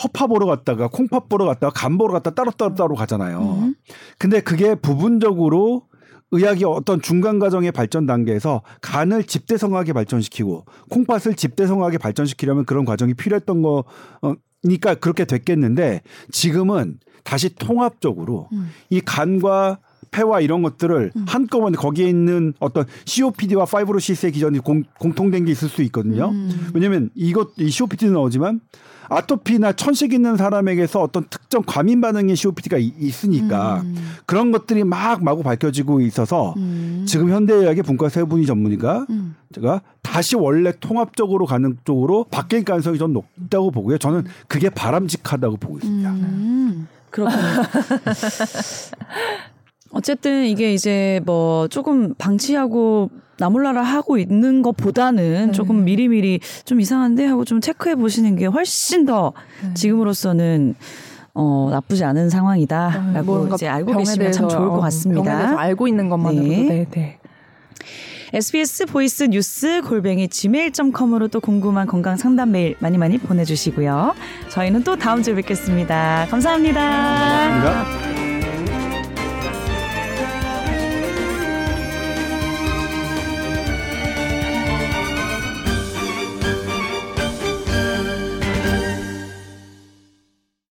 허파 0.04 0.26
보러 0.26 0.48
갔다가 0.48 0.88
콩팥 0.88 1.30
보러 1.30 1.46
갔다가 1.46 1.72
간 1.72 2.00
보러 2.00 2.14
갔다 2.14 2.32
따로 2.32 2.50
따로 2.50 2.74
따로 2.74 2.96
가잖아요. 2.96 3.42
음. 3.62 3.76
근데 4.18 4.42
그게 4.42 4.74
부분적으로 4.74 5.84
의학이 6.32 6.64
어떤 6.66 7.02
중간 7.02 7.40
과정의 7.40 7.72
발전 7.72 8.06
단계에서 8.06 8.62
간을 8.82 9.26
집대성하게 9.26 9.94
발전시키고 9.94 10.66
콩팥을 10.90 11.36
집대성하게 11.36 11.98
발전시키려면 11.98 12.66
그런 12.66 12.86
과정이 12.86 13.14
필요했던 13.14 13.62
거 13.62 13.84
니까 14.64 14.96
그렇게 14.96 15.26
됐겠는데 15.26 16.02
지금은 16.32 17.00
다시 17.24 17.54
통합적으로 17.56 18.48
음. 18.54 18.70
이 18.90 19.02
간과 19.02 19.80
폐와 20.12 20.42
이런 20.42 20.62
것들을 20.62 21.12
한꺼번에 21.26 21.78
거기에 21.78 22.08
있는 22.08 22.54
어떤 22.60 22.86
COPD와 23.06 23.66
fibrosis의 23.66 24.34
기전이 24.34 24.60
공, 24.60 24.84
공통된 25.00 25.46
게 25.46 25.52
있을 25.52 25.70
수 25.70 25.82
있거든요. 25.84 26.30
음. 26.30 26.72
왜냐면 26.74 27.10
이것 27.16 27.52
이 27.58 27.70
COPD도 27.70 28.12
나오지만 28.12 28.60
아토피나 29.12 29.74
천식 29.74 30.14
있는 30.14 30.38
사람에게서 30.38 31.02
어떤 31.02 31.26
특정 31.30 31.64
과민 31.66 32.00
반응의 32.00 32.36
COPD가 32.36 32.78
있으니까 32.78 33.82
음. 33.82 33.96
그런 34.26 34.52
것들이 34.52 34.86
막 34.86 35.22
마구 35.22 35.44
밝혀지고 35.44 36.00
있어서 36.02 36.54
음. 36.56 37.04
지금 37.06 37.30
현대의학의 37.30 37.84
분과 37.84 38.08
세 38.08 38.24
분이 38.24 38.46
전문의가 38.46 39.06
음. 39.10 39.36
제가 39.54 39.82
다시 40.02 40.38
원래 40.38 40.72
통합적으로 40.80 41.46
가는 41.46 41.78
쪽으로 41.84 42.26
바뀔 42.32 42.64
가능성이 42.64 42.98
좀 42.98 43.12
높다고 43.12 43.72
보고요. 43.72 43.98
저는 43.98 44.24
그게 44.48 44.70
바람직하다고 44.70 45.58
보고 45.58 45.78
있습니다. 45.78 46.10
음, 46.10 46.88
그렇군요. 47.10 47.42
어쨌든 49.92 50.46
이게 50.46 50.74
이제 50.74 51.22
뭐 51.26 51.68
조금 51.68 52.14
방치하고 52.16 53.10
나몰라라 53.38 53.82
하고 53.82 54.18
있는 54.18 54.62
것보다는 54.62 55.48
네. 55.48 55.52
조금 55.52 55.84
미리미리 55.84 56.40
좀 56.64 56.80
이상한데 56.80 57.26
하고 57.26 57.44
좀 57.44 57.60
체크해 57.60 57.96
보시는 57.96 58.36
게 58.36 58.46
훨씬 58.46 59.06
더 59.06 59.34
네. 59.64 59.74
지금으로서는 59.74 60.76
어 61.34 61.70
나쁘지 61.72 62.04
않은 62.04 62.30
상황이다라고 62.30 63.34
뭔가 63.34 63.56
이제 63.56 63.68
알고 63.68 63.98
계시면 63.98 64.32
참 64.32 64.50
좋을 64.50 64.68
것 64.68 64.76
어, 64.76 64.82
같습니다. 64.82 65.38
대해서 65.38 65.58
알고 65.58 65.88
있는 65.88 66.10
것만으로도 66.10 66.48
네. 66.48 66.68
네, 66.68 66.86
네. 66.92 67.18
SBS 68.34 68.86
voice 68.86 69.24
news 69.26 69.82
골뱅이 69.82 70.28
gmail.com으로 70.30 71.28
또 71.28 71.42
궁금한 71.42 71.86
건강 71.88 72.16
상담 72.16 72.52
메일 72.52 72.76
많이 72.80 72.98
많이 72.98 73.18
보내주시고요. 73.18 74.14
저희는 74.50 74.84
또 74.84 74.96
다음 74.96 75.22
주에 75.22 75.36
뵙겠습니다 75.36 76.28
감사합니다. 76.30 76.80
감사합니다. 76.82 78.21